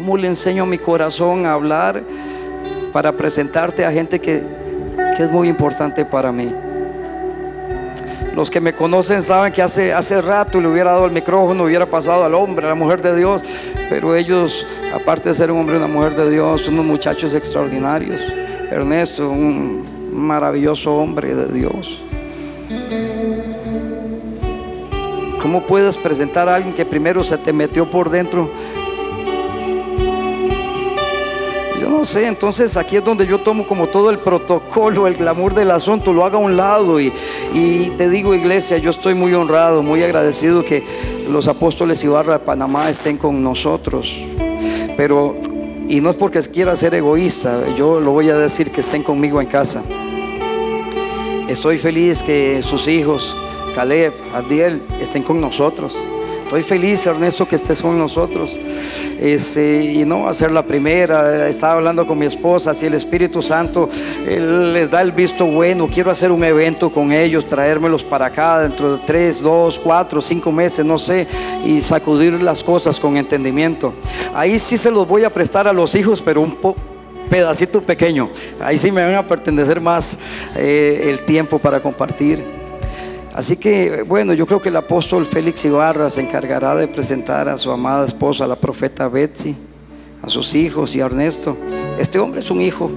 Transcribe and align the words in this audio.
cómo 0.00 0.16
le 0.16 0.28
enseño 0.28 0.64
mi 0.64 0.78
corazón 0.78 1.44
a 1.44 1.52
hablar 1.52 2.02
para 2.90 3.12
presentarte 3.12 3.84
a 3.84 3.92
gente 3.92 4.18
que, 4.18 4.42
que 5.14 5.24
es 5.24 5.30
muy 5.30 5.46
importante 5.46 6.06
para 6.06 6.32
mí. 6.32 6.50
Los 8.34 8.50
que 8.50 8.62
me 8.62 8.72
conocen 8.72 9.22
saben 9.22 9.52
que 9.52 9.60
hace, 9.60 9.92
hace 9.92 10.22
rato 10.22 10.58
le 10.58 10.68
hubiera 10.68 10.92
dado 10.92 11.04
el 11.04 11.12
micrófono, 11.12 11.64
hubiera 11.64 11.84
pasado 11.84 12.24
al 12.24 12.34
hombre, 12.34 12.64
a 12.64 12.70
la 12.70 12.74
mujer 12.74 13.02
de 13.02 13.14
Dios, 13.14 13.42
pero 13.90 14.16
ellos, 14.16 14.66
aparte 14.94 15.28
de 15.28 15.34
ser 15.34 15.50
un 15.50 15.60
hombre 15.60 15.74
y 15.74 15.78
una 15.78 15.86
mujer 15.86 16.14
de 16.14 16.30
Dios, 16.30 16.62
son 16.62 16.74
unos 16.74 16.86
muchachos 16.86 17.34
extraordinarios. 17.34 18.22
Ernesto, 18.70 19.28
un 19.28 19.84
maravilloso 20.12 20.96
hombre 20.96 21.34
de 21.34 21.52
Dios. 21.52 22.02
¿Cómo 25.42 25.66
puedes 25.66 25.98
presentar 25.98 26.48
a 26.48 26.54
alguien 26.54 26.74
que 26.74 26.86
primero 26.86 27.22
se 27.22 27.36
te 27.36 27.52
metió 27.52 27.90
por 27.90 28.08
dentro 28.08 28.50
no 31.90 32.04
sé, 32.04 32.28
entonces 32.28 32.76
aquí 32.76 32.96
es 32.96 33.04
donde 33.04 33.26
yo 33.26 33.40
tomo 33.40 33.66
como 33.66 33.88
todo 33.88 34.10
el 34.10 34.20
protocolo, 34.20 35.08
el 35.08 35.16
glamour 35.16 35.54
del 35.54 35.72
asunto, 35.72 36.12
lo 36.12 36.24
hago 36.24 36.38
a 36.38 36.40
un 36.40 36.56
lado 36.56 37.00
y, 37.00 37.12
te 37.96 38.08
digo 38.08 38.32
iglesia, 38.32 38.78
yo 38.78 38.90
estoy 38.90 39.14
muy 39.14 39.34
honrado, 39.34 39.82
muy 39.82 40.02
agradecido 40.02 40.64
que 40.64 40.84
los 41.28 41.48
apóstoles 41.48 42.02
Ibarra 42.04 42.34
de 42.34 42.38
Panamá 42.38 42.88
estén 42.88 43.16
con 43.16 43.42
nosotros, 43.42 44.16
pero, 44.96 45.34
y 45.88 46.00
no 46.00 46.10
es 46.10 46.16
porque 46.16 46.40
quiera 46.42 46.76
ser 46.76 46.94
egoísta, 46.94 47.74
yo 47.76 47.98
lo 47.98 48.12
voy 48.12 48.30
a 48.30 48.36
decir 48.36 48.70
que 48.70 48.82
estén 48.82 49.02
conmigo 49.02 49.40
en 49.40 49.48
casa. 49.48 49.82
Estoy 51.48 51.76
feliz 51.78 52.22
que 52.22 52.62
sus 52.62 52.86
hijos, 52.86 53.36
Caleb, 53.74 54.12
Adiel, 54.32 54.82
estén 55.00 55.24
con 55.24 55.40
nosotros. 55.40 55.96
Estoy 56.50 56.62
feliz, 56.64 57.06
Ernesto, 57.06 57.46
que 57.46 57.54
estés 57.54 57.80
con 57.80 57.96
nosotros. 57.96 58.58
Este, 59.20 59.84
y 59.84 60.04
no 60.04 60.22
va 60.22 60.30
a 60.30 60.34
ser 60.34 60.50
la 60.50 60.64
primera. 60.64 61.46
Estaba 61.46 61.74
hablando 61.74 62.04
con 62.04 62.18
mi 62.18 62.26
esposa, 62.26 62.74
si 62.74 62.86
el 62.86 62.94
Espíritu 62.94 63.40
Santo 63.40 63.88
les 64.26 64.90
da 64.90 65.00
el 65.00 65.12
visto 65.12 65.46
bueno, 65.46 65.86
quiero 65.86 66.10
hacer 66.10 66.32
un 66.32 66.42
evento 66.42 66.90
con 66.90 67.12
ellos, 67.12 67.46
traérmelos 67.46 68.02
para 68.02 68.26
acá 68.26 68.58
dentro 68.62 68.96
de 68.96 69.02
tres, 69.06 69.40
dos, 69.40 69.78
cuatro, 69.78 70.20
cinco 70.20 70.50
meses, 70.50 70.84
no 70.84 70.98
sé, 70.98 71.28
y 71.64 71.80
sacudir 71.80 72.42
las 72.42 72.64
cosas 72.64 72.98
con 72.98 73.16
entendimiento. 73.16 73.94
Ahí 74.34 74.58
sí 74.58 74.76
se 74.76 74.90
los 74.90 75.06
voy 75.06 75.22
a 75.22 75.30
prestar 75.30 75.68
a 75.68 75.72
los 75.72 75.94
hijos, 75.94 76.20
pero 76.20 76.40
un 76.40 76.58
pedacito 77.30 77.80
pequeño. 77.80 78.28
Ahí 78.58 78.76
sí 78.76 78.90
me 78.90 79.04
van 79.04 79.14
a 79.14 79.22
pertenecer 79.22 79.80
más 79.80 80.18
eh, 80.56 81.02
el 81.04 81.24
tiempo 81.24 81.60
para 81.60 81.80
compartir. 81.80 82.59
Así 83.34 83.56
que, 83.56 84.02
bueno, 84.02 84.34
yo 84.34 84.46
creo 84.46 84.60
que 84.60 84.70
el 84.70 84.76
apóstol 84.76 85.24
Félix 85.24 85.64
Ibarra 85.64 86.10
se 86.10 86.20
encargará 86.20 86.74
de 86.74 86.88
presentar 86.88 87.48
a 87.48 87.56
su 87.56 87.70
amada 87.70 88.04
esposa, 88.04 88.46
la 88.46 88.56
profeta 88.56 89.08
Betsy, 89.08 89.54
a 90.20 90.28
sus 90.28 90.54
hijos 90.54 90.96
y 90.96 91.00
a 91.00 91.06
Ernesto. 91.06 91.56
Este 91.98 92.18
hombre 92.18 92.40
es 92.40 92.50
un 92.50 92.60
hijo 92.60 92.90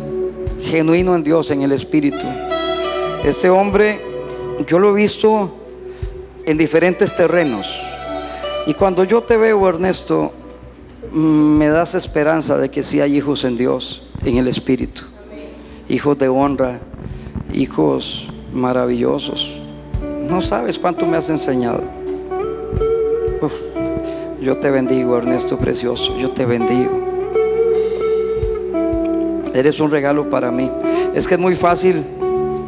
genuino 0.64 1.16
en 1.16 1.24
Dios, 1.24 1.52
en 1.52 1.62
el 1.62 1.72
Espíritu. 1.72 2.26
Este 3.24 3.50
hombre, 3.50 4.02
yo 4.66 4.80
lo 4.80 4.90
he 4.90 4.94
visto 4.94 5.56
en 6.46 6.58
diferentes 6.58 7.16
terrenos. 7.16 7.72
Y 8.66 8.74
cuando 8.74 9.04
yo 9.04 9.22
te 9.22 9.38
veo, 9.38 9.70
Ernesto, 9.70 10.34
mm, 11.12 11.18
me 11.58 11.68
das 11.68 11.94
esperanza 11.94 12.58
de 12.58 12.70
que 12.70 12.82
sí 12.82 13.02
hay 13.02 13.18
hijos 13.18 13.44
en 13.44 13.56
Dios, 13.56 14.08
en 14.26 14.38
el 14.38 14.48
Espíritu. 14.48 15.04
Hijos 15.90 16.18
de 16.18 16.28
honra, 16.28 16.80
hijos 17.54 18.28
maravillosos. 18.52 19.63
No 20.30 20.42
sabes 20.42 20.80
cuánto 20.80 21.06
me 21.06 21.18
has 21.18 21.30
enseñado. 21.30 21.82
yo 24.42 24.58
te 24.58 24.70
bendigo, 24.72 25.18
Ernesto 25.18 25.58
Precioso. 25.58 26.18
Yo 26.18 26.32
te 26.32 26.46
bendigo. 26.46 26.92
Eres 29.54 29.80
un 29.80 29.92
regalo 29.92 30.30
para 30.30 30.52
mí. 30.52 30.70
Es 31.14 31.28
que 31.28 31.36
es 31.36 31.40
muy 31.40 31.56
fácil, 31.56 32.04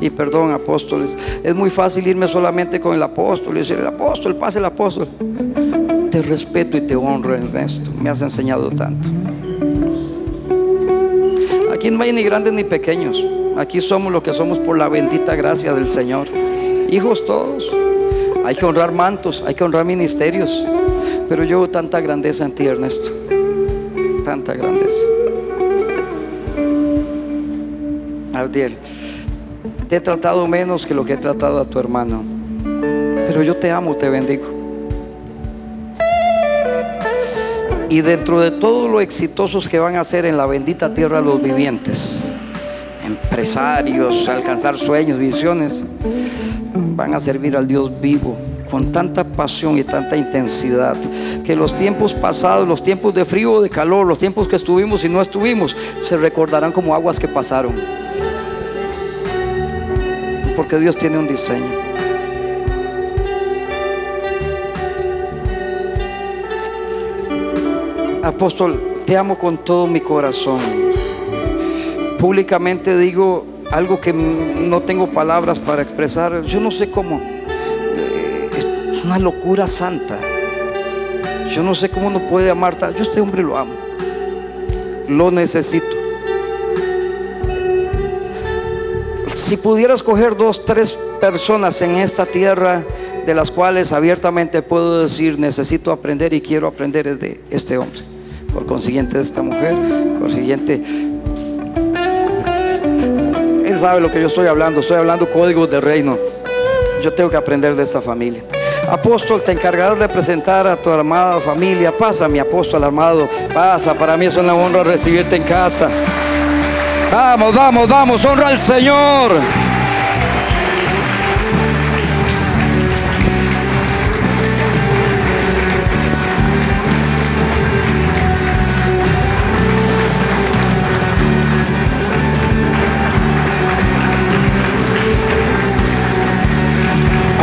y 0.02 0.10
perdón, 0.10 0.52
apóstoles, 0.52 1.18
es 1.44 1.56
muy 1.56 1.70
fácil 1.70 2.06
irme 2.06 2.28
solamente 2.28 2.80
con 2.80 2.94
el 2.94 3.02
apóstol 3.02 3.56
y 3.56 3.60
decir, 3.60 3.80
el 3.80 3.88
apóstol, 3.88 4.36
pase 4.36 4.60
el 4.60 4.66
apóstol. 4.66 5.08
Te 6.12 6.22
respeto 6.22 6.78
y 6.78 6.82
te 6.82 6.96
honro, 6.96 7.36
Ernesto. 7.36 7.90
Me 8.00 8.10
has 8.10 8.22
enseñado 8.22 8.70
tanto. 8.70 9.10
Aquí 11.74 11.90
no 11.90 12.04
hay 12.04 12.14
ni 12.14 12.24
grandes 12.24 12.54
ni 12.54 12.64
pequeños. 12.64 13.24
Aquí 13.58 13.82
somos 13.82 14.12
lo 14.12 14.22
que 14.22 14.34
somos 14.34 14.60
por 14.60 14.78
la 14.78 14.88
bendita 14.88 15.36
gracia 15.36 15.74
del 15.74 15.88
Señor 15.88 16.28
hijos 16.90 17.26
todos. 17.26 17.72
Hay 18.46 18.56
que 18.56 18.66
honrar 18.66 18.92
mantos, 18.92 19.44
hay 19.46 19.56
que 19.56 19.64
honrar 19.64 19.86
ministerios. 19.86 20.64
Pero 21.28 21.44
yo 21.44 21.62
veo 21.62 21.70
tanta 21.70 22.00
grandeza 22.00 22.46
en 22.46 22.54
ti, 22.54 22.66
Ernesto. 22.68 23.10
Tanta 24.24 24.54
grandeza. 24.54 25.00
Abdiel, 28.34 28.76
te 29.88 29.96
he 29.96 30.02
tratado 30.02 30.46
menos 30.48 30.86
que 30.86 30.94
lo 30.94 31.06
que 31.06 31.14
he 31.14 31.18
tratado 31.18 31.60
a 31.60 31.66
tu 31.66 31.80
hermano. 31.80 32.24
Pero 33.28 33.42
yo 33.44 33.56
te 33.56 33.72
amo, 33.72 33.96
te 33.96 34.10
bendigo. 34.10 34.46
Y 37.90 38.02
dentro 38.02 38.42
de 38.42 38.52
todo 38.52 38.88
lo 38.88 39.00
exitosos 39.00 39.70
que 39.70 39.80
van 39.80 39.96
a 39.96 40.04
ser 40.04 40.26
en 40.26 40.38
la 40.38 40.46
bendita 40.46 40.94
tierra 40.94 41.22
los 41.22 41.42
vivientes, 41.42 42.24
empresarios, 43.06 44.28
alcanzar 44.28 44.78
sueños, 44.78 45.18
visiones, 45.18 45.86
van 46.96 47.14
a 47.14 47.20
servir 47.20 47.58
al 47.58 47.68
Dios 47.68 47.92
vivo 48.00 48.36
con 48.72 48.92
tanta 48.92 49.24
pasión 49.24 49.78
y 49.78 49.84
tanta 49.84 50.16
intensidad 50.16 50.96
que 51.46 51.56
los 51.56 51.76
tiempos 51.78 52.14
pasados, 52.14 52.68
los 52.68 52.82
tiempos 52.82 53.14
de 53.14 53.26
frío 53.26 53.54
o 53.54 53.62
de 53.62 53.70
calor, 53.70 54.08
los 54.08 54.18
tiempos 54.18 54.48
que 54.48 54.56
estuvimos 54.56 55.04
y 55.04 55.10
no 55.10 55.22
estuvimos, 55.22 55.76
se 56.00 56.18
recordarán 56.18 56.72
como 56.72 56.96
aguas 56.96 57.20
que 57.20 57.28
pasaron. 57.28 57.74
Porque 60.56 60.80
Dios 60.80 60.96
tiene 60.96 61.18
un 61.18 61.28
diseño. 61.28 61.86
Apóstol, 68.24 68.80
te 69.06 69.16
amo 69.16 69.38
con 69.38 69.58
todo 69.58 69.86
mi 69.86 70.02
corazón. 70.02 70.60
Públicamente 72.18 72.98
digo, 72.98 73.46
algo 73.72 74.00
que 74.00 74.14
no 74.14 74.82
tengo 74.82 75.08
palabras 75.08 75.60
para 75.60 75.82
expresar, 75.82 76.44
yo 76.44 76.60
no 76.60 76.72
sé 76.72 76.90
cómo. 76.90 77.22
Eh, 77.22 78.50
es 78.58 79.06
una 79.06 79.20
locura 79.20 79.68
santa. 79.68 80.18
Yo 81.52 81.64
no 81.64 81.76
sé 81.76 81.90
cómo 81.90 82.08
uno 82.08 82.28
puede 82.28 82.50
amar. 82.50 82.78
Yo 82.96 83.02
este 83.02 83.22
hombre 83.22 83.44
lo 83.44 83.58
amo. 83.58 83.74
Lo 85.08 85.32
necesito. 85.32 85.86
Si 89.34 89.58
pudieras 89.58 90.02
coger 90.02 90.36
dos, 90.36 90.66
tres 90.66 90.98
personas 91.20 91.82
en 91.82 91.98
esta 91.98 92.26
tierra 92.26 92.84
de 93.26 93.34
las 93.34 93.52
cuales 93.52 93.92
abiertamente 93.92 94.62
puedo 94.62 95.04
decir 95.04 95.40
necesito 95.40 95.92
aprender 95.92 96.34
y 96.34 96.42
quiero 96.42 96.68
aprender 96.68 97.18
de 97.18 97.42
este 97.50 97.78
hombre. 97.78 98.02
Por 98.54 98.66
consiguiente 98.66 99.18
de 99.18 99.24
esta 99.24 99.42
mujer, 99.42 99.76
por 99.76 100.28
consiguiente 100.28 100.82
sabe 103.86 104.02
lo 104.02 104.10
que 104.10 104.20
yo 104.20 104.26
estoy 104.26 104.48
hablando. 104.48 104.82
Estoy 104.82 104.98
hablando 104.98 105.30
códigos 105.30 105.70
de 105.70 105.80
reino. 105.80 106.18
Yo 107.04 107.14
tengo 107.14 107.30
que 107.30 107.38
aprender 107.38 107.76
de 107.76 107.84
esa 107.84 108.02
familia. 108.02 108.42
Apóstol, 108.90 109.44
te 109.44 109.52
encargarás 109.52 110.00
de 110.00 110.10
presentar 110.10 110.66
a 110.66 110.76
tu 110.76 110.90
amada 110.90 111.40
familia. 111.40 111.96
Pasa, 111.96 112.28
mi 112.28 112.40
apóstol 112.40 112.84
amado. 112.84 113.30
Pasa. 113.54 113.94
Para 113.94 114.18
mí 114.18 114.26
es 114.26 114.38
una 114.38 114.56
honra 114.56 114.84
recibirte 114.84 115.36
en 115.36 115.44
casa. 115.44 115.88
Vamos, 117.12 117.54
vamos, 117.54 117.88
vamos. 117.88 118.26
Honra 118.26 118.48
al 118.48 118.60
Señor. 118.60 119.34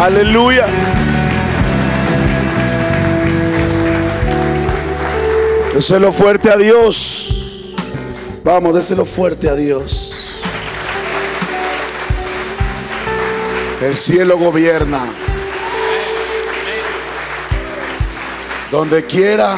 Aleluya. 0.03 0.67
Déselo 5.73 6.11
fuerte 6.11 6.51
a 6.51 6.57
Dios. 6.57 7.45
Vamos, 8.43 8.75
déselo 8.75 9.05
fuerte 9.05 9.49
a 9.49 9.55
Dios. 9.55 10.27
El 13.81 13.95
cielo 13.95 14.37
gobierna. 14.39 15.05
Donde 18.73 19.05
quiera 19.05 19.57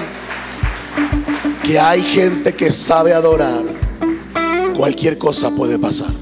que 1.63 1.81
hay 1.81 2.03
gente 2.03 2.53
que 2.53 2.71
sabe 2.71 3.15
adorar, 3.15 3.63
cualquier 4.77 5.17
cosa 5.17 5.49
puede 5.57 5.79
pasar. 5.79 6.13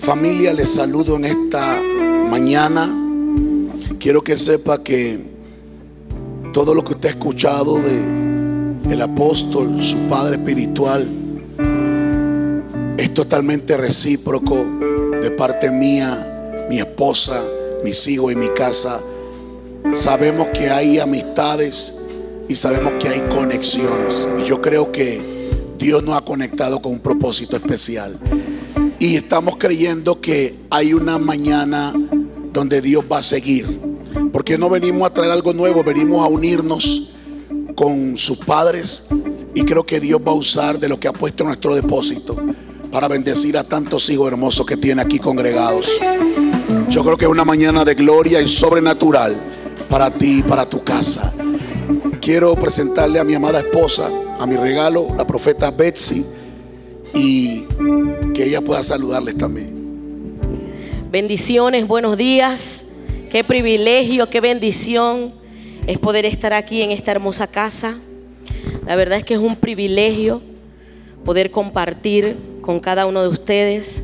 Familia, 0.00 0.52
les 0.52 0.74
saludo 0.74 1.14
en 1.14 1.26
esta 1.26 1.78
mañana, 2.38 2.86
quiero 3.98 4.22
que 4.22 4.36
sepa 4.36 4.82
que 4.84 5.18
todo 6.52 6.74
lo 6.74 6.84
que 6.84 6.92
usted 6.92 7.08
ha 7.08 7.12
escuchado 7.12 7.78
de 7.78 8.92
el 8.92 9.00
apóstol, 9.00 9.82
su 9.82 9.96
padre 10.10 10.36
espiritual, 10.36 11.08
es 12.98 13.14
totalmente 13.14 13.78
recíproco 13.78 14.66
de 15.22 15.30
parte 15.30 15.70
mía, 15.70 16.54
mi 16.68 16.78
esposa, 16.78 17.42
mis 17.82 18.06
hijos 18.06 18.34
y 18.34 18.36
mi 18.36 18.48
casa. 18.48 19.00
Sabemos 19.94 20.48
que 20.48 20.68
hay 20.68 20.98
amistades 20.98 21.94
y 22.50 22.54
sabemos 22.54 22.92
que 23.00 23.08
hay 23.08 23.20
conexiones. 23.34 24.28
Y 24.42 24.44
yo 24.44 24.60
creo 24.60 24.92
que 24.92 25.22
Dios 25.78 26.02
nos 26.02 26.18
ha 26.18 26.20
conectado 26.20 26.82
con 26.82 26.92
un 26.92 27.00
propósito 27.00 27.56
especial. 27.56 28.18
Y 28.98 29.16
estamos 29.16 29.56
creyendo 29.56 30.20
que 30.20 30.54
hay 30.70 30.92
una 30.92 31.18
mañana 31.18 31.94
donde 32.56 32.80
Dios 32.80 33.04
va 33.10 33.18
a 33.18 33.22
seguir. 33.22 33.66
Porque 34.32 34.58
no 34.58 34.68
venimos 34.68 35.06
a 35.06 35.12
traer 35.12 35.30
algo 35.30 35.52
nuevo, 35.52 35.84
venimos 35.84 36.24
a 36.24 36.28
unirnos 36.28 37.10
con 37.74 38.16
sus 38.16 38.38
padres. 38.38 39.06
Y 39.54 39.62
creo 39.62 39.84
que 39.84 40.00
Dios 40.00 40.20
va 40.26 40.32
a 40.32 40.34
usar 40.34 40.78
de 40.78 40.88
lo 40.88 40.98
que 40.98 41.06
ha 41.06 41.12
puesto 41.12 41.42
en 41.42 41.48
nuestro 41.48 41.74
depósito 41.74 42.36
para 42.90 43.08
bendecir 43.08 43.58
a 43.58 43.64
tantos 43.64 44.08
hijos 44.08 44.28
hermosos 44.28 44.66
que 44.66 44.76
tiene 44.76 45.02
aquí 45.02 45.18
congregados. 45.18 45.88
Yo 46.88 47.04
creo 47.04 47.16
que 47.16 47.26
es 47.26 47.30
una 47.30 47.44
mañana 47.44 47.84
de 47.84 47.94
gloria 47.94 48.40
y 48.40 48.48
sobrenatural 48.48 49.36
para 49.88 50.10
ti 50.10 50.38
y 50.38 50.42
para 50.42 50.68
tu 50.68 50.82
casa. 50.82 51.32
Quiero 52.20 52.54
presentarle 52.54 53.20
a 53.20 53.24
mi 53.24 53.34
amada 53.34 53.60
esposa, 53.60 54.08
a 54.38 54.46
mi 54.46 54.56
regalo, 54.56 55.08
la 55.16 55.26
profeta 55.26 55.70
Betsy, 55.70 56.24
y 57.14 57.64
que 58.34 58.44
ella 58.44 58.60
pueda 58.60 58.82
saludarles 58.82 59.36
también. 59.36 59.85
Bendiciones, 61.10 61.86
buenos 61.86 62.16
días. 62.16 62.84
Qué 63.30 63.44
privilegio, 63.44 64.28
qué 64.28 64.40
bendición 64.40 65.32
es 65.86 65.98
poder 66.00 66.24
estar 66.24 66.52
aquí 66.52 66.82
en 66.82 66.90
esta 66.90 67.12
hermosa 67.12 67.46
casa. 67.46 67.96
La 68.84 68.96
verdad 68.96 69.18
es 69.18 69.24
que 69.24 69.34
es 69.34 69.40
un 69.40 69.54
privilegio 69.54 70.42
poder 71.24 71.52
compartir 71.52 72.36
con 72.60 72.80
cada 72.80 73.06
uno 73.06 73.22
de 73.22 73.28
ustedes. 73.28 74.02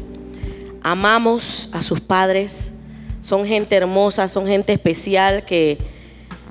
Amamos 0.81 1.69
a 1.72 1.82
sus 1.82 2.00
padres. 2.00 2.70
Son 3.19 3.44
gente 3.44 3.75
hermosa, 3.75 4.28
son 4.28 4.46
gente 4.46 4.72
especial 4.72 5.44
que 5.44 5.78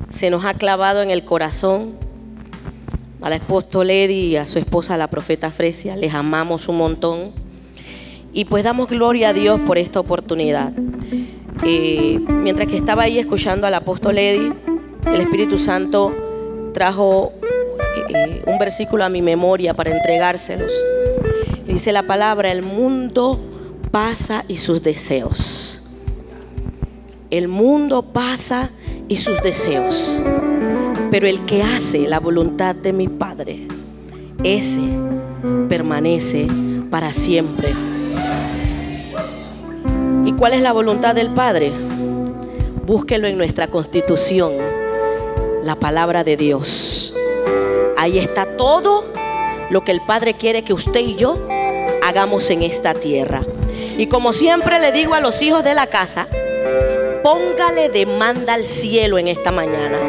se 0.09 0.29
nos 0.29 0.43
ha 0.43 0.53
clavado 0.53 1.01
en 1.01 1.11
el 1.11 1.23
corazón. 1.23 1.93
A 3.21 3.29
la 3.29 3.37
esposa 3.37 3.85
Lady 3.85 4.31
y 4.31 4.35
a 4.35 4.45
su 4.45 4.59
esposa, 4.59 4.97
la 4.97 5.07
profeta 5.07 5.49
Fresia, 5.49 5.95
les 5.95 6.13
amamos 6.13 6.67
un 6.67 6.77
montón. 6.77 7.40
Y 8.33 8.45
pues 8.45 8.63
damos 8.63 8.87
gloria 8.87 9.29
a 9.29 9.33
Dios 9.33 9.59
por 9.61 9.77
esta 9.77 9.99
oportunidad. 9.99 10.71
Eh, 11.63 12.19
mientras 12.29 12.67
que 12.67 12.77
estaba 12.77 13.03
ahí 13.03 13.19
escuchando 13.19 13.67
al 13.67 13.73
apóstol 13.73 14.15
Lady, 14.15 14.51
el 15.13 15.21
Espíritu 15.21 15.57
Santo 15.57 16.13
trajo 16.73 17.33
eh, 18.09 18.41
un 18.47 18.57
versículo 18.57 19.03
a 19.03 19.09
mi 19.09 19.21
memoria 19.21 19.73
para 19.73 19.91
entregárselos. 19.91 20.71
Dice 21.67 21.91
la 21.91 22.03
palabra, 22.03 22.51
el 22.51 22.63
mundo 22.63 23.39
pasa 23.91 24.45
y 24.47 24.57
sus 24.57 24.81
deseos. 24.81 25.83
El 27.29 27.47
mundo 27.47 28.01
pasa 28.13 28.69
y 29.07 29.17
sus 29.17 29.41
deseos. 29.41 30.21
Pero 31.11 31.27
el 31.27 31.45
que 31.45 31.63
hace 31.63 32.07
la 32.07 32.19
voluntad 32.19 32.75
de 32.75 32.93
mi 32.93 33.07
Padre, 33.07 33.67
ese 34.43 34.81
permanece 35.67 36.47
para 36.89 37.11
siempre. 37.11 37.90
¿Y 40.25 40.33
cuál 40.33 40.53
es 40.53 40.61
la 40.61 40.71
voluntad 40.71 41.15
del 41.15 41.29
Padre? 41.29 41.71
Búsquelo 42.85 43.27
en 43.27 43.37
nuestra 43.37 43.67
constitución, 43.67 44.53
la 45.63 45.75
palabra 45.75 46.23
de 46.23 46.37
Dios. 46.37 47.13
Ahí 47.97 48.17
está 48.17 48.57
todo 48.57 49.05
lo 49.69 49.83
que 49.83 49.91
el 49.91 50.01
Padre 50.01 50.33
quiere 50.33 50.63
que 50.63 50.73
usted 50.73 50.99
y 51.01 51.15
yo 51.15 51.37
hagamos 52.03 52.49
en 52.49 52.63
esta 52.63 52.93
tierra. 52.93 53.41
Y 53.97 54.07
como 54.07 54.33
siempre 54.33 54.79
le 54.79 54.91
digo 54.91 55.13
a 55.13 55.21
los 55.21 55.41
hijos 55.41 55.63
de 55.63 55.73
la 55.73 55.87
casa, 55.87 56.27
póngale 57.23 57.89
demanda 57.89 58.53
al 58.53 58.65
cielo 58.65 59.17
en 59.17 59.27
esta 59.27 59.51
mañana. 59.51 59.99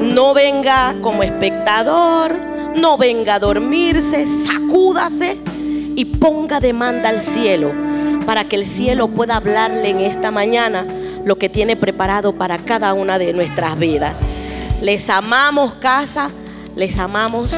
No 0.00 0.34
venga 0.34 0.94
como 1.00 1.22
espectador, 1.22 2.36
no 2.74 2.96
venga 2.96 3.34
a 3.34 3.38
dormirse, 3.38 4.26
sacúdase 4.26 5.38
y 5.96 6.04
ponga 6.04 6.60
demanda 6.60 7.08
al 7.08 7.20
cielo 7.20 7.72
para 8.26 8.44
que 8.44 8.56
el 8.56 8.66
cielo 8.66 9.08
pueda 9.08 9.36
hablarle 9.36 9.90
en 9.90 10.00
esta 10.00 10.30
mañana 10.30 10.86
lo 11.24 11.36
que 11.36 11.48
tiene 11.48 11.76
preparado 11.76 12.34
para 12.34 12.58
cada 12.58 12.94
una 12.94 13.18
de 13.18 13.32
nuestras 13.32 13.78
vidas. 13.78 14.24
Les 14.80 15.08
amamos 15.10 15.74
casa, 15.74 16.30
les 16.76 16.98
amamos, 16.98 17.54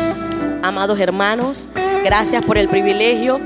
amados 0.63 0.99
hermanos. 0.99 1.69
Gracias 2.03 2.45
por 2.45 2.59
el 2.59 2.69
privilegio 2.69 3.41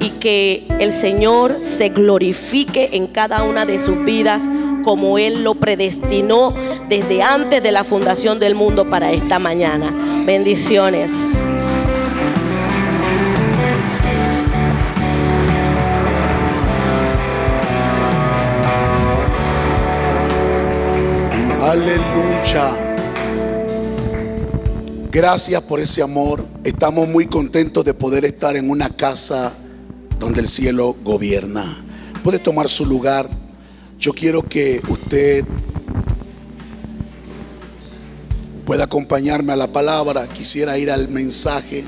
y 0.00 0.10
que 0.10 0.66
el 0.78 0.92
Señor 0.92 1.58
se 1.58 1.88
glorifique 1.88 2.90
en 2.92 3.08
cada 3.08 3.42
una 3.42 3.64
de 3.66 3.78
sus 3.78 4.04
vidas 4.04 4.42
como 4.84 5.18
Él 5.18 5.42
lo 5.42 5.54
predestinó 5.54 6.54
desde 6.88 7.22
antes 7.22 7.62
de 7.62 7.72
la 7.72 7.84
fundación 7.84 8.38
del 8.38 8.54
mundo 8.54 8.88
para 8.88 9.10
esta 9.10 9.38
mañana. 9.38 9.92
Bendiciones. 10.24 11.28
Gracias 25.10 25.60
por 25.64 25.80
ese 25.80 26.02
amor. 26.02 26.42
Estamos 26.64 27.06
muy 27.06 27.26
contentos 27.26 27.84
de 27.84 27.92
poder 27.92 28.24
estar 28.24 28.56
en 28.56 28.70
una 28.70 28.88
casa 28.96 29.52
donde 30.18 30.40
el 30.40 30.48
cielo 30.48 30.96
gobierna. 31.04 31.84
Puede 32.24 32.38
tomar 32.38 32.68
su 32.70 32.86
lugar. 32.86 33.28
Yo 33.98 34.14
quiero 34.14 34.42
que 34.42 34.80
usted 34.88 35.44
pueda 38.64 38.84
acompañarme 38.84 39.52
a 39.52 39.56
la 39.56 39.68
palabra. 39.68 40.26
Quisiera 40.26 40.78
ir 40.78 40.90
al 40.90 41.08
mensaje. 41.08 41.84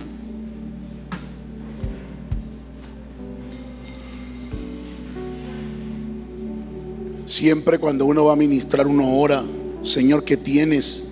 Siempre 7.25 7.79
cuando 7.79 8.05
uno 8.05 8.27
va 8.27 8.35
a 8.35 8.37
ministrar 8.37 8.87
una 8.87 9.07
hora, 9.07 9.43
Señor, 9.83 10.25
¿qué 10.25 10.37
tienes? 10.37 11.09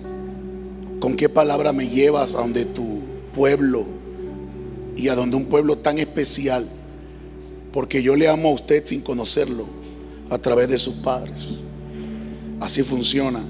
¿Con 0.99 1.15
qué 1.15 1.27
palabra 1.27 1.73
me 1.73 1.87
llevas 1.87 2.35
a 2.35 2.39
donde 2.39 2.65
tu 2.65 2.99
pueblo 3.33 3.85
y 4.95 5.07
a 5.07 5.15
donde 5.15 5.37
un 5.37 5.45
pueblo 5.45 5.77
tan 5.77 5.97
especial? 5.97 6.69
Porque 7.73 8.03
yo 8.03 8.15
le 8.15 8.27
amo 8.27 8.49
a 8.49 8.53
usted 8.53 8.85
sin 8.85 9.01
conocerlo 9.01 9.65
a 10.29 10.37
través 10.37 10.69
de 10.69 10.77
sus 10.77 10.95
padres. 10.95 11.47
Así 12.59 12.83
funciona. 12.83 13.41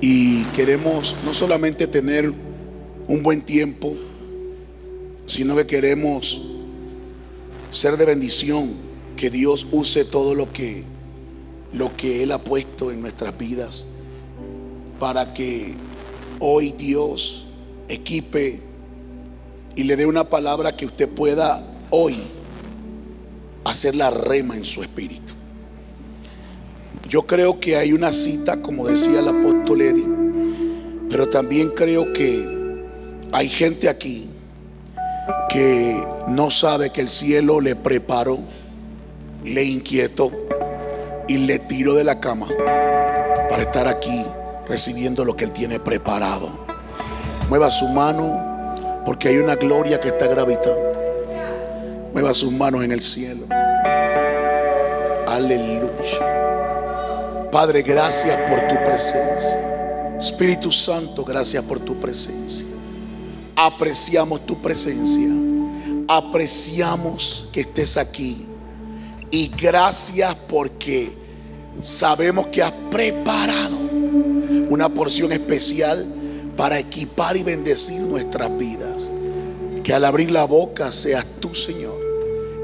Y 0.00 0.44
queremos 0.56 1.14
no 1.24 1.34
solamente 1.34 1.86
tener 1.86 2.32
un 3.08 3.22
buen 3.22 3.42
tiempo, 3.42 3.94
sino 5.26 5.54
que 5.56 5.66
queremos 5.66 6.40
ser 7.70 7.96
de 7.98 8.06
bendición, 8.06 8.70
que 9.16 9.28
Dios 9.28 9.66
use 9.70 10.04
todo 10.04 10.34
lo 10.34 10.50
que 10.50 10.84
lo 11.72 11.96
que 11.96 12.22
él 12.22 12.32
ha 12.32 12.38
puesto 12.38 12.90
en 12.90 13.00
nuestras 13.00 13.36
vidas 13.36 13.84
para 14.98 15.32
que 15.32 15.74
hoy 16.38 16.72
Dios 16.72 17.46
equipe 17.88 18.60
y 19.76 19.84
le 19.84 19.96
dé 19.96 20.06
una 20.06 20.24
palabra 20.24 20.76
que 20.76 20.86
usted 20.86 21.08
pueda 21.08 21.64
hoy 21.90 22.16
hacer 23.64 23.94
la 23.94 24.10
rema 24.10 24.56
en 24.56 24.64
su 24.64 24.82
espíritu. 24.82 25.34
Yo 27.08 27.22
creo 27.22 27.58
que 27.60 27.76
hay 27.76 27.92
una 27.92 28.12
cita, 28.12 28.60
como 28.62 28.86
decía 28.86 29.20
el 29.20 29.28
apóstol 29.28 29.80
Eddie, 29.80 30.06
pero 31.08 31.28
también 31.28 31.70
creo 31.70 32.12
que 32.12 32.84
hay 33.32 33.48
gente 33.48 33.88
aquí 33.88 34.28
que 35.48 36.02
no 36.28 36.50
sabe 36.50 36.90
que 36.90 37.00
el 37.00 37.08
cielo 37.08 37.60
le 37.60 37.74
preparó, 37.74 38.38
le 39.44 39.64
inquietó 39.64 40.30
y 41.30 41.38
le 41.38 41.60
tiró 41.60 41.94
de 41.94 42.02
la 42.02 42.18
cama 42.18 42.48
para 43.48 43.62
estar 43.62 43.86
aquí 43.86 44.26
recibiendo 44.66 45.24
lo 45.24 45.36
que 45.36 45.44
Él 45.44 45.52
tiene 45.52 45.78
preparado. 45.78 46.50
Mueva 47.48 47.70
su 47.70 47.86
mano 47.86 48.74
porque 49.06 49.28
hay 49.28 49.36
una 49.36 49.54
gloria 49.54 50.00
que 50.00 50.08
está 50.08 50.26
gravitando. 50.26 50.92
Mueva 52.12 52.34
sus 52.34 52.50
manos 52.50 52.82
en 52.82 52.90
el 52.90 53.00
cielo. 53.00 53.46
Aleluya. 55.28 55.88
Padre, 57.52 57.82
gracias 57.82 58.36
por 58.50 58.66
tu 58.66 58.74
presencia. 58.84 60.16
Espíritu 60.18 60.72
Santo, 60.72 61.24
gracias 61.24 61.62
por 61.62 61.78
tu 61.78 61.94
presencia. 62.00 62.66
Apreciamos 63.54 64.44
tu 64.44 64.60
presencia. 64.60 65.28
Apreciamos 66.08 67.46
que 67.52 67.60
estés 67.60 67.96
aquí. 67.96 68.48
Y 69.30 69.46
gracias 69.56 70.34
porque 70.48 71.19
sabemos 71.82 72.48
que 72.48 72.62
has 72.62 72.72
preparado 72.90 73.78
una 74.68 74.88
porción 74.88 75.32
especial 75.32 76.06
para 76.56 76.78
equipar 76.78 77.36
y 77.36 77.42
bendecir 77.42 78.00
nuestras 78.02 78.56
vidas. 78.56 79.08
Que 79.82 79.94
al 79.94 80.04
abrir 80.04 80.30
la 80.30 80.44
boca 80.44 80.92
seas 80.92 81.24
tú, 81.40 81.54
Señor, 81.54 81.98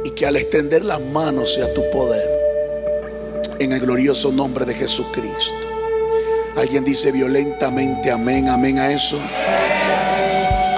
y 0.04 0.10
que 0.10 0.26
al 0.26 0.36
extender 0.36 0.84
las 0.84 1.00
manos 1.00 1.54
sea 1.54 1.72
tu 1.72 1.82
poder. 1.90 2.30
En 3.58 3.72
el 3.72 3.80
glorioso 3.80 4.30
nombre 4.30 4.66
de 4.66 4.74
Jesucristo. 4.74 5.54
Alguien 6.56 6.84
dice 6.84 7.10
violentamente 7.10 8.10
amén, 8.10 8.48
amén 8.48 8.78
a 8.78 8.92
eso. 8.92 9.18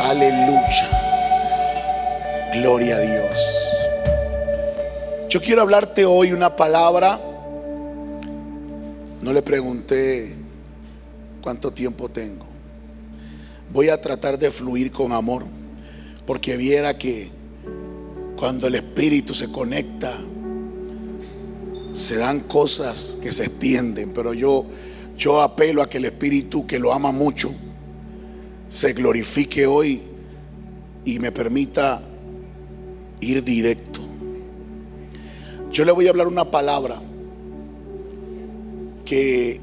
Aleluya. 0.09 0.89
Gloria 2.55 2.97
a 2.97 3.01
Dios. 3.01 3.69
Yo 5.29 5.41
quiero 5.43 5.63
hablarte 5.63 6.05
hoy 6.05 6.33
una 6.33 6.57
palabra. 6.57 7.21
No 9.21 9.33
le 9.33 9.43
pregunté 9.43 10.35
cuánto 11.41 11.73
tiempo 11.73 12.09
tengo. 12.09 12.47
Voy 13.73 13.89
a 13.89 14.01
tratar 14.01 14.39
de 14.39 14.51
fluir 14.51 14.91
con 14.91 15.13
amor, 15.13 15.45
porque 16.27 16.57
viera 16.57 16.97
que 16.97 17.31
cuando 18.37 18.67
el 18.67 18.77
espíritu 18.77 19.35
se 19.35 19.51
conecta, 19.51 20.17
se 21.93 22.17
dan 22.17 22.41
cosas 22.41 23.17
que 23.21 23.33
se 23.33 23.45
extienden, 23.45 24.13
pero 24.15 24.33
yo 24.33 24.67
yo 25.19 25.43
apelo 25.43 25.83
a 25.83 25.91
que 25.91 25.99
el 25.99 26.05
espíritu 26.05 26.65
que 26.65 26.79
lo 26.79 26.95
ama 26.95 27.11
mucho 27.11 27.51
se 28.69 28.93
glorifique 28.93 29.67
hoy 29.67 30.01
y 31.05 31.19
me 31.19 31.33
permita 31.33 32.01
ir 33.21 33.43
directo. 33.43 34.01
Yo 35.73 35.85
le 35.85 35.91
voy 35.91 36.07
a 36.07 36.11
hablar 36.11 36.29
una 36.29 36.49
palabra 36.49 37.01
que 39.09 39.59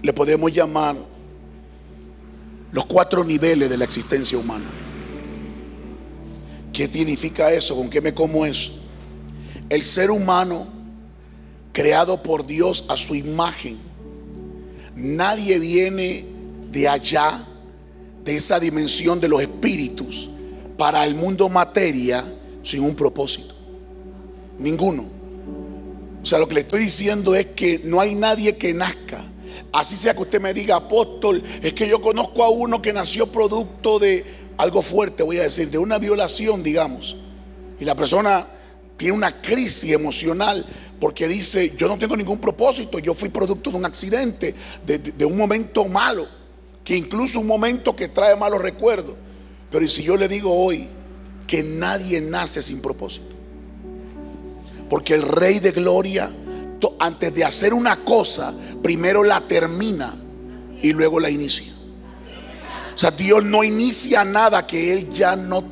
le 0.00 0.12
podemos 0.12 0.52
llamar 0.52 0.96
los 2.70 2.86
cuatro 2.86 3.24
niveles 3.24 3.68
de 3.68 3.76
la 3.76 3.84
existencia 3.84 4.38
humana. 4.38 4.70
¿Qué 6.72 6.86
significa 6.86 7.52
eso? 7.52 7.76
¿Con 7.76 7.90
qué 7.90 8.00
me 8.00 8.14
como 8.14 8.46
eso? 8.46 8.72
El 9.68 9.82
ser 9.82 10.10
humano, 10.10 10.68
creado 11.72 12.22
por 12.22 12.46
Dios 12.46 12.84
a 12.88 12.96
su 12.96 13.16
imagen, 13.16 13.78
nadie 14.94 15.58
viene 15.58 16.24
de 16.70 16.88
allá, 16.88 17.44
de 18.24 18.36
esa 18.36 18.60
dimensión 18.60 19.20
de 19.20 19.28
los 19.28 19.42
espíritus, 19.42 20.30
para 20.78 21.04
el 21.04 21.16
mundo 21.16 21.48
materia 21.48 22.24
sin 22.62 22.84
un 22.84 22.94
propósito. 22.94 23.54
Ninguno. 24.58 25.21
O 26.22 26.26
sea, 26.26 26.38
lo 26.38 26.46
que 26.46 26.54
le 26.54 26.60
estoy 26.60 26.84
diciendo 26.84 27.34
es 27.34 27.46
que 27.46 27.80
no 27.82 28.00
hay 28.00 28.14
nadie 28.14 28.56
que 28.56 28.72
nazca. 28.72 29.24
Así 29.72 29.96
sea 29.96 30.14
que 30.14 30.22
usted 30.22 30.40
me 30.40 30.54
diga, 30.54 30.76
apóstol, 30.76 31.42
es 31.62 31.72
que 31.72 31.88
yo 31.88 32.00
conozco 32.00 32.44
a 32.44 32.50
uno 32.50 32.80
que 32.80 32.92
nació 32.92 33.26
producto 33.26 33.98
de 33.98 34.24
algo 34.56 34.82
fuerte, 34.82 35.22
voy 35.22 35.38
a 35.38 35.44
decir, 35.44 35.70
de 35.70 35.78
una 35.78 35.98
violación, 35.98 36.62
digamos. 36.62 37.16
Y 37.80 37.84
la 37.84 37.94
persona 37.94 38.46
tiene 38.96 39.14
una 39.14 39.40
crisis 39.40 39.90
emocional 39.92 40.64
porque 41.00 41.26
dice, 41.26 41.72
yo 41.76 41.88
no 41.88 41.98
tengo 41.98 42.16
ningún 42.16 42.38
propósito, 42.38 43.00
yo 43.00 43.14
fui 43.14 43.28
producto 43.28 43.70
de 43.70 43.76
un 43.78 43.84
accidente, 43.84 44.54
de, 44.86 44.98
de 44.98 45.24
un 45.24 45.36
momento 45.36 45.86
malo, 45.86 46.28
que 46.84 46.96
incluso 46.96 47.40
un 47.40 47.46
momento 47.46 47.96
que 47.96 48.08
trae 48.08 48.36
malos 48.36 48.62
recuerdos. 48.62 49.16
Pero 49.70 49.84
¿y 49.84 49.88
si 49.88 50.04
yo 50.04 50.16
le 50.16 50.28
digo 50.28 50.54
hoy 50.54 50.86
que 51.46 51.62
nadie 51.64 52.20
nace 52.20 52.62
sin 52.62 52.80
propósito? 52.80 53.31
Porque 54.92 55.14
el 55.14 55.22
rey 55.22 55.58
de 55.58 55.70
gloria, 55.70 56.30
antes 56.98 57.34
de 57.34 57.42
hacer 57.42 57.72
una 57.72 58.04
cosa, 58.04 58.52
primero 58.82 59.24
la 59.24 59.40
termina 59.40 60.14
y 60.82 60.92
luego 60.92 61.18
la 61.18 61.30
inicia. 61.30 61.72
O 62.94 62.98
sea, 62.98 63.10
Dios 63.10 63.42
no 63.42 63.64
inicia 63.64 64.22
nada 64.22 64.66
que 64.66 64.92
Él 64.92 65.10
ya 65.10 65.34
no 65.34 65.62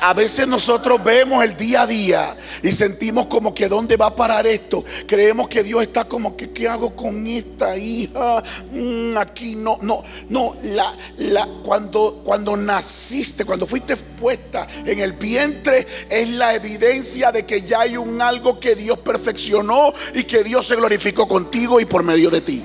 a, 0.00 0.14
veces 0.14 0.46
nosotros 0.48 1.02
vemos 1.02 1.44
el 1.44 1.56
día 1.56 1.82
a 1.82 1.86
día 1.86 2.36
y 2.62 2.72
sentimos 2.72 3.26
como 3.26 3.54
que 3.54 3.68
dónde 3.68 3.96
va 3.96 4.06
a 4.06 4.16
parar 4.16 4.46
esto. 4.46 4.84
Creemos 5.06 5.48
que 5.48 5.62
Dios 5.62 5.82
está 5.82 6.04
como 6.04 6.36
que 6.36 6.50
qué 6.50 6.68
hago 6.68 6.94
con 6.94 7.26
esta 7.26 7.76
hija. 7.76 8.42
Mm, 8.72 9.16
aquí 9.16 9.54
no, 9.54 9.78
no, 9.82 10.02
no. 10.28 10.56
La, 10.62 10.94
la, 11.18 11.48
cuando, 11.62 12.22
cuando 12.24 12.56
naciste, 12.56 13.44
cuando 13.44 13.66
fuiste 13.66 13.96
puesta 13.96 14.66
en 14.84 15.00
el 15.00 15.12
vientre, 15.12 15.86
es 16.08 16.28
la 16.30 16.54
evidencia 16.54 17.32
de 17.32 17.44
que 17.44 17.62
ya 17.62 17.80
hay 17.80 17.96
un 17.96 18.20
algo 18.20 18.58
que 18.58 18.74
Dios 18.74 18.98
perfeccionó 18.98 19.92
y 20.14 20.24
que 20.24 20.42
Dios 20.42 20.66
se 20.66 20.76
glorificó 20.76 21.28
contigo 21.28 21.80
y 21.80 21.84
por 21.84 22.02
medio 22.02 22.30
de 22.30 22.40
ti. 22.40 22.64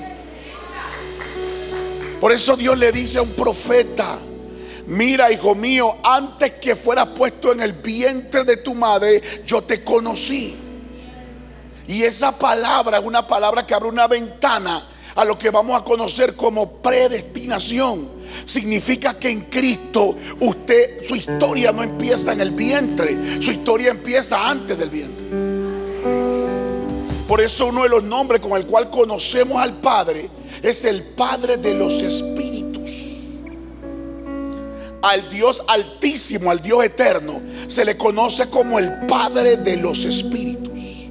Por 2.20 2.32
eso 2.32 2.56
Dios 2.56 2.78
le 2.78 2.92
dice 2.92 3.18
a 3.18 3.24
un 3.24 3.32
profeta, 3.32 4.20
mira 4.92 5.32
hijo 5.32 5.56
mío, 5.56 5.98
antes 6.04 6.54
que 6.54 6.76
fueras 6.76 7.08
puesto 7.08 7.52
en 7.52 7.62
el 7.62 7.74
vientre 7.74 8.44
de 8.44 8.58
tu 8.58 8.76
madre, 8.76 9.22
yo 9.46 9.62
te 9.62 9.84
conocí. 9.84 10.56
Y 11.88 12.04
esa 12.04 12.38
palabra 12.38 13.00
es 13.00 13.06
una 13.06 13.26
palabra 13.26 13.66
que 13.66 13.74
abre 13.74 13.90
una 13.90 14.08
ventana 14.08 14.88
a 15.16 15.26
lo 15.26 15.38
que 15.38 15.50
vamos 15.50 15.80
a 15.80 15.84
conocer 15.84 16.36
como 16.36 16.82
predestinación. 16.82 18.22
Significa 18.46 19.18
que 19.18 19.30
en 19.30 19.42
Cristo 19.42 20.16
usted, 20.40 21.04
su 21.06 21.16
historia 21.16 21.72
no 21.72 21.84
empieza 21.84 22.34
en 22.34 22.42
el 22.42 22.52
vientre, 22.52 23.42
su 23.42 23.52
historia 23.52 23.92
empieza 23.92 24.50
antes 24.50 24.78
del 24.78 24.90
vientre. 24.90 25.26
Por 27.28 27.40
eso 27.40 27.68
uno 27.68 27.84
de 27.84 27.90
los 27.90 28.04
nombres 28.04 28.42
con 28.42 28.54
el 28.54 28.66
cual 28.66 28.90
conocemos 28.90 29.62
al 29.62 29.80
Padre 29.80 30.30
es 30.62 30.84
el 30.84 31.02
Padre 31.02 31.56
de 31.58 31.74
los 31.74 32.02
Espíritus 32.02 32.61
al 35.02 35.30
Dios 35.30 35.64
altísimo, 35.68 36.52
al 36.52 36.62
Dios 36.62 36.84
eterno, 36.84 37.42
se 37.68 37.86
le 37.86 37.98
conoce 37.98 38.50
como 38.50 38.80
el 38.80 39.06
Padre 39.08 39.58
de 39.58 39.78
los 39.78 40.06
Espíritus. 40.06 41.10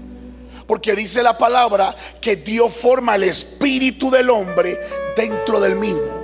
Porque 0.67 0.95
dice 0.95 1.23
la 1.23 1.37
palabra 1.37 1.97
que 2.21 2.37
Dios 2.37 2.73
forma 2.73 3.17
el 3.17 3.25
espíritu 3.25 4.09
del 4.09 4.31
hombre 4.31 4.79
dentro 5.17 5.61
del 5.61 5.75
mismo. 5.75 6.21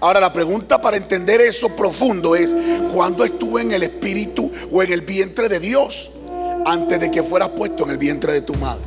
Ahora 0.00 0.20
la 0.20 0.32
pregunta 0.32 0.80
para 0.80 0.96
entender 0.96 1.40
eso 1.40 1.74
profundo 1.74 2.36
es, 2.36 2.54
¿cuándo 2.94 3.24
estuve 3.24 3.62
en 3.62 3.72
el 3.72 3.82
espíritu 3.82 4.50
o 4.70 4.82
en 4.82 4.92
el 4.92 5.00
vientre 5.00 5.48
de 5.48 5.58
Dios? 5.58 6.10
Antes 6.64 7.00
de 7.00 7.10
que 7.10 7.22
fueras 7.22 7.50
puesto 7.50 7.84
en 7.84 7.90
el 7.90 7.98
vientre 7.98 8.32
de 8.32 8.42
tu 8.42 8.54
madre. 8.54 8.84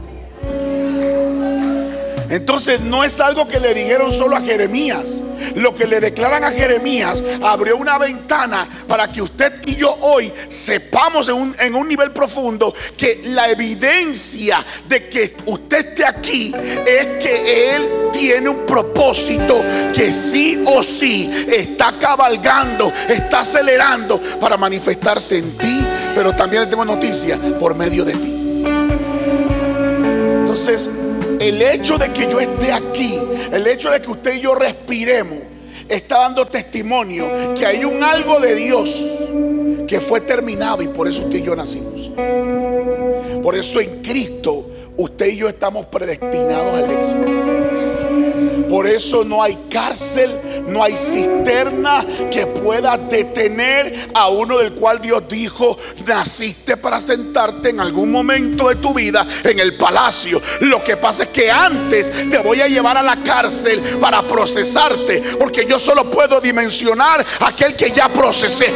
Entonces 2.34 2.80
no 2.82 3.04
es 3.04 3.20
algo 3.20 3.48
que 3.48 3.60
le 3.60 3.76
dijeron 3.76 4.12
solo 4.12 4.36
a 4.36 4.42
Jeremías. 4.42 5.22
Lo 5.54 5.76
que 5.76 5.86
le 5.86 6.00
declaran 6.00 6.44
a 6.44 6.50
Jeremías 6.50 7.24
abrió 7.44 7.78
una 7.78 8.00
ventana 8.00 8.68
para 8.88 9.12
que 9.12 9.22
usted 9.22 9.62
y 9.68 9.76
yo 9.76 9.96
hoy 10.02 10.34
sepamos 10.50 11.30
en 11.30 11.36
un, 11.36 11.56
en 11.60 11.76
un 11.76 11.88
nivel 11.88 12.12
profundo 12.12 12.74
que 12.98 13.22
la 13.26 13.52
evidencia 13.52 14.66
de 14.88 15.10
que 15.10 15.36
usted 15.46 15.90
esté 15.90 16.06
aquí 16.08 16.56
es 16.88 17.24
que 17.24 17.76
Él 17.76 17.90
tiene 18.12 18.50
un 18.50 18.66
propósito 18.66 19.62
que 19.94 20.12
sí 20.12 20.64
o 20.66 20.82
sí 20.82 21.30
está 21.48 22.00
cabalgando, 22.00 22.92
está 23.10 23.42
acelerando 23.42 24.20
para 24.42 24.58
manifestarse 24.58 25.38
en 25.38 25.56
ti, 25.56 25.86
pero 26.16 26.36
también 26.36 26.64
le 26.64 26.70
tengo 26.70 26.84
noticia 26.84 27.38
por 27.60 27.76
medio 27.76 28.04
de 28.04 28.14
ti. 28.14 28.34
Entonces, 30.42 30.90
el 31.40 31.62
hecho 31.62 31.98
de 31.98 32.12
que 32.12 32.30
yo 32.30 32.40
esté 32.40 32.72
aquí, 32.72 33.20
el 33.52 33.66
hecho 33.68 33.90
de 33.92 34.02
que 34.02 34.10
usted 34.10 34.36
y 34.36 34.42
yo 34.42 34.56
respiremos, 34.56 35.40
está 35.90 36.20
dando 36.20 36.46
testimonio 36.46 37.56
que 37.58 37.66
hay 37.66 37.84
un 37.84 38.04
algo 38.04 38.40
de 38.40 38.56
Dios 38.56 39.12
que 39.88 40.00
fue 40.00 40.22
terminado 40.22 40.82
y 40.82 40.88
por 40.88 41.08
eso 41.08 41.24
usted 41.24 41.40
y 41.40 41.44
yo 41.44 41.56
nacimos. 41.56 42.12
Por 43.42 43.56
eso 43.56 43.82
en 43.82 44.02
Cristo 44.02 44.70
usted 44.98 45.28
y 45.28 45.38
yo 45.38 45.50
estamos 45.50 45.86
predestinados 45.88 46.74
al 46.76 46.92
éxito. 46.92 47.73
Por 48.74 48.88
eso 48.88 49.24
no 49.24 49.44
hay 49.44 49.56
cárcel, 49.70 50.64
no 50.68 50.84
hay 50.84 50.98
cisterna 50.98 52.04
que 52.32 52.48
pueda 52.48 52.98
detener 52.98 54.10
a 54.16 54.30
uno 54.30 54.58
del 54.58 54.74
cual 54.74 55.00
Dios 55.00 55.22
dijo, 55.30 55.78
naciste 56.08 56.76
para 56.78 57.00
sentarte 57.00 57.70
en 57.70 57.80
algún 57.80 58.12
momento 58.12 58.70
de 58.70 58.78
tu 58.78 58.92
vida 58.92 59.28
en 59.44 59.60
el 59.60 59.78
palacio. 59.78 60.42
Lo 60.62 60.84
que 60.84 60.98
pasa 60.98 61.22
es 61.22 61.30
que 61.30 61.52
antes 61.52 62.12
te 62.32 62.40
voy 62.40 62.62
a 62.62 62.68
llevar 62.68 62.98
a 62.98 63.04
la 63.04 63.22
cárcel 63.22 63.80
para 64.02 64.24
procesarte, 64.24 65.22
porque 65.38 65.68
yo 65.68 65.78
solo 65.78 66.10
puedo 66.10 66.42
dimensionar 66.42 67.24
aquel 67.42 67.76
que 67.76 67.92
ya 67.92 68.10
procesé. 68.10 68.74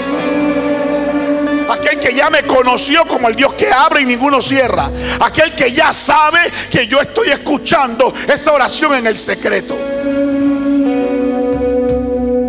Aquel 1.70 2.00
que 2.00 2.14
ya 2.14 2.30
me 2.30 2.44
conoció 2.44 3.06
como 3.06 3.28
el 3.28 3.36
Dios 3.36 3.54
que 3.54 3.72
abre 3.72 4.02
y 4.02 4.06
ninguno 4.06 4.42
cierra. 4.42 4.90
Aquel 5.20 5.56
que 5.56 5.72
ya 5.72 5.94
sabe 5.94 6.40
que 6.72 6.88
yo 6.88 7.00
estoy 7.02 7.30
escuchando 7.30 8.14
esa 8.28 8.54
oración 8.54 8.96
en 8.96 9.08
el 9.08 9.18
secreto. 9.18 9.78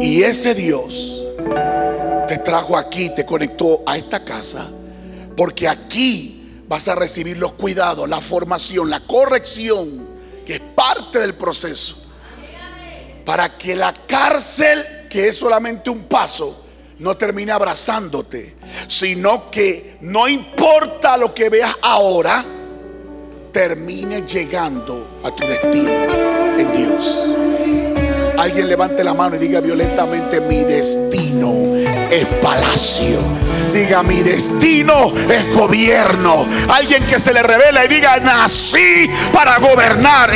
Y 0.00 0.22
ese 0.22 0.54
Dios 0.54 1.25
te 2.28 2.38
trajo 2.38 2.76
aquí, 2.76 3.10
te 3.14 3.25
conectó 3.25 3.82
a 3.87 3.96
esta 3.96 4.25
casa, 4.25 4.68
porque 5.37 5.66
aquí 5.66 6.62
vas 6.68 6.87
a 6.88 6.94
recibir 6.94 7.38
los 7.38 7.52
cuidados, 7.52 8.08
la 8.08 8.20
formación, 8.20 8.90
la 8.90 9.00
corrección 9.00 10.06
que 10.46 10.54
es 10.54 10.60
parte 10.60 11.18
del 11.18 11.34
proceso. 11.34 11.96
Para 13.25 13.58
que 13.58 13.75
la 13.75 13.92
cárcel, 13.92 15.06
que 15.10 15.28
es 15.28 15.37
solamente 15.37 15.90
un 15.90 16.04
paso, 16.04 16.67
no 16.99 17.17
termine 17.17 17.52
abrazándote, 17.52 18.55
sino 18.88 19.50
que 19.50 19.99
no 20.00 20.28
importa 20.28 21.17
lo 21.17 21.33
que 21.33 21.49
veas 21.49 21.75
ahora, 21.83 22.45
termine 23.52 24.23
llegando 24.23 25.21
a 25.23 25.31
tu 25.31 25.47
destino 25.47 26.59
en 26.59 26.73
Dios. 26.73 27.35
Alguien 28.38 28.68
levante 28.68 29.02
la 29.02 29.14
mano 29.14 29.35
y 29.35 29.40
diga 29.40 29.59
violentamente, 29.59 30.40
mi 30.40 30.62
destino 30.62 31.75
es 32.09 32.25
palacio. 32.40 33.18
Diga, 33.73 34.02
mi 34.02 34.23
destino 34.23 35.12
es 35.28 35.54
gobierno. 35.54 36.47
Alguien 36.73 37.04
que 37.04 37.18
se 37.18 37.33
le 37.33 37.42
revela 37.42 37.85
y 37.85 37.88
diga, 37.88 38.18
nací 38.18 39.11
para 39.33 39.59
gobernar. 39.59 40.30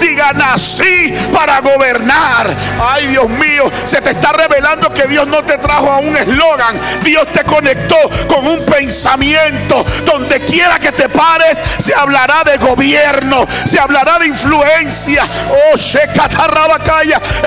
Diga, 0.00 0.32
nací 0.32 1.12
para 1.34 1.60
gobernar. 1.60 2.48
Ay, 2.80 3.08
Dios 3.08 3.28
mío, 3.28 3.70
se 3.84 4.00
te 4.00 4.10
está 4.10 4.32
revelando 4.32 4.92
que 4.92 5.06
Dios 5.06 5.26
no 5.26 5.42
te 5.44 5.58
trajo 5.58 5.90
a 5.90 5.98
un 5.98 6.16
eslogan. 6.16 6.80
Dios 7.04 7.26
te 7.32 7.44
conectó 7.44 7.96
con 8.26 8.46
un 8.46 8.64
pensamiento. 8.64 9.84
Donde 10.04 10.40
quiera 10.40 10.78
que 10.78 10.92
te 10.92 11.08
pares, 11.08 11.58
se 11.78 11.94
hablará 11.94 12.42
de 12.44 12.56
gobierno, 12.56 13.46
se 13.64 13.78
hablará 13.78 14.18
de 14.18 14.28
influencia. 14.28 15.24
Oh, 15.50 15.76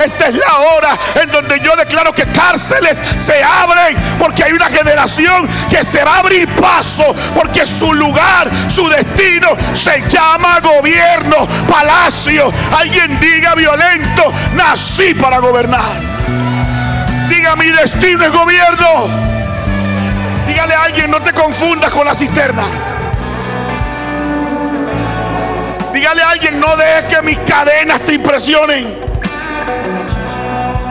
esta 0.04 0.26
es 0.26 0.34
la 0.34 0.58
hora 0.58 0.98
en 1.22 1.30
donde 1.30 1.60
yo 1.60 1.74
declaro 1.76 2.12
que 2.12 2.24
cárceles 2.26 3.02
se 3.18 3.42
abren 3.42 3.96
porque 4.18 4.44
hay 4.44 4.52
una 4.52 4.66
generación 4.66 5.48
que 5.68 5.84
se 5.84 6.02
va 6.04 6.16
a 6.16 6.18
abrir 6.20 6.48
paso 6.56 7.14
porque 7.34 7.66
su 7.66 7.92
lugar, 7.92 8.50
su 8.68 8.88
destino 8.88 9.56
se 9.74 10.02
llama 10.08 10.60
gobierno, 10.60 11.46
palacio. 11.68 12.52
Alguien 12.76 13.18
diga 13.20 13.54
violento, 13.54 14.32
nací 14.54 15.14
para 15.14 15.38
gobernar. 15.38 16.00
Diga 17.28 17.56
mi 17.56 17.66
destino 17.66 18.24
es 18.24 18.32
gobierno. 18.32 19.08
Dígale 20.46 20.74
a 20.74 20.82
alguien, 20.84 21.10
no 21.10 21.20
te 21.20 21.32
confundas 21.32 21.90
con 21.90 22.04
la 22.04 22.14
cisterna. 22.14 22.99
Dígale 26.00 26.22
a 26.22 26.30
alguien, 26.30 26.58
no 26.58 26.78
dejes 26.78 27.14
que 27.14 27.20
mis 27.20 27.38
cadenas 27.40 28.00
te 28.00 28.14
impresionen. 28.14 29.04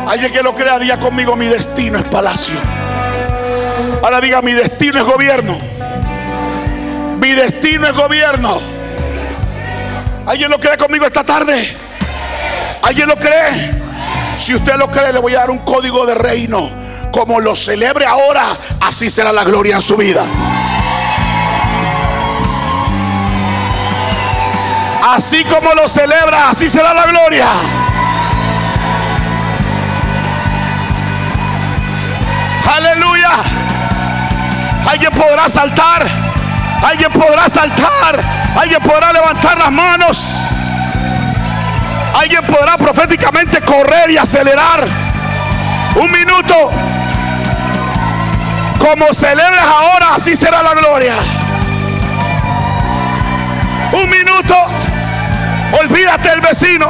Alguien 0.07 0.31
que 0.31 0.43
lo 0.43 0.53
crea, 0.53 0.77
diga 0.77 0.99
conmigo, 0.99 1.35
mi 1.35 1.47
destino 1.47 1.97
es 1.97 2.05
palacio. 2.05 2.53
Ahora 4.03 4.21
diga, 4.21 4.43
mi 4.43 4.51
destino 4.51 4.99
es 4.99 5.05
gobierno. 5.05 5.57
Mi 7.19 7.31
destino 7.31 7.87
es 7.87 7.93
gobierno. 7.95 8.61
¿Alguien 10.27 10.51
lo 10.51 10.59
cree 10.59 10.77
conmigo 10.77 11.07
esta 11.07 11.23
tarde? 11.23 11.75
¿Alguien 12.83 13.07
lo 13.07 13.15
cree? 13.15 13.71
Si 14.37 14.53
usted 14.53 14.75
lo 14.75 14.91
cree, 14.91 15.11
le 15.11 15.17
voy 15.17 15.33
a 15.33 15.39
dar 15.39 15.49
un 15.49 15.65
código 15.65 16.05
de 16.05 16.13
reino. 16.13 16.69
Como 17.11 17.39
lo 17.39 17.55
celebre 17.55 18.05
ahora, 18.05 18.49
así 18.79 19.09
será 19.09 19.31
la 19.31 19.43
gloria 19.43 19.73
en 19.73 19.81
su 19.81 19.97
vida. 19.97 20.23
Así 25.15 25.43
como 25.43 25.73
lo 25.73 25.89
celebra, 25.89 26.51
así 26.51 26.69
será 26.69 26.93
la 26.93 27.07
gloria. 27.07 27.47
Aleluya. 32.75 33.31
Alguien 34.87 35.11
podrá 35.11 35.49
saltar. 35.49 36.05
Alguien 36.83 37.11
podrá 37.11 37.49
saltar. 37.49 38.21
Alguien 38.55 38.79
podrá 38.81 39.11
levantar 39.11 39.57
las 39.57 39.71
manos. 39.71 40.37
Alguien 42.13 42.45
podrá 42.45 42.77
proféticamente 42.77 43.61
correr 43.61 44.11
y 44.11 44.17
acelerar. 44.17 44.87
Un 45.95 46.11
minuto. 46.11 46.69
Como 48.77 49.11
celebras 49.15 49.65
ahora, 49.65 50.15
así 50.17 50.35
será 50.35 50.61
la 50.61 50.75
gloria. 50.75 51.15
Un 53.91 54.07
minuto. 54.07 54.88
Olvídate 55.71 56.29
del 56.29 56.41
vecino. 56.41 56.89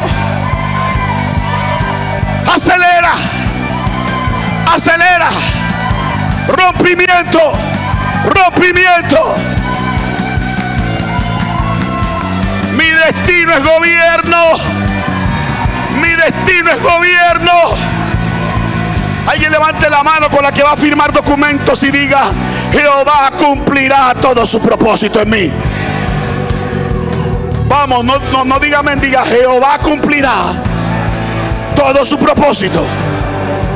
Acelera. 2.53 3.13
Acelera. 4.73 5.29
Rompimiento. 6.47 7.51
Rompimiento. 8.25 9.35
Mi 12.77 12.85
destino 12.85 13.53
es 13.53 13.63
gobierno. 13.63 14.37
Mi 16.01 16.09
destino 16.09 16.71
es 16.71 16.81
gobierno. 16.81 17.51
Alguien 19.27 19.51
levante 19.51 19.89
la 19.89 20.03
mano 20.03 20.29
con 20.29 20.41
la 20.41 20.51
que 20.51 20.63
va 20.63 20.71
a 20.71 20.77
firmar 20.77 21.11
documentos 21.11 21.83
y 21.83 21.91
diga, 21.91 22.31
Jehová 22.71 23.31
cumplirá 23.37 24.15
todo 24.19 24.47
su 24.47 24.59
propósito 24.59 25.21
en 25.21 25.29
mí. 25.29 25.51
Vamos, 27.69 28.03
no, 28.03 28.17
no, 28.31 28.43
no 28.43 28.59
diga 28.59 28.81
mendiga. 28.81 29.23
Jehová 29.23 29.77
cumplirá 29.77 30.33
todo 31.75 32.03
su 32.03 32.17
propósito. 32.17 32.83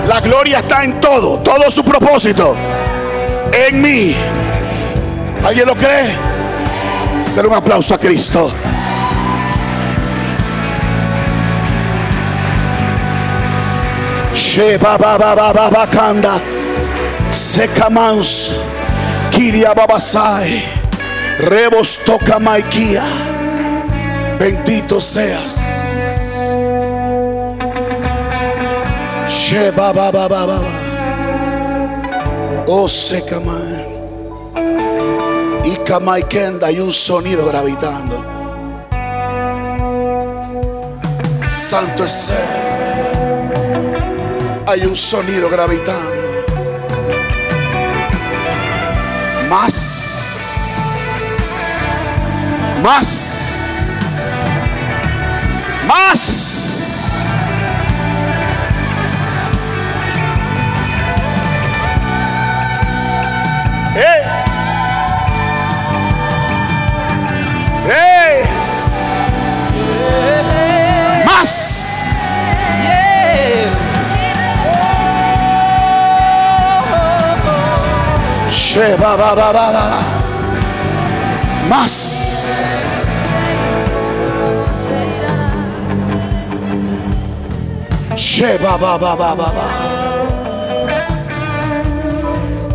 La 0.08 0.19
gloria 0.19 0.60
está 0.60 0.84
en 0.84 0.99
todo, 0.99 1.38
todo 1.39 1.69
su 1.69 1.86
propósito. 1.86 2.56
En 3.53 3.79
mí. 3.79 4.15
¿Alguien 5.45 5.67
lo 5.67 5.75
cree? 5.75 6.17
Dale 7.36 7.47
un 7.47 7.53
aplauso 7.53 7.93
a 7.93 7.99
Cristo. 7.99 8.51
Sheba 14.34 14.97
baba 14.97 15.36
baba 15.36 15.69
bakanda. 15.69 16.41
Sekamans. 17.29 18.56
Kiria 19.29 19.75
babasai. 19.75 20.65
Rebos 21.38 21.99
toca 22.03 22.39
maikia. 22.39 23.33
Bendito 24.39 25.00
seas. 25.00 25.58
Sheba 29.28 29.93
baba 29.93 30.28
baba. 30.28 30.60
Oh 32.67 32.88
Sekaman. 32.88 33.84
Y 35.65 35.76
Kamaikenda 35.86 36.67
hay 36.67 36.80
un 36.80 36.91
sonido 36.91 37.46
gravitando. 37.48 38.24
Santo 41.50 42.04
es 42.04 42.30
Él. 42.30 42.63
Hay 44.65 44.86
un 44.86 44.96
sonido 44.96 45.50
gravitando. 45.50 46.24
Más. 49.50 49.74
Más. 52.84 53.33
Más. 55.88 56.43
¡Hey! 63.96 64.24
¡Hey! 67.86 68.43
Más. 71.26 71.50
Sheba, 78.50 79.17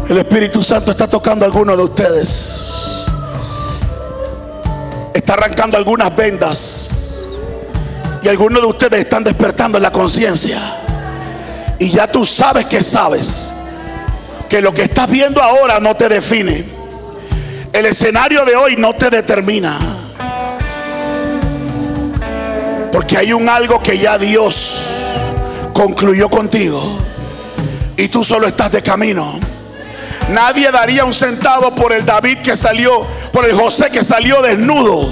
El 0.09 0.18
Espíritu 0.18 0.62
Santo 0.62 0.92
está 0.92 1.09
tocando 1.09 1.44
a 1.44 1.47
algunos 1.47 1.77
de 1.77 1.83
ustedes. 1.83 3.07
Está 5.12 5.33
arrancando 5.33 5.77
algunas 5.77 6.14
vendas. 6.14 7.25
Y 8.23 8.29
algunos 8.29 8.62
de 8.62 8.68
ustedes 8.68 9.01
están 9.01 9.25
despertando 9.25 9.79
en 9.79 9.83
la 9.83 9.90
conciencia. 9.90 10.61
Y 11.81 11.90
ya 11.90 12.07
tú 12.07 12.25
sabes 12.25 12.66
que 12.66 12.85
sabes 12.85 13.53
que 14.49 14.61
lo 14.61 14.73
que 14.73 14.83
estás 14.83 15.11
viendo 15.11 15.42
ahora 15.42 15.81
no 15.81 15.97
te 15.97 16.09
define. 16.09 16.66
El 17.73 17.87
escenario 17.87 18.44
de 18.44 18.55
hoy 18.55 18.77
no 18.77 18.94
te 18.94 19.11
determina. 19.11 19.77
Porque 22.92 23.18
hay 23.18 23.33
un 23.33 23.49
algo 23.49 23.83
que 23.83 23.99
ya 23.99 24.18
Dios 24.18 24.78
concluyó 25.79 26.29
contigo. 26.29 26.99
Y 27.97 28.09
tú 28.09 28.25
solo 28.25 28.49
estás 28.49 28.73
de 28.73 28.83
camino. 28.83 29.38
Nadie 30.29 30.73
daría 30.73 31.05
un 31.05 31.14
centavo 31.14 31.73
por 31.73 31.93
el 31.93 32.05
David 32.05 32.38
que 32.38 32.57
salió, 32.57 33.07
por 33.33 33.45
el 33.45 33.55
José 33.55 33.88
que 33.88 34.03
salió 34.03 34.43
desnudo. 34.43 35.09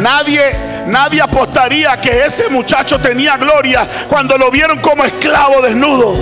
Nadie, 0.00 0.84
nadie 0.88 1.20
apostaría 1.20 2.00
que 2.00 2.24
ese 2.26 2.48
muchacho 2.48 2.98
tenía 2.98 3.36
gloria 3.36 3.86
cuando 4.08 4.36
lo 4.36 4.50
vieron 4.50 4.80
como 4.80 5.04
esclavo 5.04 5.62
desnudo. 5.62 6.16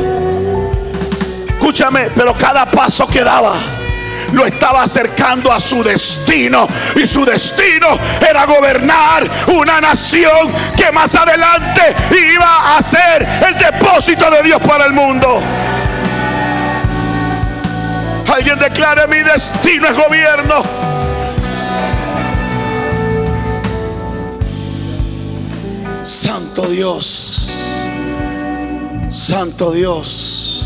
Escúchame, 1.49 2.11
pero 2.15 2.35
cada 2.35 2.67
paso 2.67 3.07
que 3.07 3.25
daba 3.25 3.55
lo 4.33 4.47
estaba 4.47 4.83
acercando 4.83 5.53
a 5.53 5.61
su 5.61 5.83
destino. 5.83 6.69
Y 6.97 7.07
su 7.07 7.25
destino 7.25 7.99
era 8.29 8.47
gobernar 8.47 9.29
una 9.49 9.81
nación 9.81 10.53
que 10.77 10.91
más 10.93 11.15
adelante 11.15 11.95
iba 12.11 12.77
a 12.77 12.83
ser 12.83 13.27
el 13.49 13.59
depósito 13.59 14.31
de 14.31 14.43
Dios 14.43 14.61
para 14.63 14.87
el 14.87 14.93
mundo. 14.93 15.41
Alguien 18.33 18.59
declare 18.59 19.07
mi 19.09 19.19
destino 19.19 19.89
es 19.89 19.97
gobierno. 19.97 20.91
Santo 26.05 26.67
Dios, 26.67 27.53
Santo 29.11 29.71
Dios, 29.73 30.60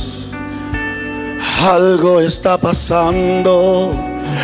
algo 1.64 2.20
está 2.20 2.58
pasando, 2.58 3.94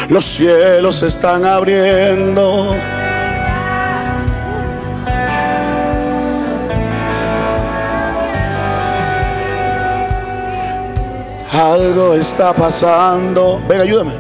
los 0.09 0.25
cielos 0.25 1.03
están 1.03 1.45
abriendo. 1.45 2.75
Algo 11.53 12.15
está 12.15 12.55
pasando. 12.55 13.61
Venga, 13.69 13.83
ayúdame. 13.83 14.13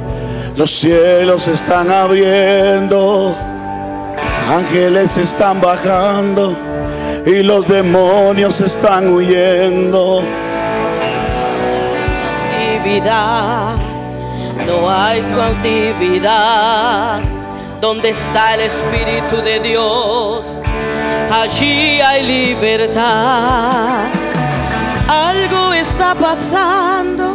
Los 0.57 0.71
cielos 0.71 1.49
están 1.49 1.91
abriendo. 1.91 3.35
Ángeles 4.47 5.17
están 5.17 5.59
bajando. 5.61 6.55
Y 7.25 7.43
los 7.43 7.67
demonios 7.67 8.61
están 8.61 9.11
huyendo. 9.15 10.23
Cautividad, 12.81 13.77
no 14.66 14.90
hay 14.90 15.21
cautividad. 15.23 17.21
Donde 17.81 18.11
está 18.11 18.55
el 18.55 18.61
Espíritu 18.62 19.37
de 19.43 19.61
Dios, 19.61 20.45
allí 21.33 22.01
hay 22.01 22.23
libertad. 22.27 24.09
Algo 25.09 25.73
está 25.73 26.14
pasando. 26.14 27.35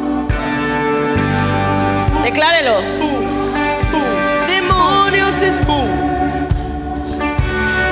Declárelo. 2.24 2.76
Demonios, 4.48 5.36
es- 5.42 5.62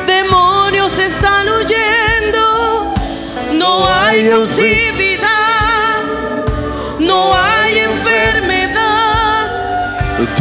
demonios 0.06 1.00
están 1.00 1.48
huyendo. 1.50 2.94
No 3.54 3.88
hay 3.88 4.30
cautividad. 4.30 5.04
No 7.00 7.34
hay 7.34 7.43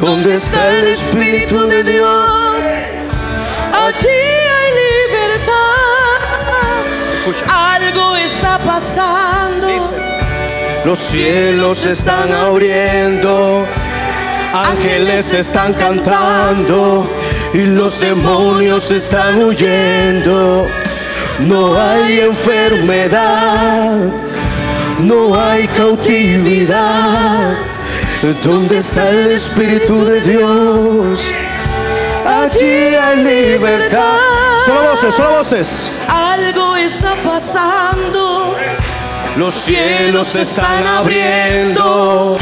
¿Dónde 0.03 0.35
está 0.35 0.69
el 0.69 0.89
Espíritu 0.89 1.67
de 1.69 1.85
Dios? 1.85 2.59
Allí 3.73 4.09
hay 4.09 4.73
libertad. 5.07 6.19
Algo 7.49 8.17
está 8.17 8.59
pasando. 8.59 9.69
Los 10.85 10.99
cielos 10.99 11.87
están 11.87 12.33
abriendo, 12.33 13.65
ángeles 14.53 15.33
están 15.35 15.73
cantando 15.73 17.09
y 17.55 17.67
los 17.67 18.01
demonios 18.01 18.91
están 18.91 19.41
huyendo. 19.41 20.67
No 21.47 21.81
hay 21.81 22.23
enfermedad, 22.23 24.11
no 24.99 25.41
hay 25.41 25.69
cautividad. 25.69 27.72
¿Dónde 28.23 28.79
está 28.79 29.09
el 29.09 29.33
Espíritu 29.33 30.05
de 30.05 30.21
Dios? 30.21 31.33
Allí 32.25 32.95
hay 32.95 33.17
libertad. 33.17 34.17
Solo 34.65 34.91
voces, 34.91 35.15
solo 35.17 35.31
voces. 35.39 35.93
Algo 36.09 36.77
está 36.77 37.17
pasando. 37.25 38.57
Los 39.35 39.55
cielos 39.55 40.29
se 40.29 40.43
están 40.43 40.87
abriendo, 40.87 42.37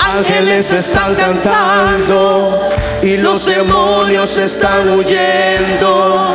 ángeles 0.00 0.72
están 0.72 1.14
cantando 1.14 2.68
y 3.00 3.18
los 3.18 3.46
demonios 3.46 4.36
están 4.36 4.98
huyendo. 4.98 6.34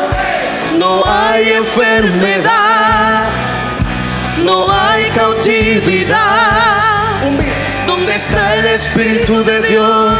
No 0.78 1.04
hay 1.06 1.52
enfermedad, 1.52 3.26
no 4.42 4.72
hay 4.72 5.10
cautividad. 5.10 6.73
¿Dónde 8.14 8.26
está 8.26 8.56
el 8.58 8.66
Espíritu 8.68 9.44
de 9.44 9.60
Dios? 9.70 10.14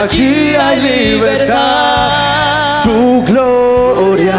Allí 0.00 0.56
hay 0.56 0.80
libertad. 0.80 2.82
Su 2.82 3.22
gloria 3.24 4.34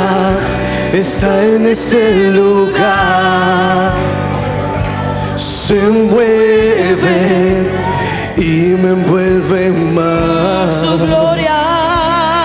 está 0.92 1.42
en 1.42 1.68
este 1.68 2.32
lugar. 2.32 3.94
Se 5.38 5.88
mueve 5.88 7.66
y 8.36 8.76
me 8.82 8.90
envuelve 8.90 9.72
más. 9.72 10.82
Su 10.82 10.98
gloria. 10.98 11.62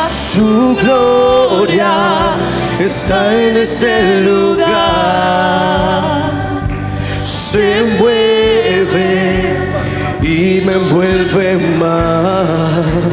Su 0.08 0.76
gloria 0.80 1.90
está 2.78 3.34
en 3.34 3.56
este 3.56 4.20
lugar. 4.20 4.70
Se 7.24 7.82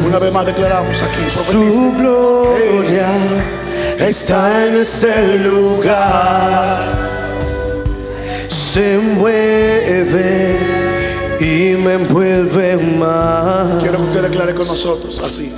Una 0.06 0.18
vez 0.18 0.32
más 0.32 0.46
declaramos 0.46 1.02
aquí. 1.02 1.28
Su 1.28 1.94
gloria 1.98 3.08
está 3.98 4.66
en 4.66 4.80
ese 4.80 5.38
lugar. 5.38 7.08
Se 8.48 8.98
mueve 8.98 10.58
y 11.40 11.76
me 11.76 11.94
envuelve 11.94 12.76
más. 12.76 13.80
Quiero 13.80 13.98
que 13.98 14.04
usted 14.04 14.22
declare 14.22 14.54
con 14.54 14.66
nosotros 14.66 15.20
así. 15.24 15.52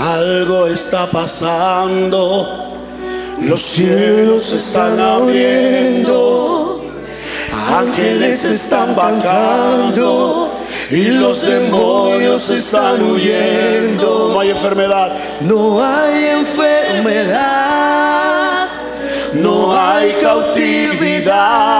Algo 0.00 0.66
está 0.66 1.10
pasando. 1.10 2.46
Los 3.42 3.62
cielos 3.62 4.44
se 4.44 4.56
están 4.56 4.98
abriendo. 4.98 6.84
Ángeles 7.70 8.44
están 8.44 8.94
bajando. 8.96 10.57
Y 10.90 11.04
los 11.08 11.42
demonios 11.42 12.48
están 12.50 13.02
huyendo. 13.02 14.30
No 14.32 14.40
hay 14.40 14.50
enfermedad. 14.50 15.12
No 15.40 15.84
hay 15.84 16.24
enfermedad, 16.26 17.38
No 19.34 19.78
hay 19.78 20.12
cautividad. 20.22 21.78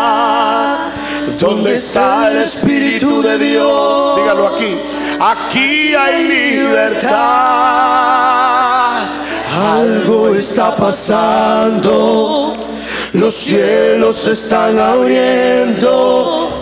¿Dónde 1.41 1.75
está 1.75 2.31
el 2.31 2.39
Espíritu 2.39 3.23
de 3.23 3.39
Dios? 3.39 4.17
Dígalo 4.17 4.49
aquí. 4.49 4.79
Aquí 5.21 5.95
hay 5.95 6.25
libertad. 6.25 7.09
algo 9.57 10.35
está 10.35 10.77
pasando. 10.77 12.53
Los 13.15 13.35
cielos 13.35 14.17
se 14.17 14.33
están 14.33 14.79
abriendo, 14.79 16.58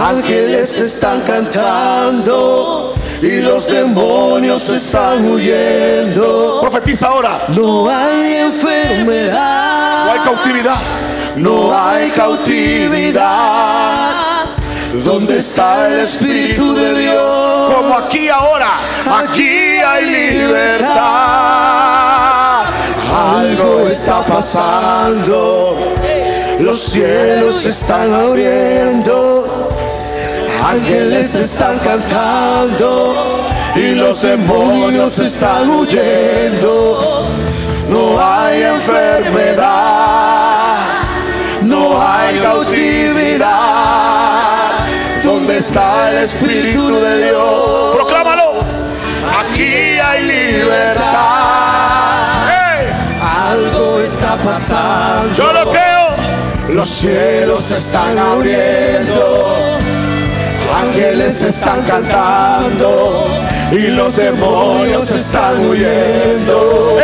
ángeles 0.00 0.78
están 0.78 1.20
cantando 1.22 2.94
y 3.22 3.40
los 3.40 3.66
demonios 3.66 4.68
están 4.68 5.24
huyendo. 5.30 6.58
Profetiza 6.60 7.08
ahora. 7.08 7.38
No 7.48 7.88
hay 7.88 8.34
enfermedad, 8.36 10.04
No 10.06 10.12
hay 10.12 10.18
cautividad. 10.20 10.76
no 11.36 11.78
hay 11.78 12.10
cautividad. 12.10 14.10
¿Dónde 15.04 15.38
está 15.38 15.86
el 15.86 16.00
Espíritu 16.00 16.74
de 16.74 16.98
Dios? 17.02 17.74
Como 17.74 17.96
aquí 17.96 18.28
ahora. 18.28 18.78
Aquí 19.22 19.48
hay 19.78 20.06
libertad. 20.06 20.90
Algo 23.36 23.86
está 23.88 24.24
pasando, 24.24 25.76
los 26.60 26.78
cielos 26.80 27.64
están 27.64 28.12
abriendo, 28.14 29.49
ángeles 30.64 31.34
están 31.34 31.78
cantando 31.78 33.46
y 33.74 33.94
los 33.94 34.22
demonios 34.22 35.18
están 35.18 35.70
huyendo. 35.70 37.26
No 37.88 38.20
hay 38.20 38.62
enfermedad, 38.62 39.66
no 41.62 42.00
hay 42.00 42.38
cautividad. 42.38 43.48
¿Dónde 45.24 45.58
está 45.58 46.10
el 46.10 46.18
Espíritu 46.18 46.94
de 46.94 47.26
Dios? 47.26 47.94
Proclámalo. 47.94 48.60
Aquí 49.40 49.98
hay 49.98 50.24
libertad. 50.24 51.10
Algo 53.22 54.00
está 54.00 54.36
pasando. 54.36 55.32
Yo 55.34 55.52
lo 55.52 55.70
creo. 55.70 56.10
Los 56.68 56.88
cielos 56.88 57.64
se 57.64 57.78
están 57.78 58.16
abriendo 58.16 59.80
Ángeles 60.82 61.42
están 61.42 61.82
cantando 61.82 63.28
y 63.70 63.88
los 63.88 64.16
demonios 64.16 65.10
están 65.10 65.66
huyendo. 65.66 66.96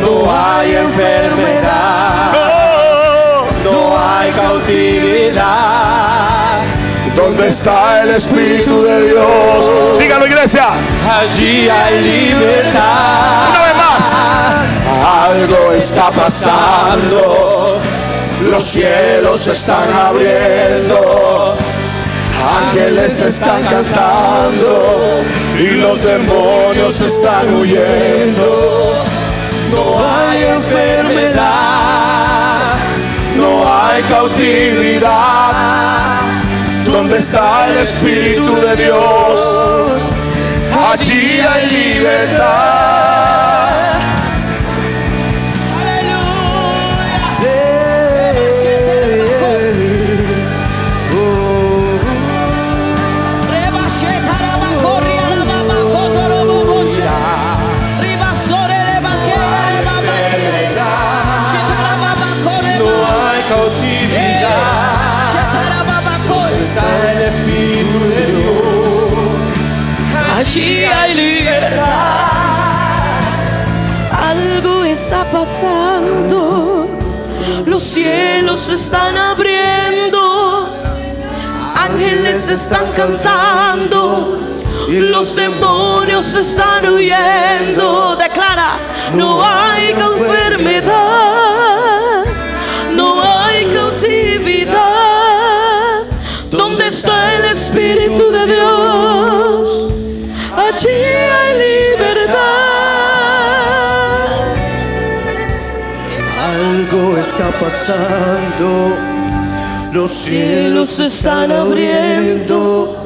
No 0.00 0.32
hay 0.32 0.76
enfermedad, 0.76 2.32
no 3.64 3.98
hay 3.98 4.30
cautividad. 4.32 5.82
¿Dónde 7.16 7.48
está 7.48 8.02
el 8.02 8.10
Espíritu 8.10 8.82
de 8.84 9.08
Dios? 9.08 9.68
Dígalo 9.98 10.26
iglesia. 10.26 10.68
Allí 11.20 11.68
hay 11.68 12.00
libertad. 12.00 13.50
Una 13.50 13.62
vez 13.64 13.74
más. 13.76 14.12
Algo 15.28 15.72
está 15.72 16.10
pasando. 16.10 17.80
Los 18.48 18.64
cielos 18.64 19.40
se 19.40 19.52
están 19.52 19.92
abriendo. 19.92 21.51
Ángeles 22.42 23.20
están 23.20 23.62
cantando 23.64 25.22
y 25.58 25.76
los 25.76 26.02
demonios 26.02 27.00
están 27.00 27.54
huyendo. 27.54 29.04
No 29.70 30.04
hay 30.04 30.42
enfermedad, 30.44 31.44
no 33.36 33.64
hay 33.72 34.02
cautividad. 34.02 35.52
¿Dónde 36.84 37.18
está 37.18 37.68
el 37.68 37.78
Espíritu 37.78 38.56
de 38.56 38.76
Dios? 38.76 40.10
Allí 40.90 41.40
hay 41.40 41.70
libertad. 41.70 43.41
Están 82.52 82.92
cantando. 82.92 84.38
Los 84.88 85.34
demonios 85.34 86.34
están 86.34 86.86
huyendo. 86.86 88.16
Declara, 88.16 88.76
no 89.14 89.42
hay 89.42 89.90
enfermedad. 89.90 90.92
No 92.94 93.22
hay 93.22 93.64
cautividad. 93.72 94.74
¿Dónde 96.50 96.88
está 96.88 97.34
el 97.34 97.44
Espíritu 97.46 98.30
de 98.30 98.46
Dios? 98.46 99.88
Allí 100.54 100.88
hay 100.88 101.96
libertad. 101.96 102.34
Algo 106.38 107.16
está 107.16 107.50
pasando. 107.58 109.11
Los 109.92 110.10
cielos 110.10 110.88
se 110.88 111.06
están 111.08 111.52
abriendo. 111.52 112.96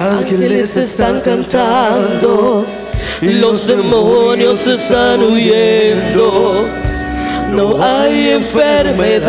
Ángeles 0.00 0.78
están 0.78 1.20
cantando. 1.20 2.64
Y 3.20 3.34
los 3.34 3.66
demonios 3.66 4.66
están 4.66 5.22
huyendo. 5.22 6.66
No 7.52 7.76
hay 7.82 8.30
enfermedad. 8.30 9.24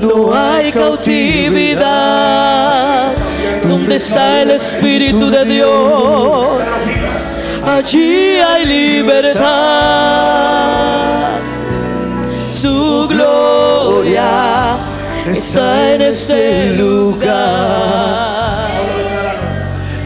No 0.00 0.34
hay 0.34 0.72
cautividad. 0.72 1.80
¿Dónde 3.62 3.96
está 3.96 4.42
el 4.42 4.50
Espíritu 4.50 5.30
de 5.30 5.44
Dios? 5.44 6.60
Allí 7.64 8.40
hay 8.40 8.66
libertad. 8.66 9.44
Su 12.60 13.06
gloria 13.08 13.59
está 15.26 15.94
en 15.94 16.02
este 16.02 16.70
lugar. 16.76 18.68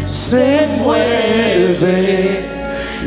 Se 0.07 0.67
mueve 0.79 2.45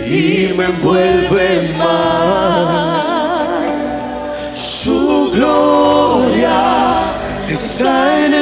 y 0.05 0.53
me 0.57 0.65
envuelve 0.65 1.73
más. 1.77 3.05
Su 4.53 5.31
gloria 5.31 6.59
está 7.49 8.25
en 8.25 8.33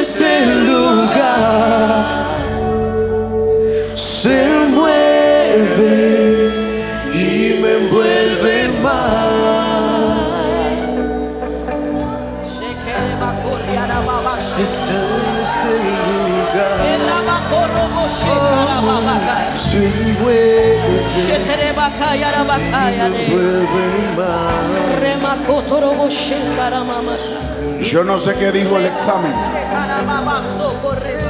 Yo 27.80 28.04
no 28.04 28.18
sé 28.18 28.34
qué 28.34 28.52
dijo 28.52 28.76
el 28.76 28.86
examen. 28.86 29.32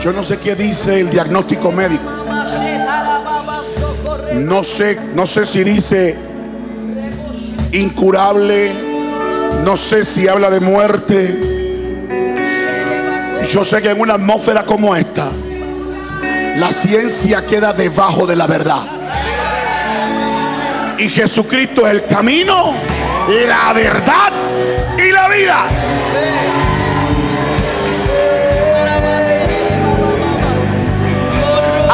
Yo 0.03 0.13
no 0.13 0.23
sé 0.23 0.39
qué 0.39 0.55
dice 0.55 1.01
el 1.01 1.11
diagnóstico 1.11 1.73
médico. 1.73 2.05
No 4.35 4.63
sé, 4.63 4.99
no 5.15 5.27
sé 5.27 5.45
si 5.47 5.65
dice 5.65 6.17
incurable. 7.73 8.73
No 9.65 9.77
sé 9.77 10.05
si 10.05 10.29
habla 10.29 10.51
de 10.51 10.61
muerte. 10.61 11.57
Yo 13.49 13.65
sé 13.65 13.83
que 13.83 13.91
en 13.91 14.01
una 14.01 14.15
atmósfera 14.15 14.65
como 14.65 14.95
esta, 14.97 15.31
la 16.57 16.73
ciencia 16.73 17.45
queda 17.47 17.73
debajo 17.73 18.27
de 18.27 18.37
la 18.37 18.47
verdad. 18.47 18.96
Y 20.99 21.11
Jesucristo 21.11 21.87
es 21.87 21.93
el 21.93 22.07
camino, 22.07 22.75
la 23.29 23.73
verdad 23.75 24.33
y 24.97 25.11
la 25.11 25.29
vida. 25.29 25.69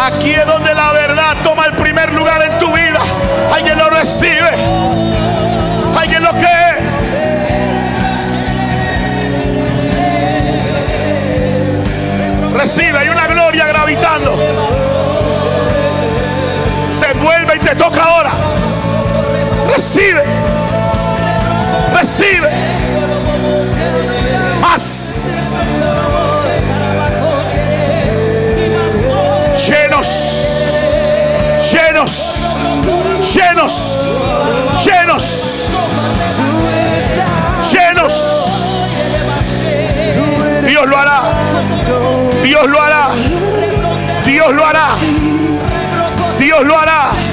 Aquí 0.06 0.30
es 0.30 0.46
donde 0.46 0.74
la 0.74 0.92
verdad 0.92 1.36
toma 1.42 1.66
el 1.66 1.72
primer 1.72 2.12
lugar 2.12 2.42
en 2.42 2.58
tu 2.60 2.66
vida. 2.72 3.00
Alguien 3.52 3.76
lo 3.76 3.90
recibe. 3.90 4.50
Alguien 5.98 6.22
lo 6.22 6.30
cree. 6.30 6.76
Recibe, 12.54 12.98
hay 12.98 13.08
una 13.08 13.26
gloria 13.26 13.66
gravitando. 13.66 14.36
Te 17.00 17.10
envuelve 17.10 17.56
y 17.56 17.58
te 17.58 17.74
toca 17.74 18.02
ahora. 18.02 18.51
Recibe. 19.74 20.22
Recibe. 21.94 22.50
Más. 24.60 25.24
Llenos. 29.66 30.06
Llenos. 31.72 32.38
Llenos. 33.34 33.72
Llenos. 34.84 35.70
Llenos. 37.72 38.12
Dios 40.66 40.86
lo 40.86 40.98
hará. 40.98 41.22
Dios 42.42 42.66
lo 42.66 42.82
hará. 42.82 43.08
Dios 44.26 44.52
lo 44.52 44.66
hará. 44.66 44.88
Dios 46.38 46.62
lo 46.62 46.78
hará. 46.78 47.31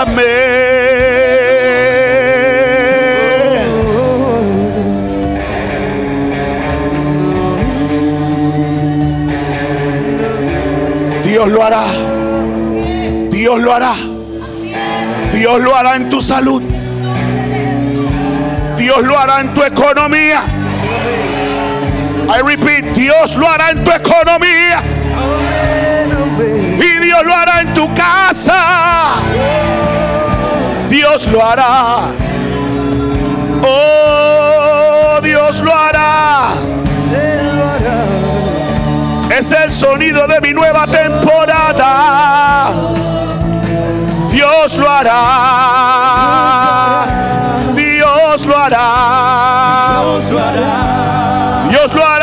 Amén. 0.00 0.24
Dios 11.22 11.48
lo 11.48 11.62
hará. 11.62 11.84
Dios 13.30 13.60
lo 13.60 13.74
hará. 13.74 13.92
Dios 15.34 15.60
lo 15.60 15.76
hará 15.76 15.96
en 15.96 16.08
tu 16.08 16.22
salud. 16.22 16.62
Dios 18.78 19.02
lo 19.02 19.18
hará 19.18 19.42
en 19.42 19.52
tu 19.52 19.62
economía. 19.62 20.40
I 22.26 22.40
repeat, 22.42 22.94
Dios 22.94 23.36
lo 23.36 23.46
hará 23.46 23.72
en 23.72 23.84
tu 23.84 23.90
economía. 23.90 24.82
Y 26.78 27.04
Dios 27.04 27.22
lo 27.22 27.34
hará 27.34 27.60
en 27.60 27.74
tu 27.74 27.92
casa. 27.92 29.16
Dios 30.90 31.26
lo 31.28 31.42
hará. 31.42 32.08
Oh, 33.62 35.20
Dios 35.22 35.60
lo 35.60 35.72
hará. 35.72 36.48
Es 39.38 39.52
el 39.52 39.70
sonido 39.70 40.26
de 40.26 40.40
mi 40.40 40.52
nueva 40.52 40.88
temporada. 40.88 42.72
Dios 44.32 44.76
lo 44.76 44.90
hará. 44.90 45.14
Dios 47.76 48.44
lo 48.46 48.58
hará. 48.58 50.02
Dios 51.70 51.94
lo 51.94 52.04
hará. 52.04 52.19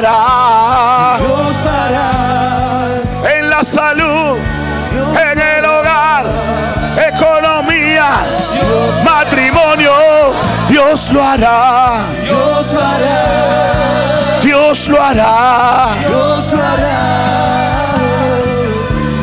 Dios 0.00 1.56
lo 1.64 1.70
hará. 1.70 2.86
En 3.36 3.50
la 3.50 3.64
salud, 3.64 4.38
en 5.32 5.40
el 5.40 5.64
hogar, 5.64 6.24
economía, 7.14 8.10
matrimonio. 9.04 9.90
Dios 10.68 11.10
lo 11.10 11.20
hará. 11.22 12.04
Dios 12.22 12.72
lo 14.88 15.02
hará. 15.02 15.88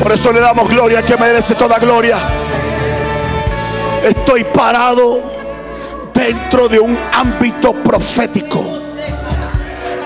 Por 0.04 0.12
eso 0.12 0.34
le 0.34 0.42
damos 0.42 0.68
gloria 0.68 1.02
que 1.04 1.16
merece 1.16 1.56
toda 1.56 1.80
gloria. 1.80 2.18
Estoy 4.04 4.44
parado 4.44 5.22
dentro 6.14 6.68
de 6.68 6.80
un 6.80 7.00
ámbito 7.14 7.72
profético. 7.74 8.85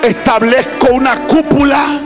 Establezco 0.02 0.88
una 0.92 1.26
cúpula 1.26 2.00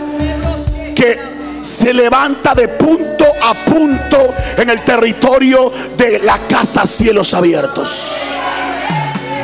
que 0.95 1.19
se 1.61 1.95
levanta 1.95 2.55
de 2.55 2.69
punto 2.69 3.25
a 3.43 3.55
punto 3.65 4.35
en 4.57 4.71
el 4.71 4.83
territorio 4.83 5.73
de 5.97 6.19
la 6.19 6.47
casa 6.47 6.87
cielos 6.87 7.33
abiertos. 7.35 8.17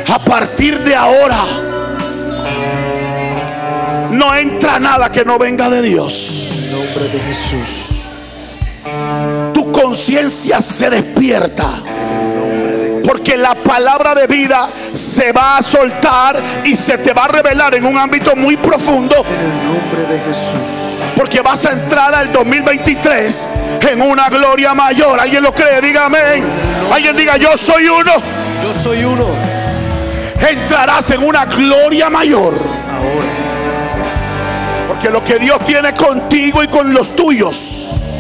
A 0.09 0.19
partir 0.19 0.81
de 0.81 0.95
ahora 0.95 1.39
no 4.11 4.35
entra 4.35 4.79
nada 4.79 5.11
que 5.11 5.25
no 5.25 5.39
venga 5.39 5.71
de 5.71 5.83
Dios. 5.83 6.69
nombre 6.73 7.09
de 7.13 7.21
Jesús. 7.21 7.69
tu 9.55 9.71
conciencia 9.73 10.61
se 10.61 10.91
despierta. 10.91 11.69
Porque 13.07 13.37
la 13.37 13.55
palabra 13.55 14.15
de 14.15 14.27
vida 14.27 14.69
se 14.93 15.33
va 15.33 15.59
a 15.59 15.63
soltar 15.63 16.41
y 16.65 16.77
se 16.77 16.99
te 16.99 17.13
va 17.13 17.25
a 17.25 17.29
revelar 17.29 17.75
en 17.75 17.85
un 17.85 17.97
ámbito 17.97 18.37
muy 18.37 18.57
profundo. 18.57 19.25
En 19.27 19.41
el 19.41 19.65
nombre 19.65 20.07
de 20.07 20.21
Jesús. 20.21 20.61
Porque 21.17 21.41
vas 21.41 21.65
a 21.67 21.73
entrar 21.73 22.15
al 22.15 22.33
2023 22.33 23.49
en 23.91 24.03
una 24.03 24.29
gloria 24.29 24.75
mayor. 24.75 25.21
¿Alguien 25.21 25.43
lo 25.43 25.53
cree? 25.53 25.81
Diga 25.81 26.07
amén. 26.07 26.45
Alguien 26.93 27.17
diga 27.17 27.37
yo 27.37 27.57
soy 27.57 27.89
uno. 27.89 28.13
Yo 28.63 28.75
soy 28.75 29.05
uno. 29.05 29.29
Entrarás 30.41 31.11
en 31.11 31.23
una 31.23 31.45
gloria 31.45 32.11
mayor. 32.11 32.55
Ahora. 32.55 33.27
Porque 34.89 35.11
lo 35.11 35.23
que 35.23 35.39
Dios 35.39 35.59
tiene 35.67 35.95
contigo 35.95 36.63
y 36.63 36.69
con 36.69 36.93
los 36.93 37.15
tuyos 37.15 38.20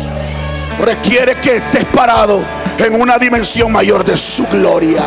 requiere 0.80 1.36
que 1.36 1.56
estés 1.56 1.84
parado 1.86 2.44
en 2.78 3.00
una 3.00 3.18
dimensión 3.18 3.70
mayor 3.70 4.04
de 4.04 4.16
su 4.16 4.46
gloria. 4.46 5.02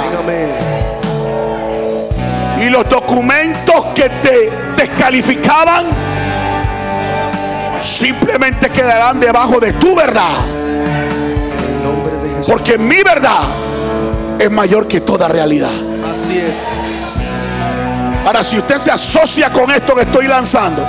Y 2.59 2.69
los 2.69 2.87
documentos 2.87 3.87
que 3.95 4.09
te 4.09 4.51
descalificaban 4.77 5.85
simplemente 7.81 8.69
quedarán 8.69 9.19
debajo 9.19 9.59
de 9.59 9.73
tu 9.73 9.95
verdad. 9.95 10.35
Porque 12.47 12.77
mi 12.77 13.01
verdad 13.03 13.41
es 14.39 14.51
mayor 14.51 14.87
que 14.87 15.01
toda 15.01 15.27
realidad. 15.27 15.71
Así 16.09 16.37
es. 16.37 16.55
Ahora, 18.25 18.43
si 18.43 18.57
usted 18.57 18.77
se 18.77 18.91
asocia 18.91 19.51
con 19.51 19.69
esto 19.71 19.95
que 19.95 20.03
estoy 20.03 20.27
lanzando, 20.27 20.87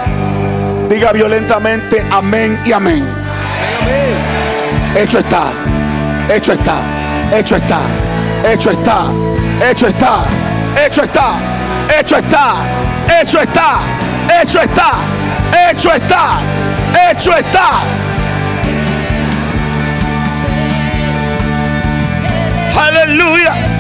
diga 0.89 1.13
violentamente 1.13 2.07
amén 2.11 2.61
y 2.65 2.73
amén. 2.73 3.24
Hecho 4.97 5.19
está, 5.19 5.53
hecho 6.31 6.53
está, 6.53 6.77
hecho 7.33 7.57
está, 7.57 7.81
hecho 8.45 8.71
está, 8.71 9.11
hecho 9.61 9.87
está, 9.89 10.25
hecho 10.87 11.03
está, 11.03 11.37
hecho 11.99 12.17
está, 12.17 12.55
hecho 13.21 13.41
está, 13.41 13.81
hecho 14.41 14.61
está, 14.61 14.91
hecho 15.69 15.91
está, 15.91 16.41
hecho 17.11 17.33
está. 17.37 17.81
Aleluya. 22.77 23.74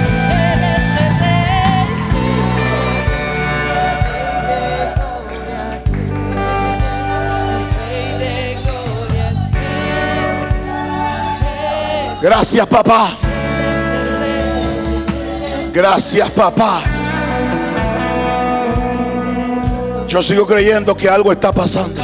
Gracias, 12.24 12.66
papá. 12.66 13.10
Gracias, 15.74 16.30
papá. 16.30 16.80
Yo 20.08 20.22
sigo 20.22 20.46
creyendo 20.46 20.96
que 20.96 21.06
algo 21.06 21.30
está 21.32 21.52
pasando. 21.52 22.00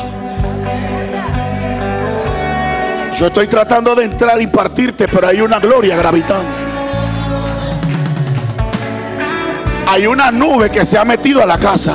Yo 3.17 3.29
estoy 3.29 3.47
tratando 3.47 3.95
de 3.95 4.05
entrar 4.05 4.39
y 4.43 4.47
partirte, 4.47 5.09
pero 5.09 5.27
hay 5.27 5.41
una 5.41 5.59
gloria 5.59 5.97
gravitando. 5.97 6.51
Hay 9.87 10.07
una 10.07 10.31
nube 10.31 10.69
que 10.69 10.85
se 10.85 10.99
ha 10.99 11.05
metido 11.07 11.43
a 11.43 11.47
la 11.47 11.59
casa. 11.59 11.95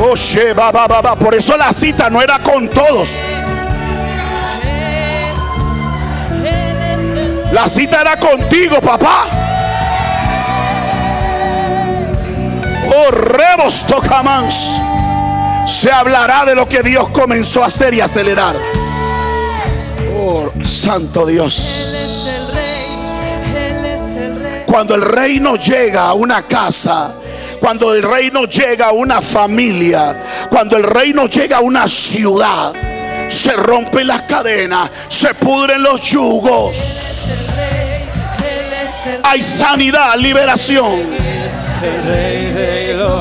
Oh, 0.00 0.16
she, 0.16 0.52
va, 0.54 0.72
va, 0.72 0.88
va, 0.88 1.00
va. 1.02 1.14
Por 1.14 1.36
eso 1.36 1.56
la 1.56 1.72
cita 1.72 2.10
no 2.10 2.20
era 2.20 2.40
con 2.40 2.68
todos. 2.68 3.16
La 7.58 7.68
cita 7.68 8.02
era 8.02 8.16
contigo, 8.16 8.80
papá. 8.80 9.26
Oh, 12.86 13.10
rebos 13.10 13.84
tocamans. 13.84 14.80
Se 15.66 15.90
hablará 15.90 16.44
de 16.44 16.54
lo 16.54 16.68
que 16.68 16.84
Dios 16.84 17.08
comenzó 17.08 17.64
a 17.64 17.66
hacer 17.66 17.94
y 17.94 18.00
acelerar. 18.00 18.54
Oh, 20.16 20.52
santo 20.64 21.26
Dios. 21.26 22.54
Cuando 24.64 24.94
el 24.94 25.02
reino 25.02 25.56
llega 25.56 26.04
a 26.04 26.12
una 26.12 26.46
casa, 26.46 27.12
cuando 27.58 27.92
el 27.92 28.04
reino 28.04 28.44
llega 28.44 28.86
a 28.86 28.92
una 28.92 29.20
familia, 29.20 30.46
cuando 30.48 30.76
el 30.76 30.84
reino 30.84 31.26
llega 31.26 31.56
a 31.56 31.60
una 31.60 31.88
ciudad, 31.88 32.72
se 33.26 33.50
rompen 33.56 34.06
las 34.06 34.22
cadenas, 34.22 34.88
se 35.08 35.34
pudren 35.34 35.82
los 35.82 36.02
yugos. 36.02 37.07
Hay 39.24 39.42
sanidad, 39.42 40.16
liberación. 40.16 41.06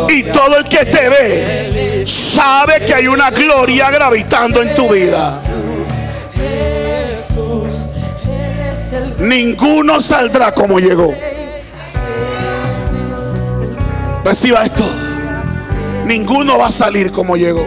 Y 0.09 0.23
todo 0.23 0.57
el 0.57 0.63
que 0.63 0.85
te 0.85 1.09
ve 1.09 2.03
sabe 2.05 2.85
que 2.85 2.93
hay 2.93 3.07
una 3.07 3.29
gloria 3.29 3.89
gravitando 3.91 4.61
en 4.61 4.73
tu 4.75 4.89
vida. 4.89 5.41
Ninguno 9.19 10.01
saldrá 10.01 10.53
como 10.53 10.79
llegó. 10.79 11.13
Reciba 14.23 14.63
esto. 14.63 14.83
Ninguno 16.05 16.57
va 16.57 16.67
a 16.67 16.71
salir 16.71 17.11
como 17.11 17.35
llegó. 17.35 17.65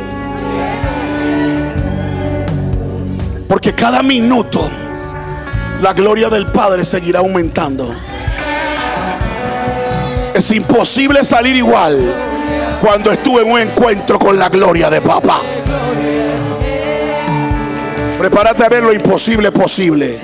Porque 3.48 3.74
cada 3.74 4.02
minuto 4.02 4.70
la 5.80 5.92
gloria 5.92 6.28
del 6.28 6.46
Padre 6.46 6.84
seguirá 6.84 7.20
aumentando. 7.20 7.94
Es 10.34 10.50
imposible 10.52 11.24
salir 11.24 11.56
igual 11.56 11.98
cuando 12.80 13.10
estuve 13.12 13.42
en 13.42 13.50
un 13.50 13.58
encuentro 13.58 14.18
con 14.18 14.38
la 14.38 14.48
gloria 14.48 14.90
de 14.90 15.00
papá. 15.00 15.40
Prepárate 18.18 18.64
a 18.64 18.68
ver 18.68 18.82
lo 18.82 18.92
imposible 18.92 19.50
posible. 19.50 20.18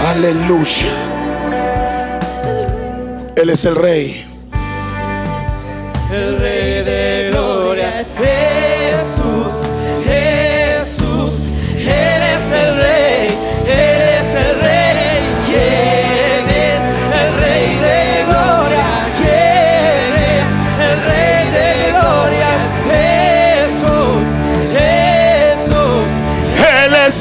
Aleluya. 0.00 0.88
Él 3.36 3.50
es 3.50 3.64
el 3.64 3.76
rey. 3.76 4.26
El 6.12 6.38
Rey 6.38 6.75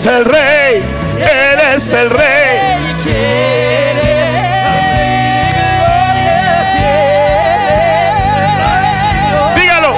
es 0.05 0.11
el 0.11 0.25
rey. 0.25 0.83
Él 1.17 1.59
es 1.75 1.93
el 1.93 2.09
rey. 2.11 2.95
¿Quién 3.03 3.97
es 3.97 4.15
Dígalo. 9.55 9.95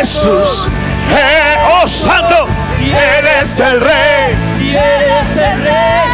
Jesús. 0.00 0.68
Je- 1.10 1.58
oh 1.82 1.88
santo. 1.88 2.46
Él 2.80 3.26
es 3.42 3.58
el 3.60 3.80
rey. 3.80 4.36
Y 4.60 4.70
eres 4.76 5.36
el 5.36 5.62
rey, 5.62 6.04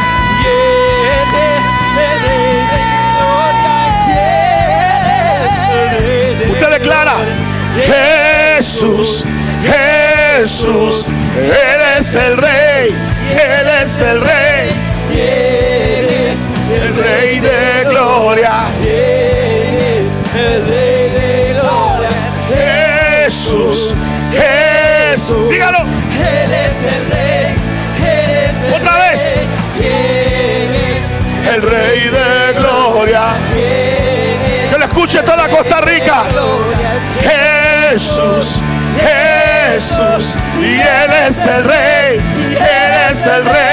Usted 6.50 6.70
declara. 6.70 7.14
Jesús. 8.56 9.24
Jesús. 9.62 11.06
Él 11.36 11.80
es 11.98 12.14
el 12.14 12.36
rey. 12.36 12.49
Gloria. 18.20 18.52
eres 18.84 20.06
el 20.36 20.66
rey 20.66 21.10
de 21.10 21.54
gloria. 21.54 22.10
Jesús. 23.24 23.94
Jesús. 24.30 25.48
Dígalo. 25.50 25.78
Él 25.78 26.52
es 26.52 26.78
el 26.94 27.02
rey, 27.10 27.54
el 28.04 28.74
Otra 28.74 28.98
vez. 28.98 29.36
y 29.78 29.84
eres 29.86 31.54
El 31.54 31.62
rey 31.62 32.00
de 32.08 32.52
gloria. 32.60 33.22
Que 33.54 34.76
lo 34.78 34.84
escuche 34.84 35.22
toda 35.22 35.48
Costa 35.48 35.80
Rica. 35.80 36.24
Jesús, 37.90 38.60
Jesús, 39.00 40.34
y 40.60 40.74
Él 40.80 41.12
es 41.28 41.46
el 41.46 41.64
rey, 41.64 42.20
y 42.38 42.54
Él 42.54 43.12
es 43.12 43.26
el 43.26 43.44
rey. 43.44 43.69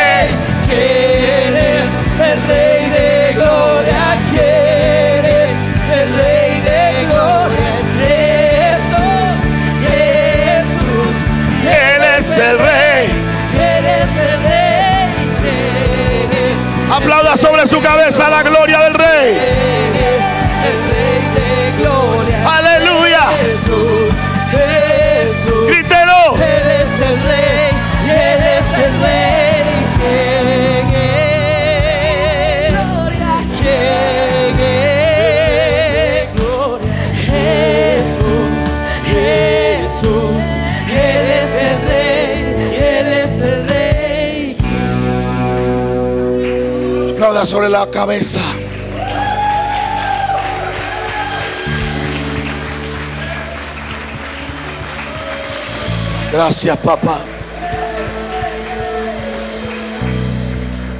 Sobre 47.46 47.70
la 47.70 47.90
cabeza. 47.90 48.42
Gracias, 56.34 56.78
papá. 56.78 57.20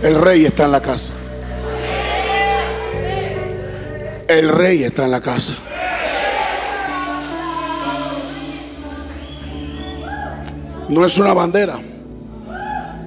El 0.04 0.16
rey 0.16 0.46
está 0.46 0.66
en 0.66 0.72
la 0.72 0.82
casa. 0.82 1.14
El 4.28 4.50
rey 4.50 4.84
está 4.84 5.06
en 5.06 5.12
la 5.12 5.22
casa. 5.22 5.56
No 10.88 11.04
es 11.04 11.18
una 11.18 11.34
bandera. 11.34 11.80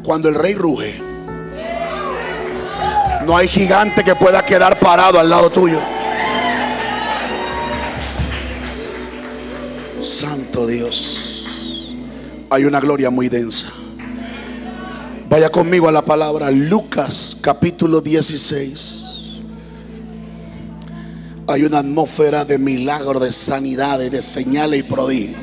Cuando 0.05 0.28
el 0.28 0.35
rey 0.35 0.55
ruge, 0.55 1.10
no 3.31 3.37
hay 3.37 3.47
gigante 3.47 4.03
que 4.03 4.16
pueda 4.16 4.45
quedar 4.45 4.76
parado 4.81 5.20
al 5.20 5.31
lado 5.31 5.51
tuyo. 5.51 5.78
Santo 10.03 10.66
Dios. 10.66 11.95
Hay 12.51 12.64
una 12.64 12.81
gloria 12.81 13.09
muy 13.09 13.28
densa. 13.28 13.68
Vaya 15.28 15.49
conmigo 15.49 15.87
a 15.87 15.93
la 15.93 16.05
palabra 16.05 16.51
Lucas 16.51 17.37
capítulo 17.41 18.01
16. 18.01 19.39
Hay 21.47 21.62
una 21.62 21.78
atmósfera 21.78 22.45
de 22.45 22.59
milagro, 22.59 23.20
de 23.20 23.31
sanidades, 23.31 24.11
de 24.11 24.22
señales 24.22 24.81
y 24.81 24.83
prodigios. 24.83 25.41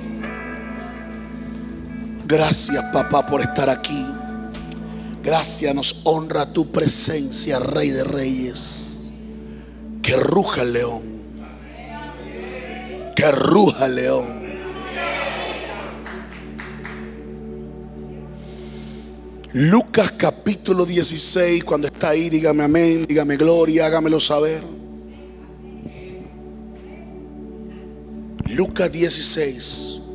Gracias 2.26 2.84
papá 2.92 3.26
por 3.26 3.40
estar 3.40 3.70
aquí. 3.70 4.06
Gracias, 5.28 5.76
nos 5.76 6.04
honra 6.06 6.54
tu 6.54 6.72
presencia, 6.72 7.60
Rey 7.60 7.90
de 7.90 8.06
Reyes. 8.06 9.12
Que 10.02 10.16
ruja 10.16 10.62
el 10.62 10.72
león. 10.72 11.02
Que 13.14 13.30
ruja 13.34 13.88
el 13.88 13.96
león. 13.96 14.26
Lucas 19.52 20.14
capítulo 20.16 20.86
16, 20.86 21.62
cuando 21.66 21.88
está 21.88 22.12
ahí, 22.12 22.30
dígame 22.30 22.64
amén, 22.64 23.06
dígame 23.06 23.36
gloria, 23.36 23.88
hágamelo 23.88 24.22
saber. 24.22 24.64
Lucas 28.46 28.90
16. 28.90 30.07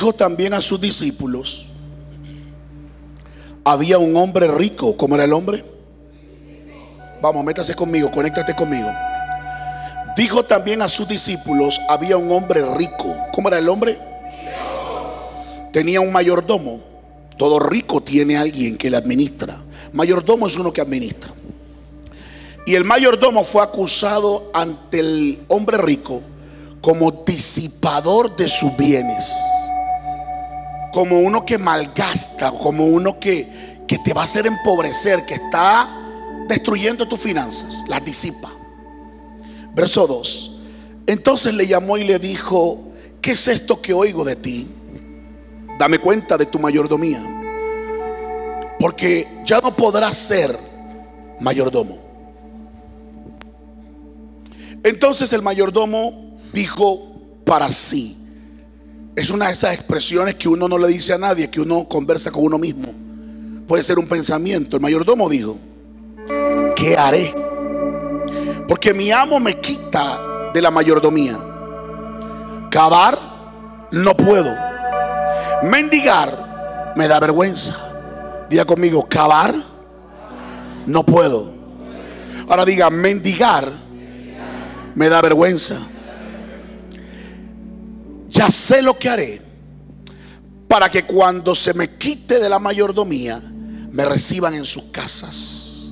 Dijo 0.00 0.14
también 0.14 0.54
a 0.54 0.62
sus 0.62 0.80
discípulos, 0.80 1.66
había 3.62 3.98
un 3.98 4.16
hombre 4.16 4.48
rico, 4.48 4.96
¿cómo 4.96 5.14
era 5.14 5.24
el 5.24 5.32
hombre? 5.34 5.62
Vamos, 7.20 7.44
métase 7.44 7.74
conmigo, 7.74 8.10
conéctate 8.10 8.56
conmigo. 8.56 8.90
Dijo 10.16 10.42
también 10.42 10.80
a 10.80 10.88
sus 10.88 11.06
discípulos, 11.06 11.78
había 11.86 12.16
un 12.16 12.32
hombre 12.32 12.62
rico, 12.76 13.14
¿cómo 13.34 13.48
era 13.48 13.58
el 13.58 13.68
hombre? 13.68 13.98
Tenía 15.70 16.00
un 16.00 16.10
mayordomo. 16.10 16.80
Todo 17.36 17.58
rico 17.58 18.02
tiene 18.02 18.38
alguien 18.38 18.78
que 18.78 18.88
le 18.88 18.96
administra. 18.96 19.58
Mayordomo 19.92 20.46
es 20.46 20.56
uno 20.56 20.72
que 20.72 20.80
administra. 20.80 21.30
Y 22.64 22.74
el 22.74 22.84
mayordomo 22.84 23.44
fue 23.44 23.62
acusado 23.62 24.50
ante 24.54 25.00
el 25.00 25.40
hombre 25.48 25.76
rico 25.76 26.22
como 26.80 27.10
disipador 27.10 28.34
de 28.34 28.48
sus 28.48 28.74
bienes. 28.78 29.30
Como 30.92 31.20
uno 31.20 31.44
que 31.44 31.58
malgasta, 31.58 32.50
como 32.52 32.86
uno 32.86 33.18
que, 33.20 33.82
que 33.86 33.98
te 33.98 34.12
va 34.12 34.22
a 34.22 34.24
hacer 34.24 34.46
empobrecer, 34.46 35.24
que 35.24 35.34
está 35.34 35.88
destruyendo 36.48 37.06
tus 37.06 37.20
finanzas, 37.20 37.84
las 37.88 38.04
disipa. 38.04 38.50
Verso 39.74 40.06
2. 40.06 40.56
Entonces 41.06 41.54
le 41.54 41.66
llamó 41.66 41.96
y 41.96 42.04
le 42.04 42.18
dijo, 42.18 42.78
¿qué 43.20 43.32
es 43.32 43.48
esto 43.48 43.80
que 43.80 43.92
oigo 43.92 44.24
de 44.24 44.36
ti? 44.36 44.66
Dame 45.78 45.98
cuenta 45.98 46.36
de 46.36 46.46
tu 46.46 46.58
mayordomía. 46.58 47.22
Porque 48.78 49.26
ya 49.44 49.60
no 49.60 49.74
podrás 49.74 50.16
ser 50.16 50.56
mayordomo. 51.40 51.98
Entonces 54.82 55.32
el 55.32 55.42
mayordomo 55.42 56.38
dijo 56.52 57.00
para 57.44 57.70
sí. 57.70 58.16
Es 59.16 59.30
una 59.30 59.46
de 59.46 59.52
esas 59.52 59.74
expresiones 59.74 60.36
que 60.36 60.48
uno 60.48 60.68
no 60.68 60.78
le 60.78 60.88
dice 60.88 61.12
a 61.12 61.18
nadie, 61.18 61.50
que 61.50 61.60
uno 61.60 61.86
conversa 61.88 62.30
con 62.30 62.44
uno 62.44 62.58
mismo. 62.58 62.92
Puede 63.66 63.82
ser 63.82 63.98
un 63.98 64.06
pensamiento. 64.06 64.76
El 64.76 64.82
mayordomo 64.82 65.28
dijo, 65.28 65.58
¿qué 66.76 66.96
haré? 66.96 67.34
Porque 68.68 68.94
mi 68.94 69.10
amo 69.10 69.40
me 69.40 69.58
quita 69.58 70.50
de 70.54 70.62
la 70.62 70.70
mayordomía. 70.70 71.38
Cavar 72.70 73.18
no 73.90 74.16
puedo. 74.16 74.54
Mendigar 75.62 76.92
me 76.96 77.08
da 77.08 77.18
vergüenza. 77.20 77.76
Diga 78.48 78.64
conmigo, 78.64 79.06
cavar 79.08 79.54
no 80.86 81.04
puedo. 81.04 81.52
Ahora 82.48 82.64
diga, 82.64 82.90
mendigar 82.90 83.70
me 84.94 85.08
da 85.08 85.20
vergüenza. 85.20 85.78
Ya 88.30 88.48
sé 88.48 88.80
lo 88.80 88.96
que 88.98 89.08
haré 89.08 89.42
para 90.68 90.88
que 90.88 91.02
cuando 91.02 91.54
se 91.54 91.74
me 91.74 91.96
quite 91.96 92.38
de 92.38 92.48
la 92.48 92.60
mayordomía, 92.60 93.42
me 93.90 94.04
reciban 94.04 94.54
en 94.54 94.64
sus 94.64 94.84
casas. 94.84 95.90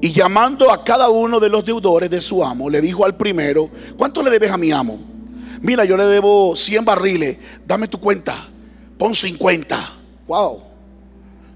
Y 0.00 0.12
llamando 0.12 0.72
a 0.72 0.82
cada 0.82 1.08
uno 1.08 1.38
de 1.38 1.48
los 1.48 1.64
deudores 1.64 2.10
de 2.10 2.20
su 2.20 2.44
amo, 2.44 2.68
le 2.68 2.80
dijo 2.80 3.04
al 3.04 3.16
primero, 3.16 3.70
¿cuánto 3.96 4.22
le 4.24 4.30
debes 4.30 4.50
a 4.50 4.56
mi 4.56 4.72
amo? 4.72 4.98
Mira, 5.62 5.84
yo 5.84 5.96
le 5.96 6.04
debo 6.04 6.56
100 6.56 6.84
barriles, 6.84 7.38
dame 7.64 7.86
tu 7.86 7.98
cuenta, 7.98 8.48
pon 8.98 9.14
50. 9.14 9.92
Wow. 10.26 10.62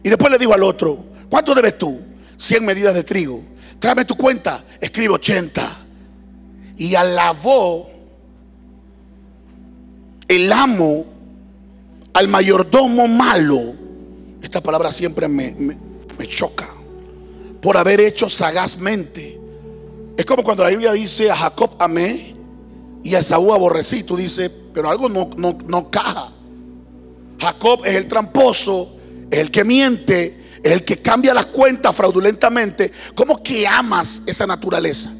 Y 0.05 0.09
después 0.09 0.31
le 0.31 0.39
dijo 0.39 0.55
al 0.55 0.63
otro, 0.63 1.05
¿cuánto 1.29 1.53
debes 1.53 1.77
tú? 1.77 2.01
100 2.37 2.65
medidas 2.65 2.95
de 2.95 3.03
trigo. 3.03 3.43
Tráeme 3.81 4.05
tu 4.05 4.15
cuenta, 4.15 4.63
escribe 4.81 5.15
80. 5.15 5.63
Y 6.77 6.95
alabó 6.95 7.91
el 10.31 10.53
amo 10.53 11.05
al 12.15 12.29
mayordomo 12.29 13.09
malo. 13.09 13.75
Esta 14.41 14.61
palabra 14.61 14.93
siempre 14.93 15.27
me, 15.27 15.51
me- 15.59 15.77
choca. 16.29 16.69
Por 17.61 17.77
haber 17.77 18.01
hecho 18.01 18.29
sagazmente. 18.29 19.39
Es 20.17 20.25
como 20.25 20.45
cuando 20.45 20.63
la 20.63 20.71
Biblia 20.71 20.93
dice 20.93 21.31
a 21.31 21.35
Jacob 21.37 21.71
amé 21.81 22.35
y 23.03 23.15
a 23.15 23.19
Esaú 23.19 23.53
aborrecí. 23.53 24.05
Tú 24.05 24.17
dices, 24.17 24.51
pero 24.73 24.89
algo 24.89 25.09
no, 25.09 25.31
no, 25.37 25.59
no 25.67 25.91
caja. 25.91 26.31
Jacob 27.41 27.81
es 27.85 27.97
el 27.97 28.07
tramposo, 28.07 28.97
es 29.31 29.39
el 29.41 29.51
que 29.51 29.65
miente, 29.65 30.45
es 30.63 30.73
el 30.73 30.85
que 30.85 30.97
cambia 30.97 31.35
las 31.35 31.47
cuentas 31.47 31.97
fraudulentamente. 31.97 32.93
¿Cómo 33.17 33.43
que 33.43 33.67
amas 33.67 34.23
esa 34.27 34.47
naturaleza? 34.47 35.11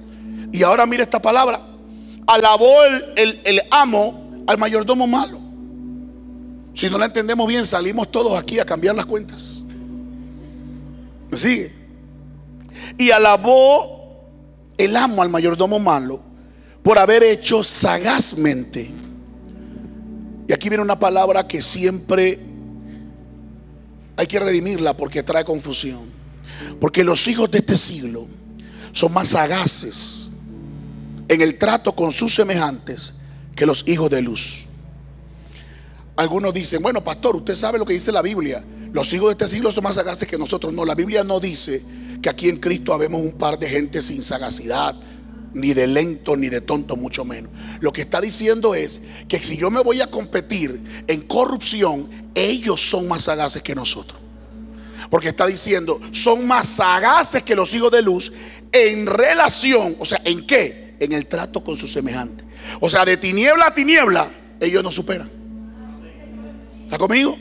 Y 0.53 0.63
ahora 0.63 0.87
mira 0.87 1.03
esta 1.03 1.21
palabra. 1.21 1.67
Alabó 2.27 2.85
el- 3.17 3.41
el 3.45 3.63
amo 3.71 4.30
al 4.47 4.59
mayordomo 4.59 5.07
malo. 5.07 5.41
Si 6.75 6.89
no 6.89 6.99
la 6.99 7.07
entendemos 7.07 7.47
bien, 7.47 7.67
salimos 7.67 8.11
todos 8.11 8.39
aquí 8.39 8.59
a 8.59 8.65
cambiar 8.65 8.95
las 8.95 9.07
cuentas. 9.07 9.63
¿Me 11.31 11.37
sigue? 11.37 11.73
Y 12.97 13.11
alabó 13.11 14.25
el 14.79 14.97
amo 14.97 15.23
al 15.23 15.29
mayordomo 15.29 15.79
malo 15.79 16.21
por 16.83 16.99
haber 16.99 17.23
hecho 17.23 17.63
sagazmente. 17.63 18.91
Y 20.49 20.53
aquí 20.53 20.69
viene 20.69 20.83
una 20.83 20.99
palabra 20.99 21.47
que 21.47 21.63
siempre 21.63 22.41
hay 24.17 24.27
que 24.27 24.41
redimirla 24.41 24.97
porque 24.97 25.23
trae 25.23 25.45
confusión. 25.45 26.01
Porque 26.81 27.05
los 27.05 27.27
hijos 27.29 27.51
de 27.51 27.59
este 27.59 27.77
siglo 27.77 28.27
son 28.93 29.13
más 29.13 29.29
sagaces 29.29 30.31
en 31.29 31.41
el 31.41 31.59
trato 31.59 31.93
con 31.95 32.11
sus 32.11 32.35
semejantes 32.35 33.20
que 33.61 33.67
los 33.67 33.87
hijos 33.87 34.09
de 34.09 34.23
luz. 34.23 34.65
Algunos 36.17 36.55
dicen, 36.55 36.81
bueno, 36.81 37.05
pastor, 37.05 37.37
usted 37.37 37.55
sabe 37.55 37.79
lo 37.79 37.85
que 37.85 37.93
dice 37.93 38.11
la 38.11 38.23
Biblia. 38.23 38.65
Los 38.91 39.13
hijos 39.13 39.27
de 39.27 39.33
este 39.33 39.55
siglo 39.55 39.71
son 39.71 39.85
más 39.85 39.97
sagaces 39.97 40.27
que 40.27 40.39
nosotros. 40.39 40.73
No, 40.73 40.87
la 40.87 40.95
Biblia 40.95 41.25
no 41.25 41.41
dice 41.41 41.83
que 42.23 42.31
aquí 42.31 42.49
en 42.49 42.57
Cristo 42.57 42.95
habemos 42.95 43.21
un 43.21 43.33
par 43.33 43.59
de 43.59 43.69
gente 43.69 44.01
sin 44.01 44.23
sagacidad, 44.23 44.97
ni 45.53 45.75
de 45.75 45.87
lento, 45.87 46.39
ni 46.39 46.49
de 46.49 46.63
tonto, 46.63 46.97
mucho 46.97 47.23
menos. 47.27 47.53
Lo 47.81 47.93
que 47.93 48.01
está 48.01 48.19
diciendo 48.19 48.75
es 48.75 49.03
que 49.29 49.43
si 49.43 49.59
yo 49.59 49.71
me 49.71 49.83
voy 49.83 50.01
a 50.01 50.07
competir 50.07 50.81
en 51.07 51.21
corrupción, 51.21 52.09
ellos 52.35 52.81
son 52.81 53.09
más 53.09 53.25
sagaces 53.25 53.61
que 53.61 53.75
nosotros. 53.75 54.19
Porque 55.11 55.29
está 55.29 55.47
diciendo, 55.47 56.01
son 56.13 56.47
más 56.47 56.67
sagaces 56.67 57.43
que 57.43 57.55
los 57.55 57.75
hijos 57.75 57.93
de 57.93 58.01
luz 58.01 58.33
en 58.73 59.05
relación, 59.05 59.97
o 59.99 60.07
sea, 60.07 60.23
¿en 60.25 60.47
qué? 60.47 60.95
En 60.99 61.13
el 61.13 61.27
trato 61.27 61.63
con 61.63 61.77
sus 61.77 61.93
semejantes. 61.93 62.49
O 62.79 62.89
sea, 62.89 63.05
de 63.05 63.17
tiniebla 63.17 63.67
a 63.67 63.75
tiniebla, 63.75 64.29
ellos 64.61 64.83
no 64.83 64.93
superan. 64.93 65.31
¿Está 66.85 66.99
conmigo? 66.99 67.37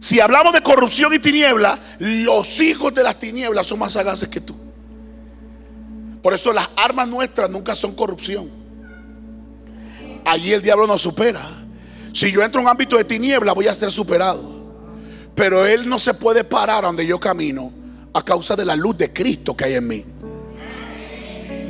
Si 0.00 0.20
hablamos 0.20 0.52
de 0.52 0.60
corrupción 0.60 1.14
y 1.14 1.18
tiniebla, 1.18 1.78
los 1.98 2.60
hijos 2.60 2.94
de 2.94 3.02
las 3.02 3.18
tinieblas 3.18 3.66
son 3.66 3.78
más 3.78 3.92
sagaces 3.92 4.28
que 4.28 4.40
tú. 4.40 4.54
Por 6.22 6.32
eso 6.32 6.52
las 6.52 6.70
armas 6.76 7.08
nuestras 7.08 7.50
nunca 7.50 7.74
son 7.74 7.94
corrupción. 7.94 8.50
Allí 10.24 10.52
el 10.52 10.62
diablo 10.62 10.86
nos 10.86 11.02
supera. 11.02 11.40
Si 12.12 12.30
yo 12.30 12.42
entro 12.42 12.60
en 12.60 12.66
un 12.66 12.70
ámbito 12.70 12.96
de 12.96 13.04
tiniebla, 13.04 13.52
voy 13.52 13.66
a 13.66 13.74
ser 13.74 13.90
superado. 13.90 14.42
Pero 15.34 15.66
él 15.66 15.88
no 15.88 15.98
se 15.98 16.14
puede 16.14 16.44
parar 16.44 16.84
donde 16.84 17.06
yo 17.06 17.18
camino 17.18 17.72
a 18.12 18.22
causa 18.22 18.54
de 18.54 18.64
la 18.64 18.76
luz 18.76 18.96
de 18.96 19.12
Cristo 19.12 19.56
que 19.56 19.64
hay 19.64 19.74
en 19.74 19.88
mí. 19.88 20.04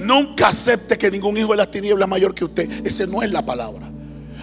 Nunca 0.05 0.48
acepte 0.48 0.98
que 0.98 1.11
ningún 1.11 1.36
hijo 1.38 1.52
de 1.52 1.57
las 1.57 1.70
tinieblas 1.70 2.07
mayor 2.07 2.34
que 2.34 2.44
usted. 2.44 2.86
Esa 2.86 3.07
no 3.07 3.22
es 3.22 3.30
la 3.30 3.44
palabra. 3.44 3.88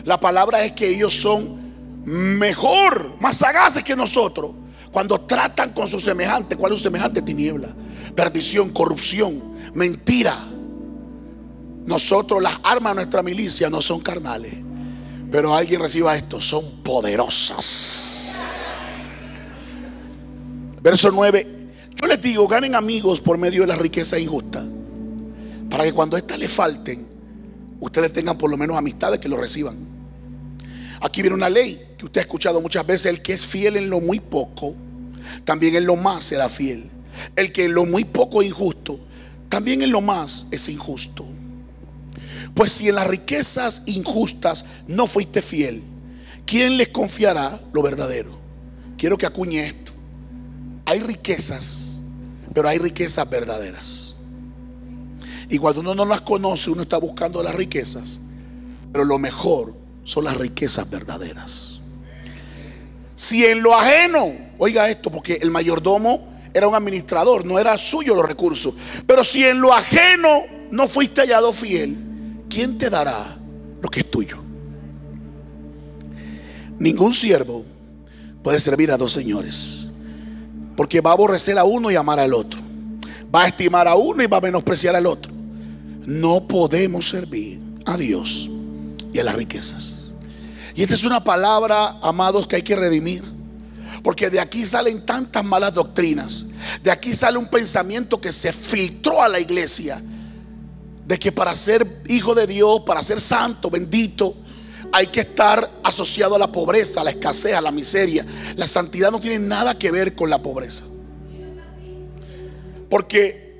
La 0.04 0.20
palabra 0.20 0.64
es 0.64 0.72
que 0.72 0.90
ellos 0.90 1.14
son 1.14 1.62
mejor, 2.04 3.16
más 3.20 3.38
sagaces 3.38 3.84
que 3.84 3.96
nosotros 3.96 4.54
cuando 4.92 5.22
tratan 5.22 5.72
con 5.72 5.88
su 5.88 6.00
semejante. 6.00 6.56
¿Cuál 6.56 6.74
es 6.74 6.80
su 6.80 6.84
semejante? 6.86 7.22
Tiniebla, 7.22 7.70
perdición, 8.16 8.72
corrupción, 8.72 9.54
mentira. 9.76 10.36
Nosotros, 11.86 12.42
las 12.42 12.60
armas 12.64 12.92
de 12.92 12.96
nuestra 12.96 13.22
milicia 13.22 13.70
no 13.70 13.82
son 13.82 14.00
carnales. 14.00 14.54
Pero 15.30 15.56
alguien 15.56 15.80
reciba 15.80 16.16
esto, 16.16 16.42
son 16.42 16.82
poderosas. 16.84 18.40
Verso 20.82 21.12
9. 21.12 21.48
Yo 22.02 22.08
les 22.08 22.22
digo, 22.22 22.48
ganen 22.48 22.74
amigos 22.74 23.22
por 23.22 23.38
medio 23.38 23.62
de 23.62 23.68
la 23.68 23.76
riqueza 23.76 24.18
injusta. 24.18 24.66
Para 25.72 25.86
que 25.86 25.94
cuando 25.94 26.18
éstas 26.18 26.38
les 26.38 26.52
falten, 26.52 27.08
ustedes 27.80 28.12
tengan 28.12 28.38
por 28.38 28.52
lo 28.52 28.58
menos 28.58 28.78
amistades 28.78 29.22
que 29.22 29.30
lo 29.30 29.38
reciban. 29.38 29.78
Aquí 31.00 31.22
viene 31.22 31.34
una 31.34 31.50
ley 31.50 31.96
que 31.98 32.06
usted 32.06 32.20
ha 32.20 32.24
escuchado 32.24 32.60
muchas 32.60 32.86
veces. 32.86 33.06
El 33.06 33.22
que 33.22 33.32
es 33.32 33.48
fiel 33.48 33.78
en 33.78 33.90
lo 33.90 34.02
muy 34.02 34.20
poco, 34.20 34.76
también 35.46 35.76
en 35.76 35.86
lo 35.86 35.96
más 35.96 36.26
será 36.26 36.50
fiel. 36.50 36.90
El 37.38 37.54
que 37.54 37.66
en 37.66 37.74
lo 37.74 37.86
muy 37.86 38.04
poco 38.04 38.42
es 38.42 38.50
injusto, 38.50 39.00
también 39.48 39.82
en 39.82 39.92
lo 39.92 40.02
más 40.02 40.48
es 40.52 40.68
injusto. 40.68 41.26
Pues 42.54 42.74
si 42.74 42.90
en 42.90 42.96
las 42.96 43.08
riquezas 43.08 43.84
injustas 43.86 44.66
no 44.88 45.08
fuiste 45.08 45.42
fiel, 45.42 45.82
¿quién 46.46 46.76
les 46.76 46.90
confiará 46.90 47.62
lo 47.72 47.82
verdadero? 47.82 48.38
Quiero 48.98 49.18
que 49.18 49.26
acuñe 49.26 49.66
esto. 49.66 49.94
Hay 50.86 51.00
riquezas, 51.00 52.02
pero 52.54 52.68
hay 52.68 52.78
riquezas 52.78 53.30
verdaderas. 53.30 54.11
Y 55.52 55.58
cuando 55.58 55.82
uno 55.82 55.94
no 55.94 56.06
las 56.06 56.22
conoce, 56.22 56.72
uno 56.72 56.84
está 56.84 56.98
buscando 56.98 57.44
las 57.44 57.54
riquezas. 57.54 58.22
Pero 58.94 59.04
lo 59.04 59.20
mejor 59.20 59.76
son 60.06 60.24
las 60.24 60.38
riquezas 60.38 60.90
verdaderas. 60.90 61.82
Si 63.16 63.46
en 63.46 63.62
lo 63.62 63.76
ajeno, 63.76 64.34
oiga 64.58 64.90
esto, 64.90 65.12
porque 65.12 65.40
el 65.42 65.52
mayordomo 65.52 66.26
era 66.54 66.70
un 66.70 66.74
administrador, 66.74 67.46
no 67.46 67.60
era 67.60 67.78
suyo 67.78 68.16
los 68.16 68.26
recursos. 68.26 68.74
Pero 69.06 69.26
si 69.26 69.44
en 69.44 69.60
lo 69.60 69.74
ajeno 69.74 70.44
no 70.72 70.88
fuiste 70.88 71.20
hallado 71.20 71.52
fiel, 71.52 71.98
¿quién 72.50 72.78
te 72.78 72.90
dará 72.90 73.38
lo 73.82 73.90
que 73.90 74.00
es 74.00 74.10
tuyo? 74.10 74.38
Ningún 76.80 77.14
siervo 77.14 77.66
puede 78.42 78.60
servir 78.62 78.90
a 78.90 78.98
dos 78.98 79.12
señores, 79.12 79.90
porque 80.78 81.02
va 81.02 81.10
a 81.10 81.14
aborrecer 81.14 81.58
a 81.58 81.66
uno 81.66 81.92
y 81.92 81.98
amar 81.98 82.22
al 82.22 82.34
otro. 82.34 82.62
Va 83.34 83.44
a 83.44 83.48
estimar 83.48 83.90
a 83.90 83.96
uno 83.96 84.24
y 84.24 84.28
va 84.28 84.38
a 84.38 84.42
menospreciar 84.42 84.96
al 84.96 85.06
otro. 85.06 85.31
No 86.06 86.48
podemos 86.48 87.10
servir 87.10 87.60
a 87.86 87.98
Dios 87.98 88.50
y 89.14 89.20
a 89.20 89.24
las 89.24 89.36
riquezas. 89.36 90.12
Y 90.76 90.84
esta 90.84 90.96
es 90.96 91.04
una 91.04 91.24
palabra, 91.24 91.98
amados, 92.02 92.48
que 92.48 92.58
hay 92.58 92.62
que 92.62 92.76
redimir. 92.76 93.24
Porque 94.04 94.30
de 94.30 94.40
aquí 94.40 94.66
salen 94.66 95.06
tantas 95.06 95.44
malas 95.44 95.74
doctrinas. 95.74 96.46
De 96.82 96.90
aquí 96.90 97.14
sale 97.14 97.38
un 97.38 97.48
pensamiento 97.48 98.20
que 98.20 98.32
se 98.32 98.52
filtró 98.52 99.22
a 99.22 99.30
la 99.30 99.40
iglesia. 99.40 100.02
De 101.06 101.20
que 101.20 101.32
para 101.32 101.56
ser 101.56 102.04
hijo 102.08 102.34
de 102.34 102.48
Dios, 102.48 102.82
para 102.86 103.04
ser 103.04 103.20
santo, 103.20 103.70
bendito, 103.70 104.36
hay 104.94 105.08
que 105.08 105.22
estar 105.22 105.70
asociado 105.84 106.36
a 106.36 106.40
la 106.40 106.52
pobreza, 106.52 107.02
a 107.02 107.04
la 107.04 107.12
escasez, 107.12 107.54
a 107.54 107.62
la 107.62 107.72
miseria. 107.72 108.26
La 108.56 108.68
santidad 108.68 109.12
no 109.12 109.20
tiene 109.20 109.40
nada 109.40 109.78
que 109.78 109.92
ver 109.92 110.16
con 110.16 110.30
la 110.30 110.42
pobreza. 110.42 110.84
Porque 112.90 113.51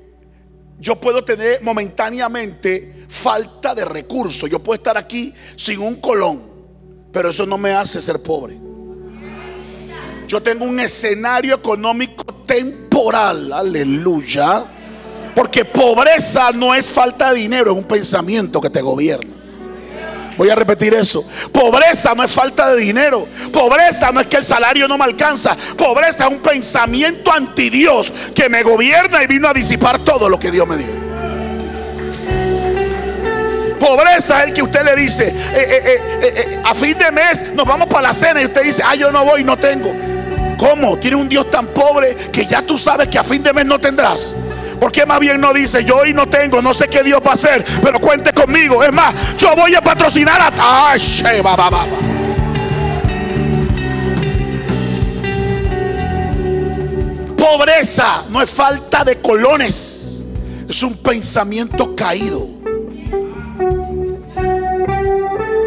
yo 0.82 0.96
puedo 0.96 1.24
tener 1.24 1.62
momentáneamente 1.62 3.06
falta 3.08 3.72
de 3.72 3.84
recursos. 3.84 4.50
Yo 4.50 4.58
puedo 4.58 4.74
estar 4.74 4.98
aquí 4.98 5.32
sin 5.54 5.78
un 5.78 5.94
colón, 5.94 6.42
pero 7.12 7.30
eso 7.30 7.46
no 7.46 7.56
me 7.56 7.72
hace 7.72 8.00
ser 8.00 8.20
pobre. 8.20 8.58
Yo 10.26 10.42
tengo 10.42 10.64
un 10.64 10.80
escenario 10.80 11.54
económico 11.54 12.24
temporal, 12.44 13.52
aleluya. 13.52 14.64
Porque 15.36 15.64
pobreza 15.64 16.50
no 16.50 16.74
es 16.74 16.90
falta 16.90 17.32
de 17.32 17.38
dinero, 17.38 17.70
es 17.70 17.78
un 17.78 17.84
pensamiento 17.84 18.60
que 18.60 18.68
te 18.68 18.82
gobierna. 18.82 19.41
Voy 20.36 20.50
a 20.50 20.54
repetir 20.54 20.94
eso. 20.94 21.24
Pobreza 21.52 22.14
no 22.14 22.24
es 22.24 22.30
falta 22.30 22.74
de 22.74 22.80
dinero. 22.80 23.26
Pobreza 23.52 24.10
no 24.12 24.20
es 24.20 24.26
que 24.26 24.38
el 24.38 24.44
salario 24.44 24.88
no 24.88 24.96
me 24.96 25.04
alcanza. 25.04 25.56
Pobreza 25.76 26.24
es 26.24 26.30
un 26.30 26.40
pensamiento 26.40 27.32
anti 27.32 27.70
Dios 27.70 28.12
que 28.34 28.48
me 28.48 28.62
gobierna 28.62 29.22
y 29.22 29.26
vino 29.26 29.48
a 29.48 29.52
disipar 29.52 29.98
todo 30.00 30.28
lo 30.28 30.38
que 30.38 30.50
Dios 30.50 30.66
me 30.66 30.76
dio. 30.76 31.02
Pobreza 33.78 34.42
es 34.42 34.48
el 34.48 34.54
que 34.54 34.62
usted 34.62 34.84
le 34.84 34.94
dice, 34.94 35.26
eh, 35.26 35.34
eh, 35.54 36.00
eh, 36.22 36.60
a 36.64 36.72
fin 36.72 36.96
de 36.96 37.10
mes 37.10 37.52
nos 37.52 37.66
vamos 37.66 37.88
para 37.88 38.02
la 38.02 38.14
cena 38.14 38.40
y 38.40 38.46
usted 38.46 38.62
dice, 38.62 38.80
ah, 38.86 38.94
yo 38.94 39.10
no 39.10 39.24
voy, 39.24 39.42
no 39.42 39.58
tengo. 39.58 39.92
¿Cómo? 40.56 40.96
Tiene 40.98 41.16
un 41.16 41.28
Dios 41.28 41.50
tan 41.50 41.66
pobre 41.66 42.14
que 42.30 42.46
ya 42.46 42.62
tú 42.62 42.78
sabes 42.78 43.08
que 43.08 43.18
a 43.18 43.24
fin 43.24 43.42
de 43.42 43.52
mes 43.52 43.66
no 43.66 43.80
tendrás. 43.80 44.36
¿Por 44.82 44.90
qué 44.90 45.06
más 45.06 45.20
bien 45.20 45.40
no 45.40 45.54
dice, 45.54 45.84
yo 45.84 45.98
hoy 45.98 46.12
no 46.12 46.28
tengo, 46.28 46.60
no 46.60 46.74
sé 46.74 46.88
qué 46.88 47.04
Dios 47.04 47.20
va 47.24 47.30
a 47.30 47.34
hacer, 47.34 47.64
pero 47.84 48.00
cuente 48.00 48.32
conmigo? 48.32 48.82
Es 48.82 48.92
más, 48.92 49.14
yo 49.38 49.54
voy 49.54 49.76
a 49.76 49.80
patrocinar 49.80 50.40
a... 50.42 50.90
Ay, 50.90 51.40
ba, 51.40 51.54
ba, 51.54 51.70
ba. 51.70 51.86
Pobreza 57.36 58.24
no 58.28 58.42
es 58.42 58.50
falta 58.50 59.04
de 59.04 59.20
colones, 59.20 60.24
es 60.68 60.82
un 60.82 60.96
pensamiento 60.96 61.94
caído. 61.94 62.44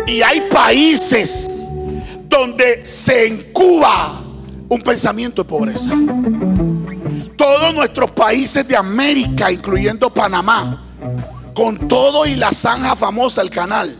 Y 0.08 0.22
hay 0.22 0.42
países 0.52 1.70
donde 2.28 2.86
se 2.86 3.28
incuba 3.28 4.20
un 4.68 4.82
pensamiento 4.82 5.42
de 5.42 5.50
pobreza. 5.50 5.92
Todos 7.38 7.74
nuestros 7.74 8.12
países 8.12 8.68
de 8.68 8.76
América, 8.76 9.52
incluyendo 9.52 10.14
Panamá, 10.14 10.82
con 11.54 11.88
todo 11.88 12.26
y 12.26 12.36
la 12.36 12.54
zanja 12.54 12.96
famosa, 12.96 13.42
el 13.42 13.50
canal, 13.50 13.96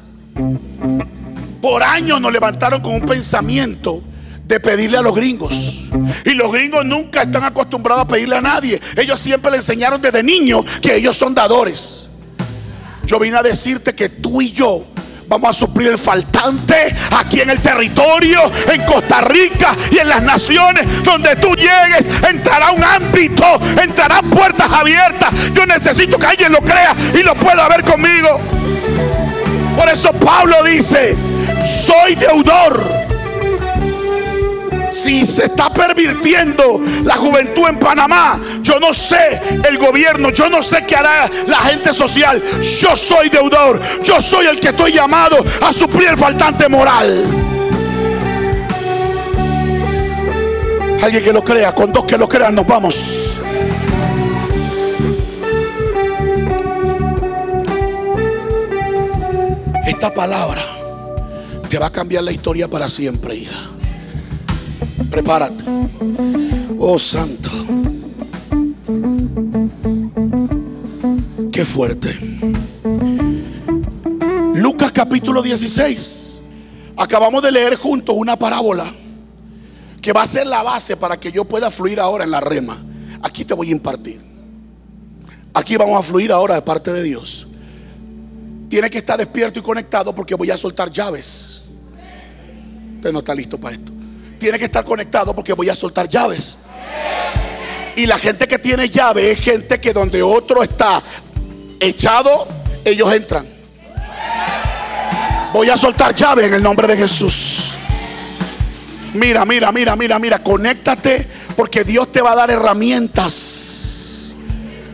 por 1.62 1.84
años 1.84 2.22
nos 2.22 2.32
levantaron 2.32 2.82
con 2.82 2.94
un 2.94 3.06
pensamiento 3.06 4.02
de 4.46 4.60
pedirle 4.60 4.98
a 4.98 5.02
los 5.02 5.16
gringos. 5.16 5.82
Y 6.24 6.32
los 6.32 6.52
gringos 6.52 6.86
nunca 6.86 7.24
están 7.24 7.44
acostumbrados 7.44 8.04
a 8.04 8.08
pedirle 8.08 8.36
a 8.36 8.42
nadie. 8.42 8.80
Ellos 8.96 9.20
siempre 9.20 9.52
le 9.52 9.58
enseñaron 9.58 10.02
desde 10.02 10.22
niños 10.22 10.66
que 10.82 10.96
ellos 10.96 11.18
son 11.18 11.34
dadores. 11.34 12.08
Yo 13.06 13.20
vine 13.20 13.38
a 13.38 13.44
decirte 13.44 13.94
que 13.94 14.10
tú 14.10 14.42
y 14.42 14.52
yo 14.52 14.86
vamos 15.28 15.50
a 15.50 15.54
suplir 15.54 15.90
el 15.90 15.98
faltante 15.98 16.96
aquí 17.12 17.42
en 17.42 17.50
el 17.50 17.60
territorio, 17.60 18.52
en 18.72 18.84
Costa 18.84 19.22
Rica 19.22 19.76
y 19.92 19.98
en 19.98 20.10
las 20.10 20.22
naciones 20.22 21.04
donde 21.04 21.36
tú 21.38 21.56
llegues. 21.56 22.08
Entrará 22.28 22.72
un 22.72 22.84
ámbito, 22.84 23.60
entrarán 23.82 24.30
puertas 24.30 24.72
abiertas. 24.72 25.32
Yo 25.54 25.66
necesito 25.66 26.18
que 26.18 26.26
alguien 26.26 26.52
lo 26.52 26.60
crea 26.60 26.96
y 27.14 27.24
lo 27.24 27.36
pueda 27.36 27.68
ver 27.68 27.84
conmigo. 27.84 28.40
Por 29.76 29.90
eso 29.90 30.12
Pablo 30.14 30.64
dice, 30.64 31.16
soy 31.66 32.16
deudor 32.16 33.05
si 34.96 35.26
se 35.26 35.46
está 35.46 35.70
pervirtiendo 35.70 36.82
la 37.04 37.16
juventud 37.16 37.68
en 37.68 37.78
Panamá, 37.78 38.40
yo 38.62 38.80
no 38.80 38.94
sé 38.94 39.42
el 39.68 39.78
gobierno, 39.78 40.30
yo 40.30 40.50
no 40.50 40.64
sé 40.64 40.86
qué 40.88 40.96
hará 40.96 41.30
la 41.48 41.58
gente 41.60 41.94
social. 41.94 42.42
Yo 42.62 42.96
soy 42.96 43.28
deudor, 43.30 43.82
yo 44.02 44.22
soy 44.22 44.48
el 44.48 44.60
que 44.60 44.70
estoy 44.70 44.94
llamado 44.94 45.44
a 45.62 45.74
suplir 45.74 46.10
el 46.10 46.18
faltante 46.18 46.70
moral. 46.70 47.26
Alguien 51.04 51.24
que 51.24 51.34
lo 51.34 51.44
crea, 51.44 51.76
con 51.76 51.92
dos 51.92 52.06
que 52.06 52.18
lo 52.18 52.30
crean 52.30 52.56
nos 52.56 52.66
vamos. 52.66 53.42
Esta 59.86 60.14
palabra 60.14 60.64
te 61.70 61.78
va 61.78 61.88
a 61.88 61.92
cambiar 61.92 62.24
la 62.24 62.32
historia 62.32 62.68
para 62.70 62.90
siempre, 62.90 63.36
hija. 63.36 63.75
Prepárate. 65.16 65.64
Oh 66.78 67.00
Santo. 67.00 67.50
Qué 71.54 71.64
fuerte. 71.64 72.20
Lucas 74.56 74.92
capítulo 74.92 75.42
16. 75.42 76.42
Acabamos 76.98 77.42
de 77.44 77.54
leer 77.54 77.76
juntos 77.76 78.14
una 78.18 78.36
parábola 78.36 78.94
que 80.02 80.12
va 80.12 80.24
a 80.24 80.28
ser 80.28 80.48
la 80.48 80.64
base 80.64 80.98
para 80.98 81.18
que 81.18 81.32
yo 81.32 81.46
pueda 81.46 81.72
fluir 81.72 82.02
ahora 82.02 82.26
en 82.26 82.32
la 82.32 82.42
rema. 82.42 82.78
Aquí 83.22 83.46
te 83.46 83.54
voy 83.54 83.70
a 83.70 83.72
impartir. 83.72 84.22
Aquí 85.54 85.78
vamos 85.78 85.98
a 85.98 86.04
fluir 86.04 86.34
ahora 86.34 86.56
de 86.56 86.62
parte 86.62 86.92
de 86.92 87.04
Dios. 87.04 87.48
Tiene 88.68 88.90
que 88.90 88.98
estar 88.98 89.18
despierto 89.18 89.60
y 89.60 89.62
conectado 89.62 90.14
porque 90.14 90.36
voy 90.36 90.52
a 90.52 90.58
soltar 90.58 90.92
llaves. 90.92 91.64
Usted 92.98 93.14
no 93.14 93.20
está 93.20 93.34
listo 93.34 93.58
para 93.58 93.76
esto 93.76 93.95
tiene 94.36 94.60
que 94.60 94.66
estar 94.66 94.86
conectado 94.86 95.36
porque 95.36 95.54
voy 95.54 95.70
a 95.70 95.76
soltar 95.76 96.08
llaves. 96.08 96.58
Y 97.96 98.06
la 98.06 98.18
gente 98.18 98.48
que 98.48 98.60
tiene 98.60 98.90
llave 98.90 99.32
es 99.32 99.40
gente 99.40 99.80
que 99.80 99.94
donde 99.94 100.22
otro 100.22 100.62
está 100.64 101.02
echado, 101.80 102.48
ellos 102.84 103.12
entran. 103.14 103.48
Voy 105.54 105.70
a 105.70 105.78
soltar 105.78 106.14
llave 106.14 106.48
en 106.48 106.54
el 106.56 106.62
nombre 106.62 106.88
de 106.88 106.98
Jesús. 106.98 107.78
Mira, 109.14 109.46
mira, 109.46 109.72
mira, 109.72 109.96
mira, 109.96 110.20
mira, 110.20 110.40
conéctate 110.40 111.26
porque 111.56 111.86
Dios 111.86 112.12
te 112.12 112.22
va 112.22 112.34
a 112.34 112.36
dar 112.36 112.52
herramientas. 112.52 114.34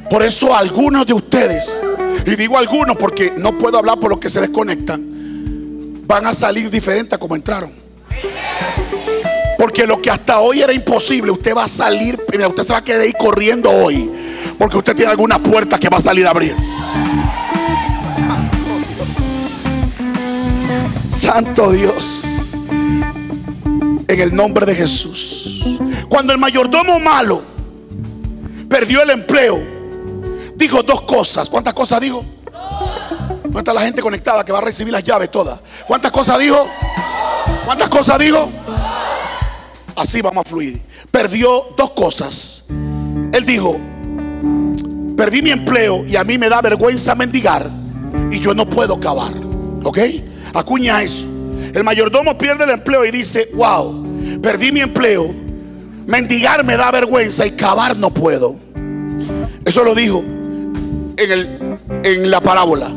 Por 0.08 0.22
eso 0.22 0.56
algunos 0.56 1.08
de 1.08 1.14
ustedes, 1.14 1.82
y 2.26 2.36
digo 2.36 2.58
algunos 2.58 2.98
porque 2.98 3.34
no 3.36 3.58
puedo 3.58 3.80
hablar 3.80 4.00
por 4.00 4.12
los 4.12 4.20
que 4.20 4.30
se 4.30 4.42
desconectan, 4.42 6.04
van 6.06 6.28
a 6.28 6.34
salir 6.36 6.70
diferentes 6.70 7.14
a 7.14 7.18
como 7.18 7.36
entraron. 7.36 7.74
Porque 9.62 9.86
lo 9.86 10.02
que 10.02 10.10
hasta 10.10 10.40
hoy 10.40 10.64
era 10.64 10.74
imposible, 10.74 11.30
usted 11.30 11.56
va 11.56 11.66
a 11.66 11.68
salir, 11.68 12.20
usted 12.20 12.64
se 12.64 12.74
va 12.74 12.80
a 12.80 12.84
quedar 12.84 13.02
ahí 13.02 13.14
corriendo 13.14 13.70
hoy. 13.70 14.10
Porque 14.58 14.76
usted 14.76 14.96
tiene 14.96 15.12
alguna 15.12 15.38
puerta 15.38 15.78
que 15.78 15.88
va 15.88 15.98
a 15.98 16.02
salir 16.02 16.26
a 16.26 16.32
abrir. 16.32 16.56
Santo 21.08 21.72
Dios. 21.74 22.58
En 24.08 24.20
el 24.20 24.36
nombre 24.36 24.66
de 24.66 24.74
Jesús. 24.74 25.64
Cuando 26.10 26.34
el 26.34 26.40
mayordomo 26.40 27.00
malo 27.00 27.44
perdió 28.68 29.04
el 29.04 29.12
empleo, 29.12 29.62
dijo 30.56 30.82
dos 30.82 31.04
cosas. 31.04 31.52
¿Cuántas 31.52 31.76
cosas 31.76 32.02
dijo? 32.02 32.26
¿Dónde 33.44 33.60
está 33.60 33.76
la 33.76 33.82
gente 33.82 34.02
conectada 34.02 34.44
que 34.44 34.52
va 34.52 34.58
a 34.58 34.62
recibir 34.62 34.92
las 34.92 35.04
llaves 35.04 35.30
todas? 35.30 35.60
¿Cuántas 35.86 36.12
cosas 36.12 36.40
dijo? 36.40 36.68
¿Cuántas 37.64 37.90
cosas 37.90 38.18
dijo? 38.18 38.50
Así 40.02 40.20
vamos 40.20 40.44
a 40.44 40.50
fluir. 40.50 40.82
Perdió 41.12 41.76
dos 41.78 41.92
cosas. 41.92 42.66
Él 43.32 43.46
dijo, 43.46 43.80
perdí 45.16 45.44
mi 45.44 45.52
empleo 45.52 46.04
y 46.08 46.16
a 46.16 46.24
mí 46.24 46.40
me 46.40 46.50
da 46.50 46.60
vergüenza 46.60 47.14
mendigar 47.14 47.70
y 48.32 48.40
yo 48.40 48.56
no 48.56 48.68
puedo 48.68 49.00
cavar. 49.00 49.32
¿Ok? 49.84 50.00
Acuña 50.56 51.04
eso. 51.04 51.28
El 51.72 51.84
mayordomo 51.84 52.36
pierde 52.36 52.64
el 52.64 52.72
empleo 52.72 53.06
y 53.06 53.12
dice, 53.12 53.50
wow, 53.54 54.04
perdí 54.42 54.72
mi 54.72 54.82
empleo, 54.82 55.30
mendigar 56.08 56.66
me 56.66 56.78
da 56.78 56.90
vergüenza 56.90 57.46
y 57.46 57.52
cavar 57.52 57.96
no 57.96 58.10
puedo. 58.10 58.56
Eso 59.64 59.84
lo 59.84 59.94
dijo 59.94 60.24
en, 61.16 61.32
el, 61.32 61.78
en 62.04 62.32
la 62.32 62.42
parábola. 62.42 62.92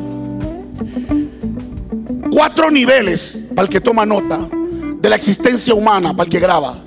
Cuatro 2.33 2.71
niveles, 2.71 3.51
para 3.55 3.67
el 3.67 3.69
que 3.69 3.83
toma 3.83 4.07
nota, 4.07 4.49
de 5.03 5.09
la 5.11 5.17
existencia 5.17 5.75
humana, 5.75 6.17
para 6.17 6.25
el 6.25 6.31
que 6.31 6.41
graba. 6.41 6.84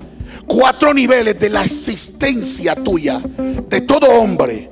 Cuatro 0.48 0.94
niveles 0.94 1.38
de 1.38 1.50
la 1.50 1.64
existencia 1.64 2.74
tuya, 2.74 3.20
de 3.20 3.82
todo 3.82 4.08
hombre. 4.08 4.70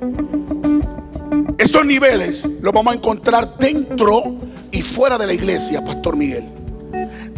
Esos 1.58 1.84
niveles 1.84 2.48
los 2.62 2.72
vamos 2.72 2.94
a 2.94 2.96
encontrar 2.96 3.58
dentro 3.58 4.36
y 4.72 4.80
fuera 4.80 5.18
de 5.18 5.26
la 5.26 5.34
iglesia, 5.34 5.84
Pastor 5.84 6.16
Miguel. 6.16 6.44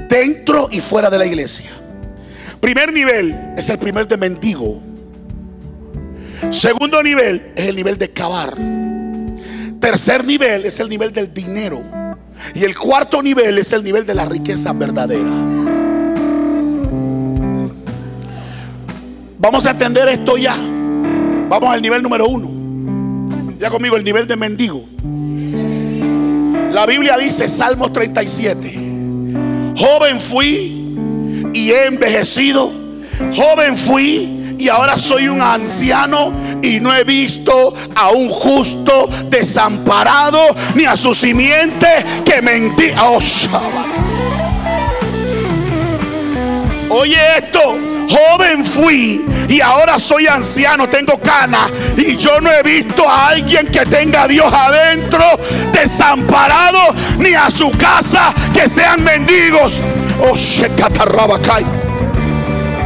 Dentro 0.09 0.68
y 0.70 0.80
fuera 0.80 1.11
de 1.11 1.18
la 1.18 1.26
iglesia. 1.26 1.68
Primer 2.61 2.93
nivel 2.93 3.55
es 3.57 3.68
el 3.68 3.78
primer 3.78 4.07
de 4.07 4.16
mendigo. 4.16 4.80
Segundo 6.51 7.03
nivel 7.03 7.53
es 7.57 7.66
el 7.66 7.74
nivel 7.74 7.99
de 7.99 8.11
cavar. 8.11 8.57
Tercer 9.80 10.24
nivel 10.24 10.64
es 10.64 10.78
el 10.78 10.89
nivel 10.89 11.12
del 11.12 11.34
dinero. 11.34 11.82
Y 12.55 12.62
el 12.64 12.78
cuarto 12.78 13.20
nivel 13.20 13.59
es 13.59 13.72
el 13.72 13.82
nivel 13.82 14.07
de 14.07 14.14
la 14.14 14.26
riqueza 14.26 14.72
verdadera. 14.72 15.57
Vamos 19.39 19.66
a 19.66 19.70
entender 19.70 20.09
esto 20.09 20.36
ya. 20.36 20.57
Vamos 20.57 21.72
al 21.72 21.80
nivel 21.80 22.03
número 22.03 22.26
uno. 22.26 22.51
Ya 23.59 23.70
conmigo, 23.70 23.97
el 23.97 24.05
nivel 24.05 24.26
de 24.26 24.36
mendigo. 24.36 24.84
La 26.72 26.84
Biblia 26.86 27.16
dice, 27.16 27.49
Salmos 27.49 27.93
37, 27.93 28.74
joven 29.76 30.20
fui 30.20 30.97
y 31.55 31.70
he 31.70 31.86
envejecido, 31.86 32.70
joven 33.34 33.78
fui 33.78 34.55
y 34.59 34.68
ahora 34.68 34.99
soy 34.99 35.28
un 35.28 35.41
anciano 35.41 36.32
y 36.62 36.80
no 36.80 36.95
he 36.95 37.05
visto 37.05 37.74
a 37.95 38.11
un 38.11 38.28
justo 38.28 39.09
desamparado 39.30 40.41
ni 40.74 40.84
a 40.84 40.97
su 40.97 41.14
simiente 41.14 41.86
que 42.24 42.43
mendiga. 42.43 43.09
Oh. 43.09 43.18
Oye 46.91 47.18
esto, 47.39 47.88
joven 48.09 48.64
fui 48.64 49.24
y 49.48 49.61
ahora 49.61 49.98
soy 49.98 50.26
anciano, 50.26 50.88
tengo 50.88 51.18
cana 51.18 51.68
y 51.96 52.16
yo 52.16 52.40
no 52.40 52.50
he 52.50 52.62
visto 52.62 53.09
a 53.09 53.28
alguien 53.28 53.66
que 53.66 53.84
tenga 53.86 54.22
a 54.22 54.28
Dios 54.28 54.52
adentro 54.52 55.24
desamparado 55.72 56.94
ni 57.18 57.34
a 57.34 57.50
su 57.50 57.70
casa 57.72 58.34
que 58.52 58.68
sean 58.68 59.02
mendigos. 59.02 59.80
Oh, 60.20 60.34
Shekatarabacay. 60.34 61.64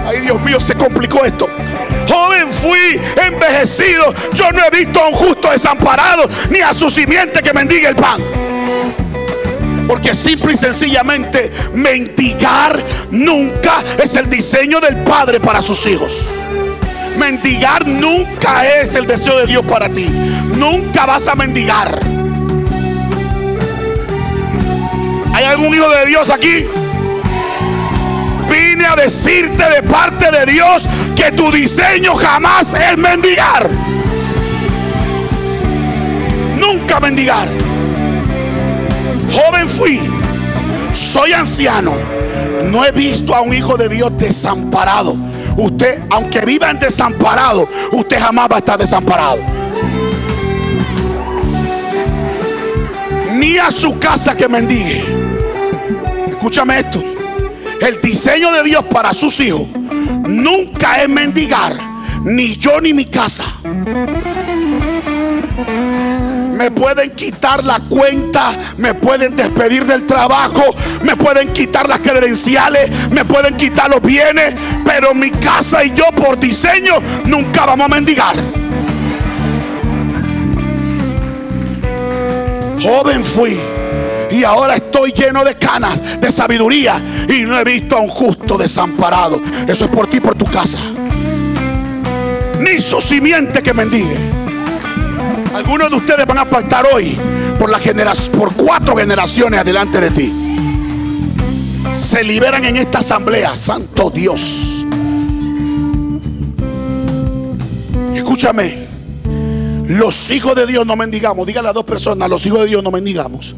Ay, 0.07 0.21
Dios 0.21 0.41
mío, 0.43 0.61
se 0.61 0.75
complicó 0.75 1.25
esto. 1.25 1.49
Joven 2.09 2.53
fui 2.53 3.01
envejecido. 3.25 4.13
Yo 4.35 4.51
no 4.53 4.61
he 4.67 4.71
visto 4.85 5.01
a 5.01 5.09
un 5.09 5.15
justo 5.15 5.51
desamparado 5.51 6.29
ni 6.51 6.61
a 6.61 6.75
su 6.75 6.91
simiente 6.91 7.43
que 7.43 7.53
mendigue 7.53 7.89
el 7.89 7.97
pan. 7.97 8.21
Porque 9.93 10.15
simple 10.15 10.55
y 10.55 10.57
sencillamente 10.57 11.53
mendigar 11.75 12.83
nunca 13.11 13.85
es 14.03 14.17
el 14.17 14.31
diseño 14.31 14.81
del 14.81 14.97
Padre 15.05 15.39
para 15.39 15.61
sus 15.61 15.85
hijos. 15.85 16.47
Mendigar 17.19 17.87
nunca 17.87 18.67
es 18.67 18.95
el 18.95 19.07
deseo 19.07 19.37
de 19.41 19.47
Dios 19.49 19.63
para 19.67 19.91
ti. 19.91 20.09
Nunca 20.57 21.05
vas 21.05 21.29
a 21.29 21.35
mendigar. 21.35 22.01
¿Hay 25.35 25.45
algún 25.45 25.75
hijo 25.75 25.91
de 25.91 26.07
Dios 26.07 26.31
aquí? 26.31 26.65
Vine 28.51 28.87
a 28.87 28.97
decirte 28.97 29.63
de 29.69 29.83
parte 29.83 30.31
de 30.31 30.51
Dios 30.51 30.89
que 31.15 31.33
tu 31.33 31.53
diseño 31.53 32.15
jamás 32.15 32.73
es 32.73 32.97
mendigar. 32.97 33.69
Nunca 36.59 36.99
mendigar. 36.99 37.72
Joven 39.33 39.69
fui, 39.69 40.01
soy 40.93 41.33
anciano. 41.33 41.95
No 42.71 42.85
he 42.85 42.93
visto 42.93 43.35
a 43.35 43.41
un 43.41 43.55
hijo 43.55 43.77
de 43.77 43.89
Dios 43.89 44.17
desamparado. 44.19 45.17
Usted, 45.57 46.03
aunque 46.11 46.41
viva 46.41 46.71
en 46.71 46.79
desamparado, 46.79 47.69
usted 47.93 48.21
jamás 48.21 48.49
va 48.51 48.57
a 48.57 48.59
estar 48.59 48.79
desamparado. 48.79 49.39
Ni 53.33 53.59
a 53.59 53.71
su 53.71 53.99
casa 53.99 54.37
que 54.37 54.49
mendigue. 54.49 55.05
Escúchame 56.29 56.81
esto. 56.81 57.03
El 57.81 58.01
diseño 58.01 58.53
de 58.53 58.63
Dios 58.63 58.85
para 58.85 59.13
sus 59.13 59.41
hijos 59.41 59.63
nunca 60.27 61.03
es 61.03 61.09
mendigar, 61.09 61.77
ni 62.23 62.57
yo 62.57 62.81
ni 62.81 62.93
mi 62.93 63.07
casa. 63.07 63.45
Me 66.53 66.71
pueden 66.71 67.11
quitar 67.13 67.65
la 67.65 67.81
cuenta, 67.81 68.53
me 68.77 68.95
pueden 68.95 69.35
despedir 69.35 69.87
del 69.87 70.07
trabajo, 70.07 70.75
me 71.03 71.17
pueden 71.17 71.53
quitar 71.53 71.89
las 71.89 72.01
credenciales, 72.01 72.91
me 73.11 73.25
pueden 73.25 73.57
quitar 73.57 73.91
los 73.91 74.03
bienes, 74.03 74.55
pero 74.85 75.15
mi 75.15 75.31
casa 75.31 75.85
y 75.85 75.93
yo 75.95 76.07
por 76.15 76.39
diseño 76.39 76.95
nunca 77.25 77.67
vamos 77.67 77.87
a 77.87 77.89
mendigar. 77.89 78.37
Joven 82.83 83.25
fui 83.25 83.59
y 84.31 84.45
ahora 84.45 84.77
estoy 84.77 85.13
lleno 85.13 85.45
de 85.45 85.55
canas, 85.55 86.21
de 86.21 86.33
sabiduría 86.33 87.01
y 87.29 87.43
no 87.43 87.59
he 87.59 87.65
visto 87.65 87.97
a 87.97 88.01
un 88.01 88.09
justo 88.09 88.59
desamparado. 88.59 89.41
Eso 89.69 89.85
es 89.85 89.91
por 89.91 90.09
ti, 90.09 90.21
por 90.21 90.35
tu 90.35 90.47
casa. 90.47 90.79
Ni 92.59 92.81
su 92.81 93.01
simiente 93.01 93.63
que 93.63 93.73
mendigue. 93.73 94.42
Algunos 95.55 95.91
de 95.91 95.97
ustedes 95.97 96.27
van 96.27 96.39
a 96.39 96.45
pactar 96.47 96.87
hoy 96.93 97.19
por, 97.59 97.71
la 97.71 97.79
por 98.37 98.55
cuatro 98.55 98.97
generaciones 98.97 99.61
adelante 99.61 100.01
de 100.01 100.11
ti. 100.11 100.33
Se 101.95 102.25
liberan 102.25 102.65
en 102.65 102.79
esta 102.79 103.01
asamblea, 103.01 103.59
Santo 103.59 104.11
Dios. 104.11 104.87
Escúchame. 108.15 108.87
Los 109.87 110.31
hijos 110.31 110.57
de 110.57 110.67
Dios 110.67 110.87
no 110.87 110.97
mendigamos. 110.97 111.47
Dígale 111.47 111.69
a 111.69 111.73
dos 111.73 111.85
personas, 111.85 112.31
los 112.31 112.47
hijos 112.47 112.61
de 112.61 112.67
Dios 112.67 112.83
no 112.83 112.91
mendigamos. 112.91 113.55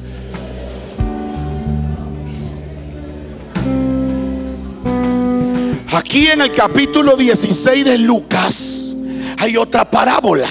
Aquí 5.92 6.26
en 6.26 6.42
el 6.42 6.50
capítulo 6.50 7.16
16 7.16 7.84
de 7.84 7.98
Lucas 7.98 8.96
hay 9.38 9.56
otra 9.56 9.88
parábola 9.88 10.48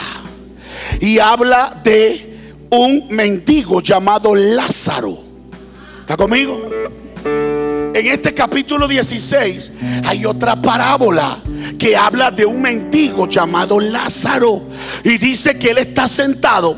y 0.99 1.19
habla 1.19 1.81
de 1.83 2.33
un 2.69 3.07
mendigo 3.09 3.81
llamado 3.81 4.35
Lázaro. 4.35 5.17
¿Está 6.01 6.17
conmigo? 6.17 6.69
En 7.93 8.07
este 8.07 8.33
capítulo 8.33 8.87
16 8.87 9.73
hay 10.05 10.25
otra 10.25 10.59
parábola 10.59 11.37
que 11.77 11.95
habla 11.95 12.31
de 12.31 12.45
un 12.45 12.61
mendigo 12.61 13.27
llamado 13.27 13.79
Lázaro 13.79 14.63
y 15.03 15.17
dice 15.17 15.57
que 15.59 15.69
él 15.69 15.77
está 15.77 16.07
sentado 16.07 16.75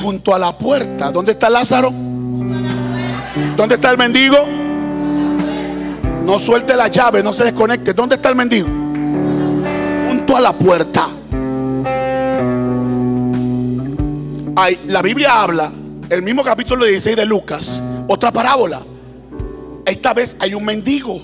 junto 0.00 0.34
a 0.34 0.38
la 0.38 0.56
puerta. 0.56 1.10
¿Dónde 1.10 1.32
está 1.32 1.50
Lázaro? 1.50 1.90
¿Dónde 3.56 3.74
está 3.74 3.90
el 3.90 3.98
mendigo? 3.98 4.36
No 6.24 6.38
suelte 6.38 6.76
la 6.76 6.88
llave, 6.88 7.22
no 7.22 7.32
se 7.32 7.44
desconecte. 7.44 7.92
¿Dónde 7.92 8.14
está 8.16 8.28
el 8.28 8.36
mendigo? 8.36 8.68
Junto 10.08 10.36
a 10.36 10.40
la 10.40 10.52
puerta. 10.52 11.08
Ay, 14.60 14.76
la 14.88 15.02
Biblia 15.02 15.40
habla, 15.40 15.70
el 16.10 16.20
mismo 16.20 16.42
capítulo 16.42 16.84
16 16.84 17.14
de 17.14 17.24
Lucas, 17.24 17.80
otra 18.08 18.32
parábola. 18.32 18.80
Esta 19.86 20.12
vez 20.12 20.36
hay 20.40 20.52
un 20.52 20.64
mendigo. 20.64 21.22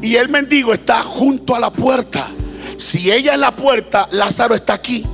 Y 0.00 0.14
el 0.14 0.30
mendigo 0.30 0.72
está 0.72 1.02
junto 1.02 1.54
a 1.54 1.60
la 1.60 1.70
puerta. 1.70 2.26
Si 2.78 3.12
ella 3.12 3.34
es 3.34 3.38
la 3.38 3.54
puerta, 3.54 4.08
Lázaro 4.12 4.54
está 4.54 4.72
aquí. 4.72 5.04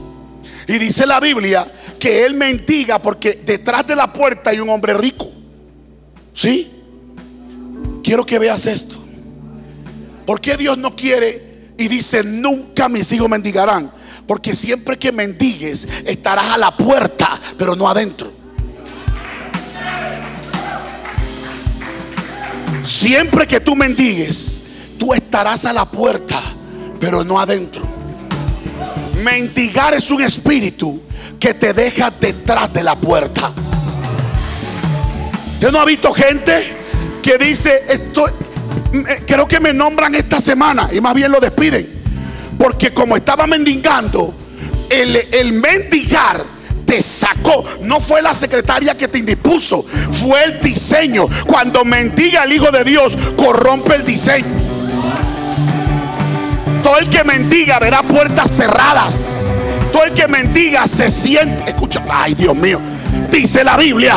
Y 0.68 0.74
dice 0.74 1.08
la 1.08 1.18
Biblia 1.18 1.66
que 1.98 2.24
él 2.24 2.34
mendiga 2.34 3.00
porque 3.00 3.42
detrás 3.44 3.84
de 3.84 3.96
la 3.96 4.12
puerta 4.12 4.50
hay 4.50 4.60
un 4.60 4.68
hombre 4.68 4.94
rico. 4.94 5.28
¿Sí? 6.32 6.70
Quiero 8.04 8.24
que 8.24 8.38
veas 8.38 8.64
esto. 8.66 8.94
¿Por 10.24 10.40
qué 10.40 10.56
Dios 10.56 10.78
no 10.78 10.94
quiere 10.94 11.72
y 11.76 11.88
dice 11.88 12.22
nunca 12.22 12.88
mis 12.88 13.10
hijos 13.10 13.28
mendigarán? 13.28 13.97
Porque 14.28 14.54
siempre 14.54 14.98
que 14.98 15.10
mendigues 15.10 15.88
estarás 16.04 16.52
a 16.52 16.58
la 16.58 16.76
puerta, 16.76 17.40
pero 17.56 17.74
no 17.74 17.88
adentro. 17.88 18.30
Siempre 22.84 23.46
que 23.46 23.58
tú 23.58 23.74
mendigues, 23.74 24.60
tú 24.98 25.14
estarás 25.14 25.64
a 25.64 25.72
la 25.72 25.86
puerta, 25.86 26.40
pero 27.00 27.24
no 27.24 27.40
adentro. 27.40 27.82
Mendigar 29.24 29.94
es 29.94 30.10
un 30.10 30.22
espíritu 30.22 31.00
que 31.40 31.54
te 31.54 31.72
deja 31.72 32.10
detrás 32.10 32.70
de 32.70 32.82
la 32.82 32.96
puerta. 32.96 33.50
¿Usted 35.54 35.72
no 35.72 35.80
ha 35.80 35.86
visto 35.86 36.12
gente 36.12 36.76
que 37.22 37.38
dice, 37.38 37.82
esto, 37.88 38.26
creo 39.26 39.48
que 39.48 39.58
me 39.58 39.72
nombran 39.72 40.14
esta 40.14 40.38
semana 40.38 40.90
y 40.92 41.00
más 41.00 41.14
bien 41.14 41.32
lo 41.32 41.40
despiden? 41.40 41.97
Porque 42.58 42.92
como 42.92 43.16
estaba 43.16 43.46
mendigando, 43.46 44.34
el, 44.90 45.16
el 45.32 45.52
mendigar 45.52 46.44
te 46.84 47.02
sacó. 47.02 47.64
No 47.82 48.00
fue 48.00 48.22
la 48.22 48.34
secretaria 48.34 48.96
que 48.96 49.08
te 49.08 49.18
indispuso, 49.18 49.84
fue 50.12 50.44
el 50.44 50.60
diseño. 50.60 51.26
Cuando 51.46 51.84
mendiga 51.84 52.44
el 52.44 52.52
Hijo 52.52 52.70
de 52.70 52.84
Dios, 52.84 53.16
corrompe 53.36 53.94
el 53.94 54.04
diseño. 54.04 54.46
Todo 56.82 56.98
el 56.98 57.08
que 57.08 57.24
mendiga 57.24 57.78
verá 57.78 58.02
puertas 58.02 58.50
cerradas. 58.50 59.52
Todo 59.92 60.04
el 60.04 60.12
que 60.12 60.26
mendiga 60.26 60.86
se 60.86 61.10
siente. 61.10 61.70
Escucha, 61.70 62.02
ay 62.10 62.34
Dios 62.34 62.56
mío. 62.56 62.80
Dice 63.30 63.62
la 63.62 63.76
Biblia 63.76 64.14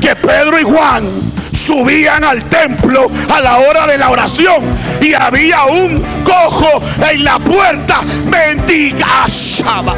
que 0.00 0.14
Pedro 0.16 0.58
y 0.58 0.62
Juan 0.62 1.04
subían 1.52 2.24
al 2.24 2.44
templo 2.44 3.10
a 3.34 3.40
la 3.40 3.58
hora 3.58 3.86
de 3.86 3.98
la 3.98 4.10
oración 4.10 4.62
y 5.00 5.14
había 5.14 5.64
un 5.64 6.02
cojo 6.24 6.82
en 7.10 7.24
la 7.24 7.38
puerta. 7.38 8.02
Mendiga. 8.30 9.26
Shaba. 9.28 9.96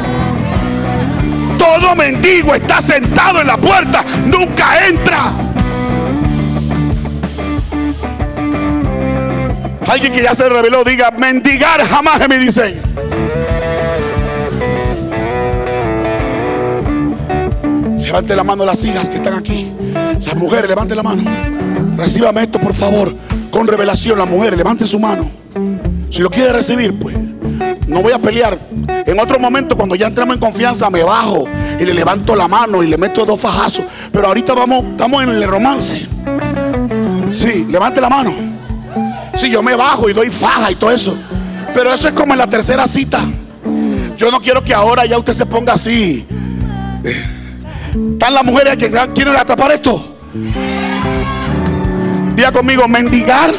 Todo 1.57 1.95
mendigo 1.95 2.55
está 2.55 2.81
sentado 2.81 3.41
en 3.41 3.47
la 3.47 3.57
puerta, 3.57 4.03
nunca 4.25 4.87
entra. 4.87 5.33
Alguien 9.87 10.13
que 10.13 10.23
ya 10.23 10.33
se 10.35 10.47
reveló 10.47 10.83
diga, 10.83 11.11
mendigar 11.11 11.83
jamás 11.83 12.21
es 12.21 12.29
mi 12.29 12.37
diseño. 12.37 12.81
Levante 18.09 18.35
la 18.35 18.43
mano 18.43 18.65
las 18.65 18.83
hijas 18.83 19.07
que 19.07 19.17
están 19.17 19.35
aquí. 19.35 19.71
Las 20.25 20.35
mujeres, 20.35 20.67
levante 20.67 20.95
la 20.95 21.03
mano. 21.03 21.21
Recíbame 21.95 22.41
esto, 22.41 22.59
por 22.59 22.73
favor. 22.73 23.13
Con 23.51 23.67
revelación, 23.67 24.17
las 24.17 24.27
mujeres, 24.27 24.57
levante 24.57 24.87
su 24.87 24.99
mano. 24.99 25.29
Si 26.09 26.23
lo 26.23 26.31
quiere 26.31 26.51
recibir, 26.51 26.97
pues 26.97 27.15
no 27.87 28.01
voy 28.01 28.11
a 28.11 28.17
pelear. 28.17 28.57
En 29.05 29.19
otro 29.19 29.37
momento, 29.37 29.77
cuando 29.77 29.93
ya 29.93 30.07
entremos 30.07 30.33
en 30.33 30.39
confianza, 30.39 30.89
me 30.89 31.03
bajo 31.03 31.47
y 31.79 31.85
le 31.85 31.93
levanto 31.93 32.35
la 32.35 32.47
mano 32.47 32.81
y 32.81 32.87
le 32.87 32.97
meto 32.97 33.27
dos 33.27 33.39
fajazos. 33.39 33.85
Pero 34.11 34.25
ahorita 34.25 34.55
vamos, 34.55 34.85
estamos 34.85 35.21
en 35.21 35.29
el 35.29 35.47
romance. 35.47 36.07
Sí, 37.29 37.67
levante 37.69 38.01
la 38.01 38.09
mano. 38.09 38.33
Sí, 39.35 39.51
yo 39.51 39.61
me 39.61 39.75
bajo 39.75 40.09
y 40.09 40.13
doy 40.13 40.31
faja 40.31 40.71
y 40.71 40.75
todo 40.75 40.89
eso. 40.89 41.15
Pero 41.75 41.93
eso 41.93 42.07
es 42.07 42.15
como 42.15 42.33
en 42.33 42.39
la 42.39 42.47
tercera 42.47 42.87
cita. 42.87 43.19
Yo 44.17 44.31
no 44.31 44.41
quiero 44.41 44.63
que 44.63 44.73
ahora 44.73 45.05
ya 45.05 45.15
usted 45.15 45.33
se 45.33 45.45
ponga 45.45 45.73
así. 45.73 46.25
Están 48.19 48.33
las 48.33 48.43
mujeres 48.43 48.75
que 48.75 48.91
quieren 49.15 49.33
atrapar 49.33 49.71
esto. 49.71 50.17
Diga 52.35 52.51
conmigo, 52.51 52.85
mendigar 52.85 53.49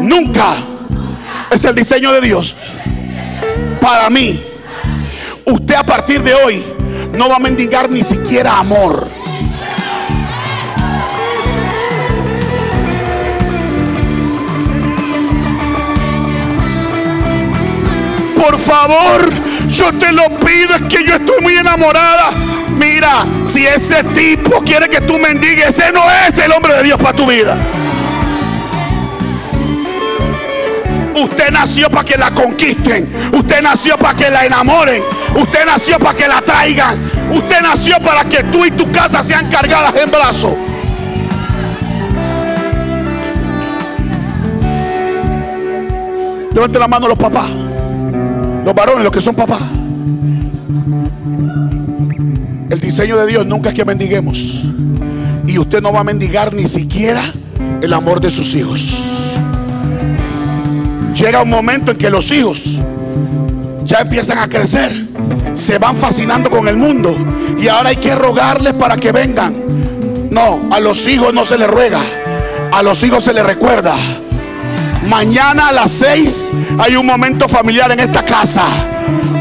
nunca 0.00 0.54
es 1.48 1.64
el 1.64 1.72
diseño 1.72 2.10
de 2.14 2.20
Dios. 2.20 2.56
Para 3.80 4.10
mí, 4.10 4.42
usted 5.44 5.76
a 5.76 5.84
partir 5.84 6.20
de 6.24 6.34
hoy 6.34 6.64
no 7.12 7.28
va 7.28 7.36
a 7.36 7.38
mendigar 7.38 7.88
ni 7.88 8.02
siquiera 8.02 8.58
amor. 8.58 9.08
Por 18.34 18.58
favor, 18.58 19.30
yo 19.68 19.92
te 19.92 20.10
lo 20.10 20.28
pido, 20.40 20.74
es 20.74 20.82
que 20.92 21.06
yo 21.06 21.14
estoy 21.14 21.40
muy 21.40 21.54
enamorada. 21.54 22.47
Mira, 22.78 23.26
si 23.44 23.66
ese 23.66 24.04
tipo 24.04 24.60
quiere 24.62 24.88
que 24.88 25.00
tú 25.00 25.18
mendigues, 25.18 25.66
ese 25.70 25.90
no 25.90 26.02
es 26.10 26.38
el 26.38 26.52
hombre 26.52 26.74
de 26.74 26.84
Dios 26.84 27.00
para 27.00 27.16
tu 27.16 27.26
vida. 27.26 27.56
Usted 31.16 31.50
nació 31.50 31.90
para 31.90 32.04
que 32.04 32.16
la 32.16 32.30
conquisten. 32.30 33.08
Usted 33.32 33.60
nació 33.62 33.98
para 33.98 34.14
que 34.14 34.30
la 34.30 34.46
enamoren. 34.46 35.02
Usted 35.34 35.66
nació 35.66 35.98
para 35.98 36.16
que 36.16 36.28
la 36.28 36.40
traigan. 36.40 36.96
Usted 37.32 37.60
nació 37.60 37.98
para 38.00 38.24
que 38.24 38.44
tú 38.44 38.64
y 38.64 38.70
tu 38.70 38.90
casa 38.92 39.22
sean 39.22 39.50
cargadas 39.50 39.96
en 39.96 40.10
brazos. 40.10 40.52
Levante 46.52 46.78
la 46.78 46.88
mano 46.88 47.08
los 47.08 47.18
papás. 47.18 47.50
Los 48.64 48.74
varones, 48.74 49.02
los 49.04 49.12
que 49.12 49.20
son 49.20 49.34
papás. 49.34 49.77
El 52.70 52.80
diseño 52.80 53.16
de 53.16 53.26
Dios 53.26 53.46
nunca 53.46 53.70
es 53.70 53.74
que 53.74 53.84
mendiguemos. 53.84 54.60
Y 55.46 55.58
usted 55.58 55.80
no 55.80 55.92
va 55.92 56.00
a 56.00 56.04
mendigar 56.04 56.52
ni 56.52 56.66
siquiera 56.66 57.22
el 57.80 57.92
amor 57.92 58.20
de 58.20 58.30
sus 58.30 58.54
hijos. 58.54 59.38
Llega 61.14 61.42
un 61.42 61.48
momento 61.48 61.92
en 61.92 61.98
que 61.98 62.10
los 62.10 62.30
hijos 62.30 62.78
ya 63.84 64.00
empiezan 64.00 64.38
a 64.38 64.48
crecer, 64.48 65.06
se 65.54 65.78
van 65.78 65.96
fascinando 65.96 66.50
con 66.50 66.68
el 66.68 66.76
mundo 66.76 67.16
y 67.58 67.68
ahora 67.68 67.88
hay 67.88 67.96
que 67.96 68.14
rogarles 68.14 68.74
para 68.74 68.96
que 68.96 69.12
vengan. 69.12 69.54
No, 70.30 70.68
a 70.70 70.78
los 70.78 71.06
hijos 71.08 71.32
no 71.32 71.46
se 71.46 71.56
les 71.56 71.68
ruega, 71.68 72.00
a 72.70 72.82
los 72.82 73.02
hijos 73.02 73.24
se 73.24 73.32
les 73.32 73.44
recuerda. 73.44 73.96
Mañana 75.06 75.68
a 75.68 75.72
las 75.72 75.90
seis 75.90 76.52
hay 76.78 76.96
un 76.96 77.06
momento 77.06 77.48
familiar 77.48 77.90
en 77.90 78.00
esta 78.00 78.22
casa. 78.24 78.66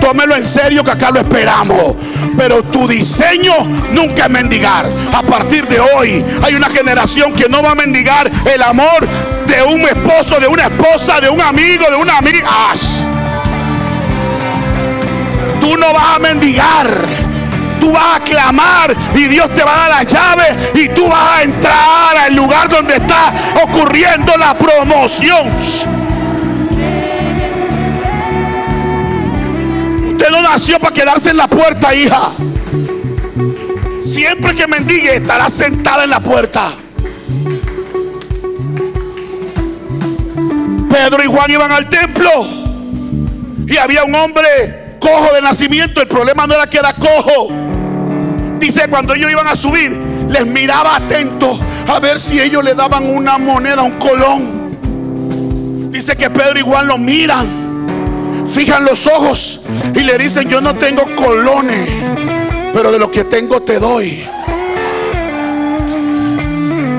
Tómelo 0.08 0.38
en 0.38 0.46
serio 0.46 0.86
que 0.86 0.92
acá 0.92 1.12
lo 1.12 1.20
esperamos. 1.20 1.98
Pero 2.38 2.64
tu 2.64 2.88
diseño 2.88 3.66
nunca 3.92 4.28
es 4.28 4.30
mendigar. 4.30 4.86
A 5.14 5.22
partir 5.22 5.68
de 5.68 5.82
hoy 5.82 6.24
hay 6.42 6.56
una 6.56 6.70
generación 6.70 7.34
que 7.34 7.50
no 7.50 7.62
va 7.62 7.72
a 7.72 7.76
mendigar 7.76 8.32
el 8.46 8.64
amor 8.64 9.06
de 9.46 9.64
un 9.64 9.82
esposo, 9.82 10.40
de 10.40 10.48
una 10.48 10.68
esposa, 10.68 11.20
de 11.20 11.30
un 11.30 11.42
amigo, 11.42 11.90
de 11.90 11.98
una 11.98 12.20
amiga. 12.20 12.48
Tú 15.60 15.76
no 15.76 15.92
vas 15.92 16.16
a 16.16 16.20
mendigar. 16.20 16.88
Tú 17.82 17.92
vas 17.92 18.16
a 18.16 18.24
clamar 18.24 18.96
y 19.14 19.26
Dios 19.26 19.54
te 19.54 19.62
va 19.62 19.88
a 19.88 19.90
dar 19.90 19.98
la 19.98 20.04
llave 20.04 20.72
y 20.74 20.88
tú 20.88 21.10
vas 21.10 21.40
a 21.40 21.44
entrar 21.44 22.18
al 22.18 22.34
lugar 22.34 22.70
donde 22.70 22.96
está 22.96 23.34
ocurriendo 23.62 24.38
la 24.38 24.58
promoción. 24.58 26.07
Usted 30.18 30.32
no 30.32 30.42
nació 30.42 30.80
para 30.80 30.92
quedarse 30.92 31.30
en 31.30 31.38
la 31.38 31.48
puerta, 31.48 31.94
hija. 31.94 32.32
Siempre 34.02 34.56
que 34.56 34.66
mendigue 34.66 35.18
estará 35.18 35.48
sentada 35.48 36.06
en 36.06 36.10
la 36.10 36.20
puerta. 36.20 36.72
Pedro 40.90 41.24
y 41.24 41.28
Juan 41.28 41.52
iban 41.52 41.72
al 41.72 41.88
templo 41.88 42.32
y 43.68 43.78
había 43.78 44.06
un 44.06 44.16
hombre 44.16 44.98
cojo 45.00 45.36
de 45.36 45.42
nacimiento. 45.44 46.02
El 46.02 46.08
problema 46.08 46.48
no 46.48 46.56
era 46.56 46.68
que 46.68 46.80
era 46.80 46.94
cojo. 46.94 47.50
Dice 48.58 48.88
cuando 48.90 49.14
ellos 49.14 49.30
iban 49.30 49.46
a 49.46 49.54
subir, 49.56 49.92
les 50.30 50.48
miraba 50.48 50.96
atento 50.96 51.60
a 51.88 52.00
ver 52.00 52.20
si 52.20 52.42
ellos 52.42 52.64
le 52.64 52.74
daban 52.74 53.08
una 53.08 53.38
moneda, 53.38 53.84
un 53.84 54.00
colón. 54.00 55.92
Dice 55.92 56.16
que 56.16 56.28
Pedro 56.32 56.58
y 56.58 56.64
Juan 56.64 56.88
lo 56.88 56.98
miran, 56.98 57.67
fijan 58.50 58.86
los 58.86 59.08
ojos 59.08 59.62
y 59.94 60.00
le 60.00 60.18
dicen, 60.18 60.50
yo 60.50 60.62
no 60.62 60.76
tengo 60.76 61.04
colones, 61.16 61.90
pero 62.74 62.92
de 62.92 63.00
lo 63.00 63.12
que 63.12 63.24
tengo 63.24 63.62
te 63.62 63.80
doy. 63.80 64.26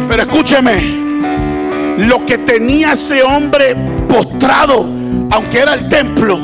Pero 0.08 0.22
escúcheme, 0.22 0.98
lo 1.98 2.24
que 2.24 2.38
tenía 2.38 2.92
ese 2.92 3.22
hombre 3.22 3.76
postrado, 4.08 4.86
aunque 5.30 5.58
era 5.58 5.74
el 5.74 5.88
templo, 5.88 6.38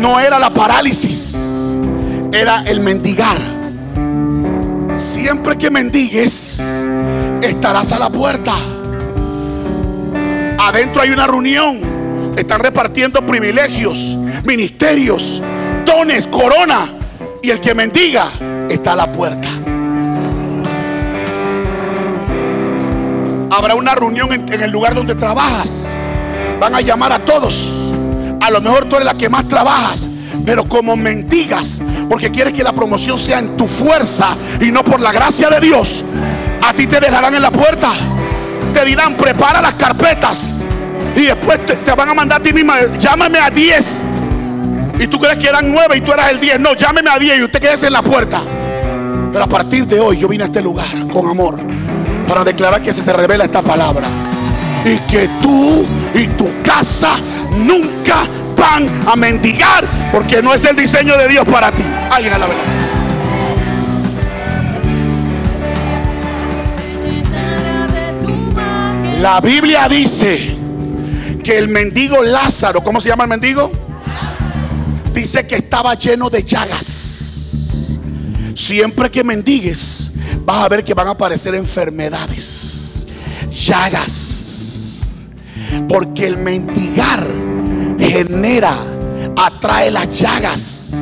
no 0.00 0.20
era 0.20 0.38
la 0.38 0.50
parálisis, 0.50 1.38
era 2.32 2.62
el 2.66 2.80
mendigar. 2.80 3.38
Siempre 4.96 5.56
que 5.56 5.70
mendigues, 5.70 6.62
estarás 7.40 7.92
a 7.92 7.98
la 7.98 8.10
puerta. 8.10 8.52
Adentro 10.58 11.02
hay 11.02 11.10
una 11.10 11.26
reunión. 11.26 11.93
Están 12.36 12.60
repartiendo 12.60 13.24
privilegios, 13.24 14.16
ministerios, 14.44 15.40
dones, 15.84 16.26
corona. 16.26 16.90
Y 17.42 17.50
el 17.50 17.60
que 17.60 17.74
mendiga 17.74 18.26
está 18.68 18.92
a 18.92 18.96
la 18.96 19.12
puerta. 19.12 19.48
Habrá 23.50 23.76
una 23.76 23.94
reunión 23.94 24.32
en, 24.32 24.62
el 24.62 24.70
lugar 24.70 24.94
donde 24.94 25.14
trabajas. 25.14 25.94
Van 26.58 26.74
a 26.74 26.80
llamar 26.80 27.12
a 27.12 27.20
todos. 27.20 27.94
A 28.40 28.50
lo 28.50 28.60
mejor 28.60 28.86
tú 28.86 28.96
eres 28.96 29.06
la 29.06 29.14
que 29.14 29.28
más 29.28 29.46
trabajas. 29.46 30.10
Pero 30.44 30.64
como 30.64 30.96
mendigas, 30.96 31.80
porque 32.08 32.30
quieres 32.30 32.52
que 32.52 32.64
la 32.64 32.72
promoción 32.72 33.16
sea 33.16 33.38
en 33.38 33.56
tu 33.56 33.66
fuerza 33.66 34.36
y 34.60 34.72
no 34.72 34.82
por 34.82 35.00
la 35.00 35.12
gracia 35.12 35.48
de 35.48 35.60
Dios, 35.60 36.04
a 36.66 36.72
ti 36.74 36.86
te 36.86 36.98
dejarán 36.98 37.34
en 37.34 37.42
la 37.42 37.50
puerta. 37.52 37.92
Te 38.72 38.84
dirán, 38.84 39.14
prepara 39.14 39.62
las 39.62 39.74
carpetas. 39.74 40.66
Y 41.16 41.22
después 41.22 41.64
te, 41.64 41.92
van 41.92 42.08
a 42.08 42.14
mandar 42.14 42.40
a 42.40 42.42
ti 42.42 42.52
misma, 42.52 42.76
llámame 42.98 43.38
a 43.38 43.50
10. 43.50 44.04
Y 44.98 45.06
tú 45.06 45.18
crees 45.18 45.38
que 45.38 45.48
eran 45.48 45.72
9 45.72 45.96
y 45.96 46.00
tú 46.00 46.12
eras 46.12 46.30
el 46.30 46.40
10. 46.40 46.60
No, 46.60 46.74
llámeme 46.74 47.10
a 47.10 47.18
10 47.18 47.38
y 47.38 47.42
usted 47.44 47.60
quédese 47.60 47.86
en 47.86 47.92
la 47.92 48.02
puerta. 48.02 48.42
Pero 49.32 49.44
a 49.44 49.48
partir 49.48 49.86
de 49.86 50.00
hoy 50.00 50.18
yo 50.18 50.28
vine 50.28 50.44
a 50.44 50.46
este 50.46 50.62
lugar 50.62 50.86
con 51.12 51.28
amor 51.28 51.60
para 52.28 52.44
declarar 52.44 52.82
que 52.82 52.92
se 52.92 53.02
te 53.02 53.12
revela 53.12 53.44
esta 53.44 53.62
palabra. 53.62 54.06
Y 54.84 54.98
que 55.10 55.28
tú 55.40 55.86
y 56.14 56.26
tu 56.28 56.50
casa 56.62 57.16
nunca 57.56 58.24
van 58.56 58.88
a 59.06 59.16
mendigar 59.16 59.84
porque 60.12 60.42
no 60.42 60.52
es 60.52 60.64
el 60.64 60.76
diseño 60.76 61.16
de 61.16 61.28
Dios 61.28 61.46
para 61.46 61.70
ti. 61.70 61.84
Alguien 62.10 62.34
a 62.34 62.38
la 62.38 62.46
verdad. 62.46 62.64
La 69.20 69.40
Biblia 69.40 69.88
dice 69.88 70.53
que 71.44 71.58
el 71.58 71.68
mendigo 71.68 72.22
Lázaro, 72.22 72.82
¿cómo 72.82 73.00
se 73.00 73.10
llama 73.10 73.24
el 73.24 73.30
mendigo? 73.30 73.70
Dice 75.12 75.46
que 75.46 75.56
estaba 75.56 75.94
lleno 75.94 76.30
de 76.30 76.42
llagas. 76.42 77.98
Siempre 78.54 79.10
que 79.10 79.22
mendigues, 79.22 80.10
vas 80.44 80.64
a 80.64 80.68
ver 80.68 80.82
que 80.82 80.94
van 80.94 81.06
a 81.06 81.10
aparecer 81.10 81.54
enfermedades, 81.54 83.06
llagas. 83.50 85.00
Porque 85.88 86.26
el 86.26 86.38
mendigar 86.38 87.26
genera, 87.98 88.74
atrae 89.36 89.90
las 89.90 90.18
llagas. 90.18 90.96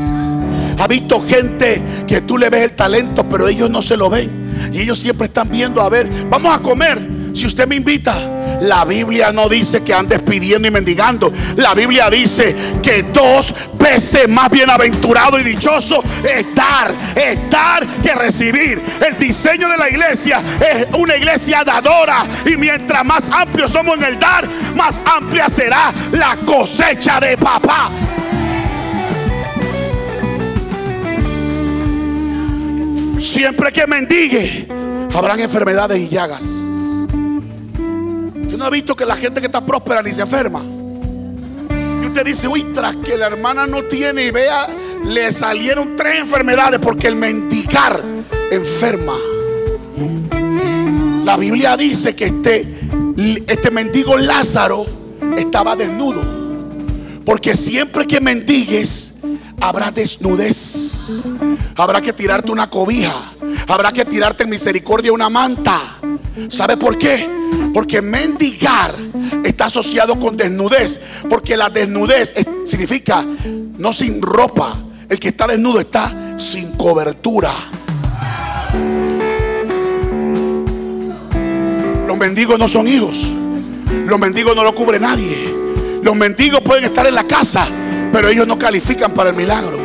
Ha 0.77 0.87
visto 0.89 1.25
gente 1.25 1.81
que 2.09 2.23
tú 2.23 2.37
le 2.37 2.51
ves 2.51 2.65
el 2.65 2.73
talento, 2.73 3.25
pero 3.29 3.47
ellos 3.47 3.71
no 3.71 3.81
se 3.81 3.97
lo 3.97 4.11
ven. 4.11 4.71
Y 4.73 4.81
ellos 4.81 4.99
siempre 4.99 5.27
están 5.29 5.49
viendo, 5.51 5.81
a 5.81 5.89
ver, 5.89 6.09
vamos 6.29 6.53
a 6.53 6.59
comer. 6.59 7.01
Si 7.33 7.47
usted 7.47 7.69
me 7.69 7.77
invita, 7.77 8.42
La 8.63 8.85
Biblia 8.85 9.33
no 9.33 9.49
dice 9.49 9.83
que 9.83 9.93
andes 9.93 10.23
pidiendo 10.23 10.69
y 10.69 10.71
mendigando. 10.71 11.33
La 11.57 11.75
Biblia 11.75 12.09
dice 12.09 12.55
que 12.81 13.03
dos 13.03 13.53
veces 13.75 14.29
más 14.29 14.51
bienaventurado 14.51 15.39
y 15.41 15.43
dichoso 15.43 16.03
es 16.23 16.55
dar, 16.55 16.95
es 17.17 17.51
dar 17.51 17.85
que 18.01 18.15
recibir. 18.15 18.81
El 19.05 19.19
diseño 19.19 19.69
de 19.69 19.77
la 19.77 19.91
iglesia 19.91 20.41
es 20.61 20.87
una 20.95 21.17
iglesia 21.17 21.65
dadora. 21.65 22.25
Y 22.47 22.57
mientras 22.57 23.05
más 23.05 23.29
amplios 23.33 23.73
somos 23.73 23.97
en 23.97 24.05
el 24.05 24.19
dar, 24.21 24.49
más 24.77 25.01
amplia 25.05 25.49
será 25.49 25.93
la 26.13 26.37
cosecha 26.47 27.19
de 27.19 27.37
papá. 27.37 27.91
Siempre 33.19 33.73
que 33.73 33.87
mendigue, 33.89 34.69
habrán 35.13 35.41
enfermedades 35.41 35.99
y 35.99 36.09
llagas. 36.09 36.62
Yo 38.53 38.59
no 38.59 38.67
he 38.67 38.71
visto 38.71 38.95
que 38.95 39.07
la 39.07 39.17
gente 39.17 39.41
que 39.41 39.47
está 39.47 39.65
próspera 39.65 40.03
ni 40.03 40.13
se 40.13 40.21
enferma. 40.21 40.63
Y 42.03 42.07
usted 42.07 42.23
dice, 42.23 42.47
uy, 42.47 42.65
tras 42.65 42.97
que 42.97 43.17
la 43.17 43.29
hermana 43.29 43.67
no 43.67 43.85
tiene 43.85 44.27
y 44.27 44.31
vea, 44.31 44.67
le 45.07 45.33
salieron 45.33 45.97
tres 45.97 46.21
enfermedades 46.21 46.79
porque 46.79 47.07
el 47.09 47.17
mendigar 47.17 48.03
enferma. 48.51 49.15
La 51.25 51.39
Biblia 51.39 51.79
dice 51.79 52.15
que 52.15 52.27
este, 52.27 52.67
este 53.47 53.71
mendigo 53.71 54.19
Lázaro 54.19 54.85
estaba 55.39 55.75
desnudo. 55.75 56.21
Porque 57.25 57.55
siempre 57.55 58.07
que 58.07 58.21
mendigues, 58.21 59.15
habrá 59.63 59.91
desnudez. 59.91 61.31
Habrá 61.75 62.03
que 62.03 62.13
tirarte 62.13 62.53
una 62.53 62.69
cobija. 62.69 63.33
Habrá 63.67 63.93
que 63.93 64.05
tirarte 64.05 64.43
en 64.43 64.51
misericordia 64.51 65.11
una 65.11 65.31
manta. 65.31 65.81
¿Sabe 66.51 66.77
por 66.77 66.99
qué? 66.99 67.42
Porque 67.73 68.03
mendigar 68.03 68.95
está 69.45 69.67
asociado 69.67 70.19
con 70.19 70.37
desnudez. 70.37 71.01
Porque 71.29 71.57
la 71.57 71.71
desnudez 71.71 72.33
es- 72.37 72.47
significa 72.67 73.25
no 73.79 73.93
sin 73.93 74.21
ropa. 74.23 74.77
El 75.09 75.19
que 75.19 75.29
está 75.29 75.47
desnudo 75.47 75.81
está 75.81 76.37
sin 76.39 76.73
cobertura. 76.73 77.51
Los 82.07 82.17
mendigos 82.19 82.59
no 82.59 82.69
son 82.69 82.89
hijos. 82.89 83.33
Los 84.07 84.19
mendigos 84.19 84.55
no 84.57 84.65
lo 84.65 84.75
cubre 84.75 84.99
nadie. 84.99 85.53
Los 86.03 86.17
mendigos 86.17 86.61
pueden 86.63 86.85
estar 86.85 87.07
en 87.07 87.15
la 87.15 87.25
casa, 87.25 87.67
pero 88.13 88.29
ellos 88.29 88.47
no 88.47 88.59
califican 88.59 89.13
para 89.13 89.31
el 89.31 89.37
milagro. 89.37 89.79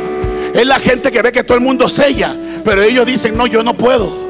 Es 0.54 0.66
la 0.66 0.80
gente 0.80 1.12
que 1.12 1.22
ve 1.22 1.32
que 1.32 1.44
todo 1.44 1.58
el 1.58 1.64
mundo 1.64 1.88
sella, 1.88 2.36
pero 2.66 2.82
ellos 2.82 3.06
dicen, 3.06 3.38
no, 3.38 3.46
yo 3.48 3.64
no 3.64 3.76
puedo. 3.76 4.28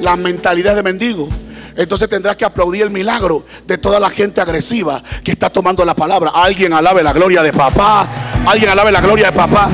La 0.00 0.16
mentalidad 0.16 0.74
de 0.76 0.82
mendigo. 0.82 1.28
Entonces 1.76 2.08
tendrás 2.08 2.36
que 2.36 2.44
aplaudir 2.44 2.82
el 2.82 2.90
milagro 2.90 3.44
de 3.66 3.78
toda 3.78 3.98
la 3.98 4.10
gente 4.10 4.40
agresiva 4.40 5.02
que 5.22 5.32
está 5.32 5.50
tomando 5.50 5.84
la 5.84 5.94
palabra. 5.94 6.30
Alguien 6.34 6.72
alabe 6.72 7.02
la 7.02 7.12
gloria 7.12 7.42
de 7.42 7.52
papá. 7.52 8.06
Alguien 8.46 8.70
alabe 8.70 8.92
la 8.92 9.00
gloria 9.00 9.26
de 9.26 9.32
papá. 9.32 9.68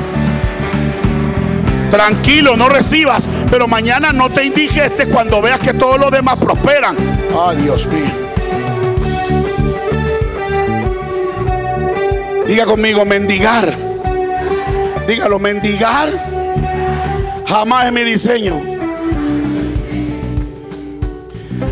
Tranquilo, 1.91 2.55
no 2.55 2.69
recibas, 2.69 3.27
pero 3.49 3.67
mañana 3.67 4.13
no 4.13 4.29
te 4.29 4.45
indigestes 4.45 5.07
cuando 5.07 5.41
veas 5.41 5.59
que 5.59 5.73
todos 5.73 5.99
los 5.99 6.09
demás 6.09 6.37
prosperan. 6.37 6.95
Ay, 7.37 7.57
Dios 7.57 7.85
mío. 7.87 8.05
Diga 12.47 12.65
conmigo, 12.65 13.05
mendigar. 13.05 13.73
Dígalo, 15.07 15.39
mendigar 15.39 16.31
jamás 17.51 17.85
es 17.85 17.91
mi 17.91 18.03
diseño. 18.03 18.70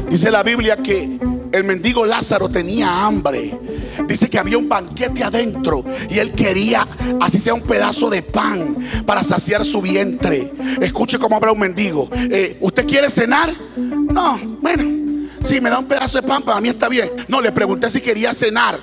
Dice 0.09 0.31
la 0.31 0.43
Biblia 0.43 0.77
que 0.77 1.19
el 1.51 1.63
mendigo 1.63 2.05
Lázaro 2.05 2.49
tenía 2.49 3.05
hambre. 3.05 3.57
Dice 4.07 4.29
que 4.29 4.39
había 4.39 4.57
un 4.57 4.67
banquete 4.67 5.23
adentro 5.23 5.83
y 6.09 6.17
él 6.19 6.31
quería, 6.31 6.87
así 7.21 7.37
sea 7.37 7.53
un 7.53 7.61
pedazo 7.61 8.09
de 8.09 8.21
pan 8.21 8.75
para 9.05 9.23
saciar 9.23 9.63
su 9.63 9.81
vientre. 9.81 10.51
Escuche 10.81 11.19
cómo 11.19 11.35
habla 11.35 11.51
un 11.51 11.59
mendigo. 11.59 12.09
Eh, 12.13 12.57
¿Usted 12.59 12.87
quiere 12.87 13.09
cenar? 13.09 13.53
No, 13.77 14.39
bueno, 14.61 15.27
si 15.43 15.61
me 15.61 15.69
da 15.69 15.79
un 15.79 15.85
pedazo 15.85 16.21
de 16.21 16.27
pan, 16.27 16.41
para 16.41 16.59
mí 16.59 16.69
está 16.69 16.89
bien. 16.89 17.11
No, 17.27 17.39
le 17.41 17.51
pregunté 17.51 17.89
si 17.89 18.01
quería 18.01 18.33
cenar. 18.33 18.79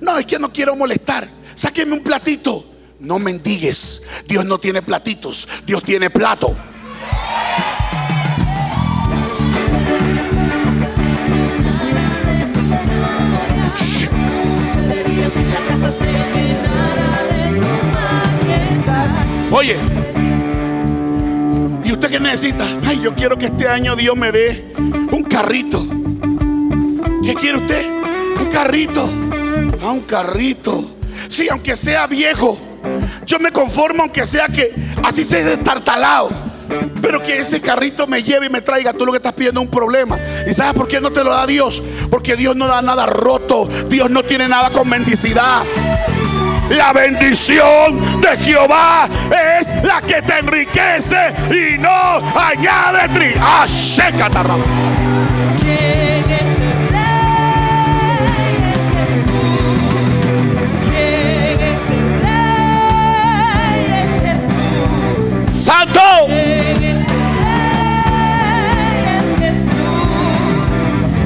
No, 0.00 0.16
es 0.18 0.24
que 0.24 0.38
no 0.38 0.52
quiero 0.52 0.74
molestar. 0.76 1.28
Sáqueme 1.54 1.92
un 1.92 2.02
platito. 2.02 2.64
No 3.00 3.18
mendigues. 3.18 4.02
Dios 4.28 4.44
no 4.44 4.58
tiene 4.58 4.82
platitos, 4.82 5.48
Dios 5.66 5.82
tiene 5.82 6.10
plato. 6.10 6.54
Oye, 19.52 19.76
¿y 21.84 21.92
usted 21.92 22.08
qué 22.08 22.20
necesita? 22.20 22.64
Ay, 22.86 23.00
yo 23.02 23.14
quiero 23.14 23.36
que 23.36 23.46
este 23.46 23.66
año 23.66 23.96
Dios 23.96 24.16
me 24.16 24.30
dé 24.30 24.72
un 24.76 25.24
carrito. 25.24 25.84
¿Qué 27.24 27.34
quiere 27.34 27.58
usted? 27.58 27.84
Un 28.40 28.48
carrito. 28.52 29.08
Ah, 29.82 29.90
un 29.90 30.02
carrito. 30.02 30.92
Sí, 31.28 31.48
aunque 31.50 31.74
sea 31.74 32.06
viejo. 32.06 32.58
Yo 33.26 33.40
me 33.40 33.50
conformo 33.50 34.04
aunque 34.04 34.24
sea 34.24 34.46
que 34.46 34.72
así 35.02 35.24
sea 35.24 35.44
destartalado. 35.44 36.30
Pero 37.02 37.20
que 37.20 37.38
ese 37.38 37.60
carrito 37.60 38.06
me 38.06 38.22
lleve 38.22 38.46
y 38.46 38.50
me 38.50 38.60
traiga. 38.60 38.92
Tú 38.92 39.04
lo 39.04 39.10
que 39.10 39.18
estás 39.18 39.32
pidiendo 39.32 39.60
es 39.60 39.66
un 39.66 39.72
problema. 39.72 40.16
¿Y 40.48 40.54
sabes 40.54 40.74
por 40.74 40.86
qué 40.86 41.00
no 41.00 41.10
te 41.10 41.24
lo 41.24 41.30
da 41.30 41.44
Dios? 41.44 41.82
Porque 42.08 42.36
Dios 42.36 42.54
no 42.54 42.68
da 42.68 42.82
nada 42.82 43.06
roto. 43.06 43.68
Dios 43.88 44.08
no 44.10 44.22
tiene 44.22 44.46
nada 44.46 44.70
con 44.70 44.88
mendicidad. 44.88 45.64
La 46.70 46.92
bendición 46.92 48.20
de 48.20 48.36
Jehová 48.38 49.08
es 49.58 49.68
la 49.82 50.00
que 50.00 50.22
te 50.22 50.38
enriquece 50.38 51.34
y 51.50 51.76
no 51.78 52.22
añade 52.38 53.08
tri. 53.12 53.34
Ah. 53.40 53.66
Santo. 65.58 66.00
¿Quién 66.26 66.82
es 66.82 67.00
el 67.10 67.18
rey? 67.42 67.80
Es 69.06 69.24
Jesús. 69.40 69.74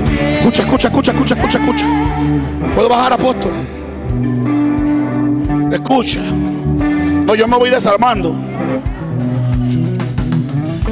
¿Quién 0.09 0.37
Escucha, 0.39 0.63
escucha, 0.63 0.89
escucha, 0.89 1.13
escucha, 1.13 1.35
escucha, 1.35 1.59
escucha. 1.59 1.87
¿Puedo 2.75 2.89
bajar, 2.89 3.13
apóstol? 3.13 3.53
Escucha. 5.75 6.21
No, 6.21 7.35
yo 7.35 7.49
me 7.49 7.57
voy 7.57 7.69
desarmando. 7.69 8.33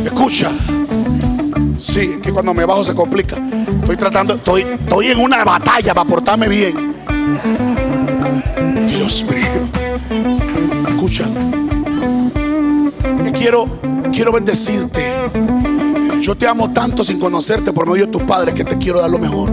Escucha. 0.05 0.51
Sí, 1.79 2.19
que 2.21 2.33
cuando 2.33 2.53
me 2.53 2.65
bajo 2.65 2.85
se 2.85 2.93
complica. 2.93 3.37
Estoy 3.81 3.97
tratando, 3.97 4.35
estoy, 4.35 4.63
estoy 4.63 5.07
en 5.07 5.21
una 5.21 5.45
batalla 5.45 5.95
para 5.95 6.09
portarme 6.09 6.49
bien. 6.49 6.95
Dios 8.89 9.25
mío. 9.25 9.69
Escucha. 10.89 11.27
Que 13.23 13.33
quiero, 13.33 13.67
quiero 14.13 14.33
bendecirte. 14.33 15.15
Yo 16.21 16.35
te 16.35 16.49
amo 16.49 16.73
tanto 16.73 17.05
sin 17.05 17.21
conocerte 17.21 17.73
por 17.73 17.89
medio 17.89 18.07
de 18.07 18.13
tus 18.13 18.23
padres 18.25 18.53
que 18.53 18.65
te 18.65 18.77
quiero 18.79 19.01
dar 19.01 19.11
lo 19.11 19.21
mejor. 19.21 19.49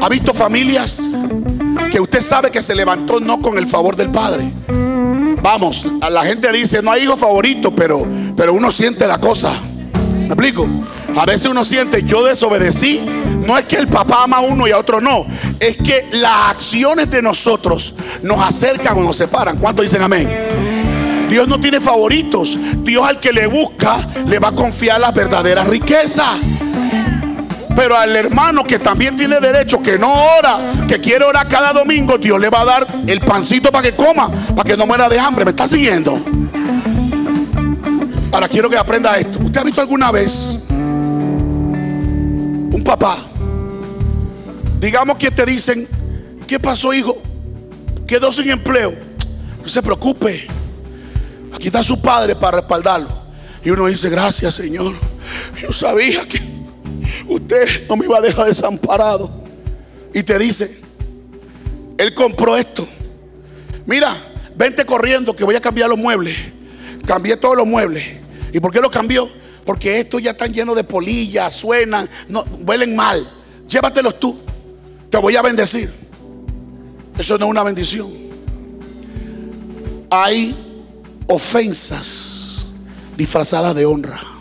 ¿Ha 0.00 0.08
visto 0.08 0.34
familias 0.34 1.08
que 1.90 2.00
usted 2.00 2.20
sabe 2.20 2.50
que 2.50 2.62
se 2.62 2.74
levantó 2.74 3.20
no 3.20 3.40
con 3.40 3.58
el 3.58 3.66
favor 3.66 3.96
del 3.96 4.10
padre? 4.10 4.50
Vamos, 5.42 5.86
la 6.10 6.24
gente 6.24 6.50
dice, 6.52 6.82
no 6.82 6.90
hay 6.90 7.04
hijo 7.04 7.16
favorito, 7.16 7.74
pero, 7.74 8.06
pero 8.36 8.52
uno 8.52 8.70
siente 8.70 9.06
la 9.06 9.18
cosa. 9.18 9.52
¿Me 10.18 10.26
explico? 10.26 10.66
A 11.16 11.24
veces 11.24 11.46
uno 11.46 11.64
siente, 11.64 12.02
yo 12.02 12.24
desobedecí. 12.24 13.00
No 13.46 13.56
es 13.56 13.64
que 13.66 13.76
el 13.76 13.86
papá 13.86 14.24
ama 14.24 14.38
a 14.38 14.40
uno 14.40 14.66
y 14.66 14.72
a 14.72 14.78
otro 14.78 15.00
no. 15.00 15.24
Es 15.60 15.76
que 15.76 16.08
las 16.10 16.50
acciones 16.50 17.08
de 17.10 17.22
nosotros 17.22 17.94
nos 18.22 18.40
acercan 18.40 18.98
o 18.98 19.02
nos 19.02 19.16
separan. 19.16 19.56
¿Cuántos 19.56 19.84
dicen 19.84 20.02
amén? 20.02 21.26
Dios 21.30 21.46
no 21.46 21.60
tiene 21.60 21.80
favoritos. 21.80 22.58
Dios 22.78 23.06
al 23.06 23.20
que 23.20 23.32
le 23.32 23.46
busca 23.46 23.98
le 24.26 24.38
va 24.38 24.48
a 24.48 24.52
confiar 24.52 25.00
las 25.00 25.14
verdaderas 25.14 25.66
riquezas. 25.68 26.40
Pero 27.76 27.96
al 27.96 28.16
hermano 28.16 28.64
que 28.64 28.78
también 28.78 29.14
tiene 29.14 29.38
derecho, 29.38 29.82
que 29.82 29.98
no 29.98 30.10
ora, 30.38 30.86
que 30.88 30.98
quiere 30.98 31.26
orar 31.26 31.46
cada 31.46 31.74
domingo, 31.74 32.16
Dios 32.16 32.40
le 32.40 32.48
va 32.48 32.62
a 32.62 32.64
dar 32.64 32.86
el 33.06 33.20
pancito 33.20 33.70
para 33.70 33.90
que 33.90 33.94
coma, 33.94 34.30
para 34.56 34.64
que 34.64 34.76
no 34.78 34.86
muera 34.86 35.10
de 35.10 35.18
hambre. 35.18 35.44
¿Me 35.44 35.50
está 35.50 35.68
siguiendo? 35.68 36.18
Ahora 38.32 38.48
quiero 38.48 38.70
que 38.70 38.78
aprenda 38.78 39.18
esto. 39.18 39.38
¿Usted 39.40 39.60
ha 39.60 39.64
visto 39.64 39.82
alguna 39.82 40.10
vez 40.10 40.64
un 40.70 42.82
papá? 42.82 43.18
Digamos 44.80 45.18
que 45.18 45.30
te 45.30 45.44
dicen, 45.44 45.86
¿qué 46.46 46.58
pasó, 46.58 46.94
hijo? 46.94 47.18
Quedó 48.06 48.32
sin 48.32 48.48
empleo. 48.48 48.94
No 49.60 49.68
se 49.68 49.82
preocupe. 49.82 50.46
Aquí 51.54 51.66
está 51.66 51.82
su 51.82 52.00
padre 52.00 52.36
para 52.36 52.58
respaldarlo. 52.58 53.08
Y 53.62 53.68
uno 53.68 53.86
dice, 53.86 54.08
gracias, 54.08 54.54
Señor. 54.54 54.94
Yo 55.60 55.72
sabía 55.72 56.26
que 56.26 56.55
usted 57.28 57.88
no 57.88 57.96
me 57.96 58.04
iba 58.04 58.18
a 58.18 58.20
dejar 58.20 58.46
desamparado. 58.46 59.30
y 60.12 60.22
te 60.22 60.38
dice, 60.38 60.80
él 61.98 62.14
compró 62.14 62.56
esto. 62.56 62.88
Mira, 63.84 64.16
vente 64.56 64.84
corriendo 64.84 65.34
que 65.34 65.44
voy 65.44 65.56
a 65.56 65.60
cambiar 65.60 65.88
los 65.88 65.98
muebles. 65.98 66.36
Cambié 67.06 67.36
todos 67.36 67.56
los 67.56 67.66
muebles. 67.66 68.04
¿Y 68.52 68.60
por 68.60 68.72
qué 68.72 68.80
lo 68.80 68.90
cambió? 68.90 69.28
Porque 69.64 70.00
estos 70.00 70.22
ya 70.22 70.32
están 70.32 70.52
llenos 70.52 70.76
de 70.76 70.84
polillas, 70.84 71.54
suenan, 71.54 72.08
no, 72.28 72.44
huelen 72.64 72.96
mal. 72.96 73.28
Llévatelos 73.68 74.18
tú. 74.18 74.38
Te 75.10 75.18
voy 75.18 75.36
a 75.36 75.42
bendecir. 75.42 75.90
Eso 77.18 77.38
no 77.38 77.46
es 77.46 77.50
una 77.50 77.62
bendición. 77.62 78.12
Hay 80.10 80.54
ofensas 81.26 82.66
disfrazadas 83.16 83.74
de 83.74 83.86
honra. 83.86 84.35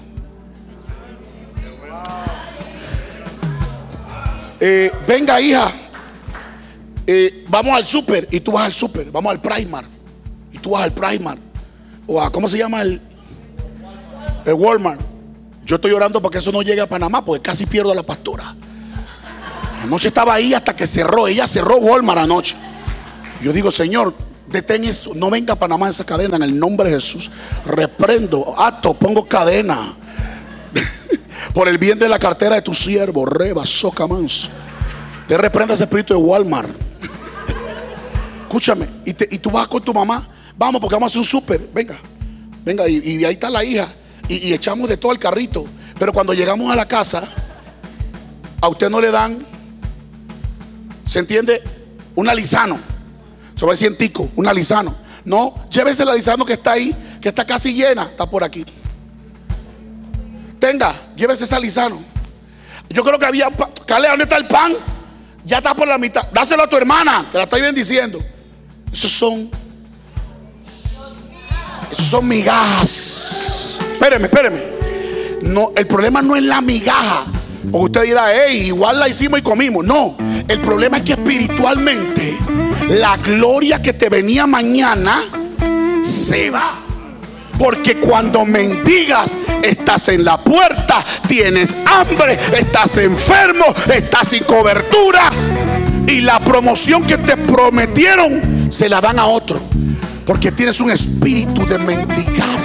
Eh, 4.60 4.92
venga, 5.08 5.40
hija. 5.42 5.72
eh, 7.08 7.46
vamos 7.48 7.76
al 7.76 7.86
súper 7.86 8.28
y 8.32 8.40
tú 8.40 8.52
vas 8.54 8.66
al 8.66 8.74
súper. 8.74 9.12
Vamos 9.12 9.32
al 9.32 9.42
Primar 9.42 9.86
y 10.52 10.58
tú 10.58 10.72
vas 10.72 10.84
al 10.84 10.92
Primar. 10.92 11.38
O 12.08 12.22
a, 12.22 12.32
¿cómo 12.32 12.48
se 12.48 12.58
llama 12.58 12.82
el, 12.82 13.02
el 14.46 14.54
Walmart? 14.54 15.02
Yo 15.66 15.76
estoy 15.78 15.92
orando 15.92 16.22
para 16.22 16.32
que 16.32 16.38
eso 16.38 16.52
no 16.52 16.62
llegue 16.62 16.82
a 16.82 16.88
Panamá 16.88 17.26
porque 17.26 17.42
casi 17.42 17.66
pierdo 17.66 17.92
a 17.92 17.96
la 17.96 18.04
pastora. 18.04 18.56
Anoche 19.82 20.08
estaba 20.08 20.34
ahí 20.34 20.54
hasta 20.54 20.76
que 20.76 20.86
cerró. 20.88 21.28
Ella 21.28 21.48
cerró 21.48 21.78
Walmart 21.78 22.22
anoche. 22.22 22.56
Yo 23.42 23.52
digo, 23.52 23.72
Señor, 23.72 24.14
detén 24.48 24.84
eso. 24.84 25.14
No 25.16 25.30
venga 25.30 25.54
a 25.54 25.56
Panamá 25.60 25.90
esa 25.90 26.06
cadena 26.06 26.38
en 26.38 26.44
el 26.44 26.60
nombre 26.60 26.90
de 26.90 26.96
Jesús. 26.96 27.30
Reprendo, 27.66 28.56
ato, 28.58 28.94
pongo 28.94 29.26
cadena. 29.26 29.96
Por 31.54 31.68
el 31.68 31.78
bien 31.78 31.98
de 32.00 32.10
la 32.10 32.20
cartera 32.20 32.56
de 32.56 32.62
tu 32.62 32.74
siervo, 32.74 33.26
reba, 33.26 33.66
soca 33.66 34.08
manso. 34.08 34.50
Te 35.28 35.38
reprenda 35.38 35.74
ese 35.74 35.84
espíritu 35.86 36.14
de 36.14 36.20
Walmart. 36.20 36.70
Escúchame, 38.44 38.88
y, 39.06 39.14
te- 39.14 39.28
y 39.32 39.40
tú 39.40 39.50
vas 39.52 39.68
con 39.68 39.82
tu 39.84 39.94
mamá. 39.94 40.28
Vamos, 40.58 40.80
porque 40.80 40.96
vamos 40.96 41.08
a 41.08 41.10
hacer 41.12 41.20
un 41.20 41.26
súper. 41.26 41.70
Venga, 41.74 42.00
venga, 42.64 42.88
y, 42.88 42.98
y 42.98 43.26
ahí 43.26 43.34
está 43.34 43.50
la 43.50 43.64
hija. 43.64 43.88
Y, 44.28 44.36
y 44.50 44.54
echamos 44.54 44.88
de 44.90 44.98
todo 44.98 45.12
el 45.12 45.20
carrito. 45.20 45.66
Pero 45.98 46.12
cuando 46.14 46.34
llegamos 46.34 46.72
a 46.72 46.76
la 46.76 46.88
casa, 46.88 47.28
a 48.62 48.68
usted 48.68 48.90
no 48.90 49.00
le 49.02 49.12
dan, 49.12 49.40
¿se 51.06 51.20
entiende? 51.20 51.62
Un 52.16 52.30
alisano. 52.30 52.78
Se 53.56 53.66
va 53.66 53.72
a 53.72 53.74
decir 53.76 53.88
en 53.88 53.98
tico, 53.98 54.30
un 54.36 54.48
alisano. 54.48 54.94
No, 55.24 55.56
llévese 55.72 56.04
el 56.04 56.10
alisano 56.10 56.46
que 56.46 56.54
está 56.54 56.74
ahí, 56.74 56.94
que 57.22 57.30
está 57.30 57.46
casi 57.46 57.74
llena, 57.74 58.04
está 58.04 58.30
por 58.30 58.44
aquí. 58.44 58.66
Tenga, 60.60 60.94
llévese 61.16 61.44
ese 61.44 61.56
alisano. 61.56 62.02
Yo 62.90 63.04
creo 63.04 63.20
que 63.20 63.26
había. 63.26 63.50
Cale, 63.86 64.08
¿dónde 64.08 64.24
está 64.24 64.38
el 64.38 64.48
pan? 64.48 64.74
Ya 65.44 65.58
está 65.58 65.74
por 65.76 65.88
la 65.88 65.98
mitad. 65.98 66.28
Dáselo 66.32 66.64
a 66.64 66.70
tu 66.70 66.76
hermana, 66.76 67.28
que 67.32 67.38
la 67.38 67.44
estoy 67.44 67.62
bendiciendo. 67.62 68.20
Esos 68.92 69.12
son. 69.12 69.50
Esos 71.92 72.08
son 72.08 72.28
migajas. 72.28 73.78
Espéreme, 73.94 74.26
espéreme. 74.26 74.64
No, 75.44 75.72
el 75.76 75.86
problema 75.86 76.22
no 76.22 76.36
es 76.36 76.44
la 76.44 76.62
migaja. 76.62 77.26
O 77.72 77.82
usted 77.82 78.04
dirá, 78.04 78.28
hey, 78.34 78.68
igual 78.68 79.00
la 79.00 79.08
hicimos 79.08 79.40
y 79.40 79.44
comimos. 79.44 79.84
No, 79.84 80.18
el 80.48 80.60
problema 80.62 80.98
es 80.98 81.04
que 81.04 81.14
espiritualmente 81.14 82.38
la 82.88 83.18
gloria 83.18 83.82
que 83.82 83.94
te 83.94 84.10
venía 84.10 84.46
mañana 84.48 85.22
se 86.02 86.50
va. 86.50 86.85
Porque 87.58 87.98
cuando 87.98 88.46
mendigas, 88.46 89.38
estás 89.64 90.10
en 90.10 90.26
la 90.26 90.38
puerta, 90.38 91.04
tienes 91.28 91.76
hambre, 91.86 92.38
estás 92.58 92.98
enfermo, 92.98 93.66
estás 93.94 94.30
sin 94.30 94.44
cobertura. 94.44 95.30
Y 96.08 96.22
la 96.22 96.40
promoción 96.40 97.04
que 97.04 97.18
te 97.18 97.38
prometieron 97.38 98.68
se 98.70 98.90
la 98.90 99.02
dan 99.02 99.20
a 99.20 99.26
otro. 99.26 99.62
Porque 100.26 100.52
tienes 100.52 100.80
un 100.80 100.92
espíritu 100.92 101.66
de 101.66 101.78
mendigar. 101.78 102.60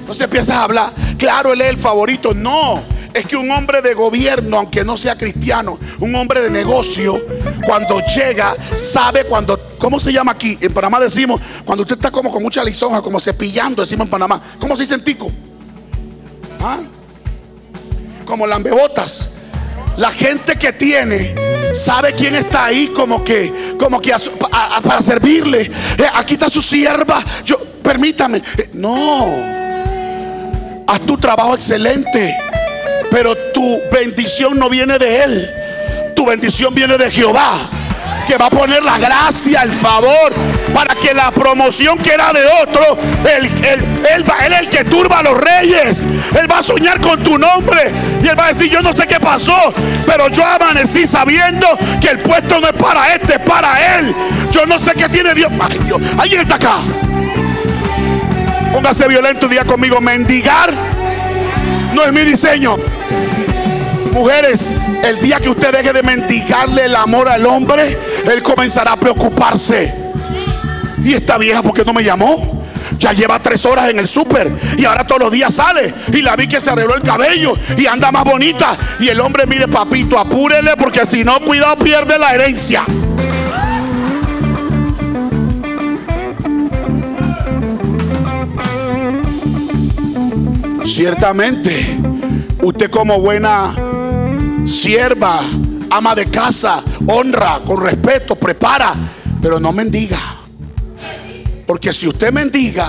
Entonces 0.00 0.24
empiezas 0.24 0.56
a 0.56 0.62
hablar, 0.64 0.92
claro, 1.18 1.52
él 1.52 1.60
es 1.60 1.68
el 1.68 1.76
favorito. 1.76 2.34
No, 2.34 2.82
es 3.14 3.26
que 3.26 3.36
un 3.36 3.50
hombre 3.50 3.82
de 3.82 3.94
gobierno, 3.94 4.58
aunque 4.58 4.84
no 4.84 4.96
sea 4.96 5.16
cristiano, 5.16 5.78
un 6.00 6.14
hombre 6.14 6.40
de 6.40 6.50
negocio, 6.50 7.20
cuando 7.64 8.00
llega, 8.00 8.54
sabe 8.74 9.24
cuando, 9.24 9.58
¿cómo 9.82 9.98
se 9.98 10.12
llama 10.12 10.30
aquí? 10.30 10.56
En 10.60 10.72
Panamá 10.72 11.00
decimos, 11.00 11.40
cuando 11.64 11.82
usted 11.82 11.96
está 11.96 12.12
como 12.12 12.30
con 12.30 12.40
mucha 12.40 12.62
lisonja, 12.62 13.02
como 13.02 13.18
cepillando, 13.18 13.82
decimos 13.82 14.06
en 14.06 14.10
Panamá. 14.10 14.40
¿Cómo 14.60 14.76
se 14.76 14.84
dice 14.84 14.94
en 14.94 15.02
tico? 15.02 15.28
¿Ah? 16.60 16.78
Como 18.24 18.46
lambebotas. 18.46 19.30
La 19.96 20.12
gente 20.12 20.56
que 20.56 20.72
tiene 20.72 21.34
sabe 21.74 22.14
quién 22.14 22.36
está 22.36 22.66
ahí 22.66 22.92
como 22.94 23.24
que 23.24 23.74
como 23.76 24.00
que 24.00 24.14
para 24.48 25.02
servirle. 25.02 25.62
Eh, 25.98 26.06
aquí 26.14 26.34
está 26.34 26.48
su 26.48 26.62
sierva. 26.62 27.20
Yo 27.44 27.58
permítame. 27.82 28.40
Eh, 28.56 28.70
no. 28.74 29.26
Haz 30.86 31.00
tu 31.00 31.16
trabajo 31.18 31.56
excelente, 31.56 32.36
pero 33.10 33.36
tu 33.52 33.80
bendición 33.90 34.58
no 34.58 34.70
viene 34.70 34.96
de 34.98 35.24
él. 35.24 35.50
Tu 36.14 36.24
bendición 36.24 36.72
viene 36.72 36.96
de 36.96 37.10
Jehová, 37.10 37.58
que 38.26 38.36
va 38.36 38.46
a 38.46 38.50
poner 38.50 38.82
la 38.82 38.98
gracia, 38.98 39.62
el 39.62 39.70
favor, 39.72 40.32
para 40.74 40.94
que 40.94 41.12
la 41.14 41.30
promoción 41.30 41.98
que 41.98 42.10
era 42.12 42.32
de 42.32 42.44
otro, 42.62 42.98
él, 43.36 43.46
él- 43.46 43.84
él 44.14 44.28
va- 44.30 44.44
él 44.46 44.52
el 44.52 44.68
que 44.68 44.84
turba 44.84 45.18
a 45.18 45.22
los 45.22 45.38
reyes. 45.38 46.02
Él 46.38 46.50
va 46.50 46.58
a 46.58 46.62
soñar 46.62 47.00
con 47.00 47.22
tu 47.22 47.38
nombre 47.38 47.90
y 48.22 48.28
él 48.28 48.38
va 48.38 48.46
a 48.46 48.48
decir, 48.48 48.70
yo 48.70 48.80
no 48.80 48.92
sé 48.92 49.06
qué 49.06 49.18
pasó, 49.20 49.72
pero 50.06 50.28
yo 50.28 50.44
amanecí 50.44 51.06
sabiendo 51.06 51.66
que 52.00 52.08
el 52.08 52.18
puesto 52.18 52.60
no 52.60 52.68
es 52.68 52.74
para 52.74 53.14
este, 53.14 53.34
es 53.34 53.40
para 53.40 53.98
él. 53.98 54.14
Yo 54.50 54.66
no 54.66 54.78
sé 54.78 54.92
qué 54.94 55.08
tiene 55.08 55.34
Dios. 55.34 55.50
Ay, 55.60 55.78
Dios, 55.84 56.00
alguien 56.18 56.40
está 56.42 56.54
acá. 56.56 56.78
Póngase 58.72 59.06
violento 59.08 59.48
diga 59.48 59.64
conmigo, 59.64 60.00
mendigar 60.00 60.72
no 61.94 62.04
es 62.04 62.12
mi 62.12 62.22
diseño. 62.22 62.76
Mujeres, 64.12 64.72
el 65.04 65.20
día 65.20 65.40
que 65.40 65.48
usted 65.48 65.72
deje 65.72 65.92
de 65.92 66.02
mendigarle 66.02 66.84
el 66.84 66.94
amor 66.96 67.28
al 67.28 67.44
hombre, 67.46 67.98
él 68.30 68.42
comenzará 68.42 68.92
a 68.92 68.96
preocuparse. 68.96 69.92
Y 71.04 71.14
esta 71.14 71.38
vieja, 71.38 71.62
¿por 71.62 71.72
qué 71.72 71.84
no 71.84 71.92
me 71.92 72.04
llamó? 72.04 72.62
Ya 72.98 73.12
lleva 73.12 73.38
tres 73.40 73.64
horas 73.64 73.90
en 73.90 73.98
el 73.98 74.06
súper 74.06 74.50
y 74.76 74.84
ahora 74.84 75.06
todos 75.06 75.22
los 75.22 75.32
días 75.32 75.54
sale. 75.54 75.92
Y 76.12 76.22
la 76.22 76.36
vi 76.36 76.46
que 76.46 76.60
se 76.60 76.70
arregló 76.70 76.94
el 76.94 77.02
cabello 77.02 77.54
y 77.76 77.86
anda 77.86 78.12
más 78.12 78.24
bonita. 78.24 78.76
Y 79.00 79.08
el 79.08 79.20
hombre, 79.20 79.46
mire, 79.46 79.66
papito, 79.66 80.18
apúrele 80.18 80.72
porque 80.76 81.04
si 81.06 81.24
no, 81.24 81.40
cuidado, 81.40 81.76
pierde 81.76 82.18
la 82.18 82.34
herencia. 82.34 82.84
Ciertamente, 90.84 91.98
usted 92.62 92.90
como 92.90 93.20
buena 93.20 93.74
sierva, 94.64 95.40
ama 95.92 96.14
de 96.14 96.24
casa, 96.26 96.82
honra, 97.06 97.60
con 97.66 97.82
respeto, 97.82 98.34
prepara, 98.34 98.94
pero 99.42 99.60
no 99.60 99.72
mendiga. 99.72 100.18
Porque 101.66 101.92
si 101.92 102.08
usted 102.08 102.32
mendiga 102.32 102.88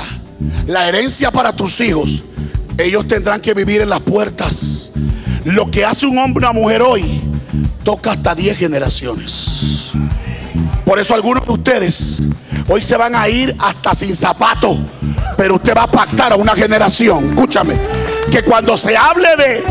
la 0.67 0.87
herencia 0.87 1.29
para 1.29 1.53
tus 1.53 1.81
hijos, 1.81 2.23
ellos 2.77 3.05
tendrán 3.07 3.41
que 3.41 3.53
vivir 3.53 3.81
en 3.81 3.89
las 3.89 3.99
puertas. 3.99 4.91
Lo 5.43 5.69
que 5.69 5.83
hace 5.83 6.05
un 6.05 6.17
hombre 6.17 6.45
o 6.45 6.49
una 6.49 6.59
mujer 6.59 6.81
hoy 6.81 7.21
toca 7.83 8.13
hasta 8.13 8.33
10 8.33 8.57
generaciones. 8.57 9.91
Por 10.85 10.97
eso 10.97 11.13
algunos 11.13 11.45
de 11.45 11.51
ustedes 11.51 12.21
hoy 12.69 12.81
se 12.81 12.95
van 12.95 13.15
a 13.15 13.27
ir 13.27 13.53
hasta 13.59 13.93
sin 13.93 14.15
zapato. 14.15 14.77
Pero 15.35 15.55
usted 15.55 15.75
va 15.75 15.83
a 15.83 15.91
pactar 15.91 16.31
a 16.31 16.35
una 16.37 16.53
generación. 16.53 17.31
Escúchame. 17.31 17.92
Que 18.33 18.41
cuando 18.41 18.75
se 18.75 18.97
hable 18.97 19.35
de, 19.35 19.63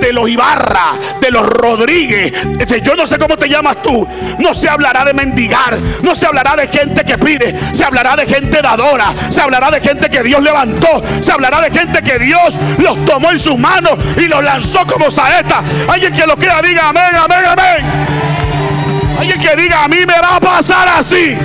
de- 0.00 0.10
los 0.14 0.26
Ibarra, 0.26 0.94
de 1.20 1.30
los 1.30 1.46
Rodríguez, 1.46 2.32
de 2.56 2.80
yo 2.80 2.96
no 2.96 3.06
sé 3.06 3.18
cómo 3.18 3.36
te 3.36 3.46
llamas 3.46 3.82
tú, 3.82 4.08
no 4.38 4.54
se 4.54 4.70
hablará 4.70 5.04
de 5.04 5.12
mendigar, 5.12 5.78
no 6.00 6.14
se 6.14 6.24
hablará 6.26 6.56
de 6.56 6.66
gente 6.66 7.04
que 7.04 7.18
pide, 7.18 7.54
se 7.74 7.84
hablará 7.84 8.16
de 8.16 8.26
gente 8.26 8.62
dadora, 8.62 9.12
se 9.28 9.42
hablará 9.42 9.70
de 9.70 9.82
gente 9.82 10.08
que 10.08 10.22
Dios 10.22 10.42
levantó, 10.42 11.02
se 11.20 11.30
hablará 11.30 11.60
de 11.60 11.70
gente 11.70 12.02
que 12.02 12.18
Dios 12.18 12.54
los 12.78 13.04
tomó 13.04 13.30
en 13.32 13.38
sus 13.38 13.58
manos 13.58 13.98
y 14.16 14.22
los 14.28 14.42
lanzó 14.42 14.86
como 14.86 15.10
saeta. 15.10 15.62
Alguien 15.86 16.14
que 16.14 16.26
lo 16.26 16.36
crea, 16.38 16.62
diga 16.62 16.88
amén, 16.88 17.14
amén, 17.22 17.44
amén. 17.46 19.16
Alguien 19.18 19.38
que 19.38 19.54
diga, 19.56 19.84
a 19.84 19.88
mí 19.88 19.98
me 20.06 20.18
va 20.20 20.36
a 20.36 20.40
pasar 20.40 20.88
así. 20.88 21.36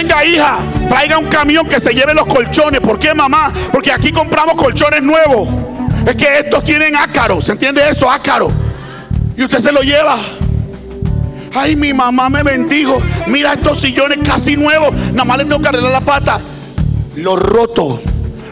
Venga, 0.00 0.24
hija, 0.24 0.56
traiga 0.88 1.18
un 1.18 1.26
camión 1.26 1.68
que 1.68 1.78
se 1.78 1.92
lleve 1.92 2.14
los 2.14 2.24
colchones. 2.24 2.80
¿Por 2.80 2.98
qué, 2.98 3.12
mamá? 3.12 3.52
Porque 3.70 3.92
aquí 3.92 4.10
compramos 4.10 4.54
colchones 4.54 5.02
nuevos. 5.02 5.46
Es 6.06 6.16
que 6.16 6.38
estos 6.38 6.64
tienen 6.64 6.96
ácaro. 6.96 7.42
¿Se 7.42 7.52
entiende 7.52 7.82
eso? 7.86 8.10
Ácaro. 8.10 8.50
Y 9.36 9.44
usted 9.44 9.58
se 9.58 9.70
lo 9.70 9.82
lleva. 9.82 10.16
Ay, 11.54 11.76
mi 11.76 11.92
mamá 11.92 12.30
me 12.30 12.42
bendijo. 12.42 13.02
Mira 13.26 13.52
estos 13.52 13.78
sillones 13.78 14.20
casi 14.24 14.56
nuevos. 14.56 14.94
Nada 15.12 15.26
más 15.26 15.36
le 15.36 15.44
tengo 15.44 15.60
que 15.60 15.68
arreglar 15.68 15.92
la 15.92 16.00
pata. 16.00 16.40
Los 17.16 17.38
rotos, 17.38 18.00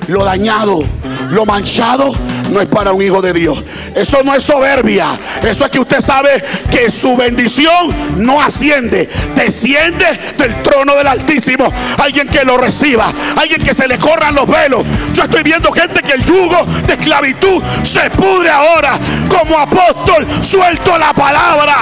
lo 0.09 0.25
dañado, 0.25 0.83
lo 1.31 1.45
manchado, 1.47 2.13
no 2.51 2.61
es 2.61 2.67
para 2.67 2.93
un 2.93 3.03
hijo 3.03 3.21
de 3.21 3.33
Dios. 3.33 3.63
Eso 3.95 4.23
no 4.25 4.35
es 4.35 4.43
soberbia. 4.43 5.09
Eso 5.43 5.65
es 5.65 5.71
que 5.71 5.79
usted 5.79 6.01
sabe 6.01 6.43
que 6.71 6.91
su 6.91 7.15
bendición 7.17 7.95
no 8.17 8.41
asciende, 8.41 9.09
desciende 9.35 10.07
del 10.37 10.63
trono 10.63 10.95
del 10.97 11.07
Altísimo. 11.07 11.71
Alguien 11.99 12.27
que 12.27 12.43
lo 12.45 12.57
reciba, 12.57 13.13
alguien 13.37 13.63
que 13.63 13.75
se 13.75 13.87
le 13.87 13.99
corran 13.99 14.35
los 14.35 14.47
velos. 14.47 14.85
Yo 15.13 15.25
estoy 15.25 15.43
viendo 15.43 15.71
gente 15.73 16.03
que 16.03 16.13
el 16.13 16.25
yugo 16.25 16.65
de 16.87 16.95
esclavitud 16.95 17.63
se 17.83 18.11
pudre 18.11 18.51
ahora. 18.51 18.99
Como 19.29 19.59
apóstol, 19.59 20.27
suelto 20.41 20.97
la 20.97 21.13
palabra. 21.13 21.77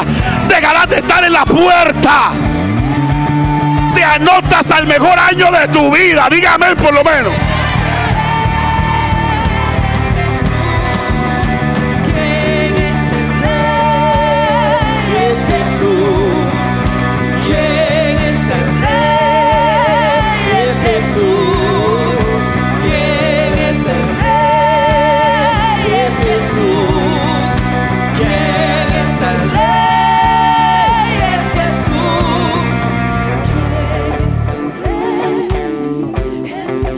Dejarás 0.48 0.88
de 0.88 0.96
estar 0.96 1.24
en 1.24 1.32
la 1.32 1.44
puerta. 1.44 2.32
Te 3.94 4.04
anotas 4.04 4.70
al 4.72 4.86
mejor 4.86 5.16
año 5.16 5.50
de 5.52 5.68
tu 5.68 5.94
vida. 5.94 6.28
Dígame 6.28 6.74
por 6.74 6.92
lo 6.92 7.04
menos. 7.04 7.55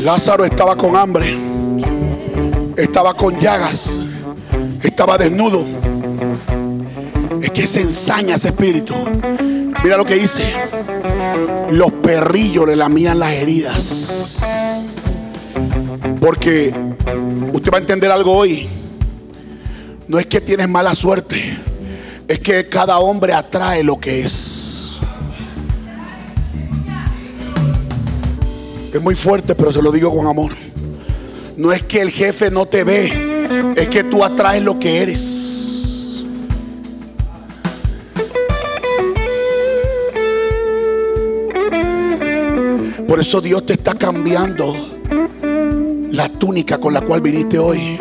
Lázaro 0.08 0.46
estaba 0.46 0.74
con 0.74 0.96
hambre, 0.96 1.36
estaba 2.78 3.12
con 3.12 3.38
llagas, 3.38 4.00
estaba 4.82 5.18
desnudo. 5.18 5.66
Es 7.42 7.50
que 7.50 7.66
se 7.66 7.82
ensaña 7.82 8.36
ese 8.36 8.48
espíritu. 8.48 8.94
Mira 9.84 9.98
lo 9.98 10.06
que 10.06 10.14
dice. 10.14 10.50
Los 11.72 11.92
perrillos 11.92 12.66
le 12.66 12.74
lamían 12.74 13.18
las 13.18 13.32
heridas. 13.32 14.42
Porque 16.22 16.72
usted 17.52 17.70
va 17.70 17.76
a 17.76 17.80
entender 17.80 18.10
algo 18.10 18.32
hoy. 18.32 18.66
No 20.08 20.18
es 20.18 20.24
que 20.24 20.40
tienes 20.40 20.70
mala 20.70 20.94
suerte. 20.94 21.58
Es 22.26 22.40
que 22.40 22.66
cada 22.66 22.98
hombre 22.98 23.34
atrae 23.34 23.84
lo 23.84 24.00
que 24.00 24.22
es. 24.22 24.77
Es 28.92 29.02
muy 29.02 29.14
fuerte, 29.14 29.54
pero 29.54 29.70
se 29.70 29.82
lo 29.82 29.92
digo 29.92 30.14
con 30.14 30.26
amor. 30.26 30.52
No 31.56 31.72
es 31.72 31.82
que 31.82 32.00
el 32.00 32.10
jefe 32.10 32.50
no 32.50 32.66
te 32.66 32.84
ve, 32.84 33.74
es 33.76 33.88
que 33.88 34.04
tú 34.04 34.24
atraes 34.24 34.62
lo 34.62 34.78
que 34.78 35.02
eres. 35.02 36.24
Por 43.06 43.20
eso 43.20 43.40
Dios 43.40 43.66
te 43.66 43.72
está 43.72 43.94
cambiando 43.94 44.74
la 46.12 46.28
túnica 46.28 46.78
con 46.78 46.92
la 46.94 47.00
cual 47.00 47.20
viniste 47.20 47.58
hoy. 47.58 47.98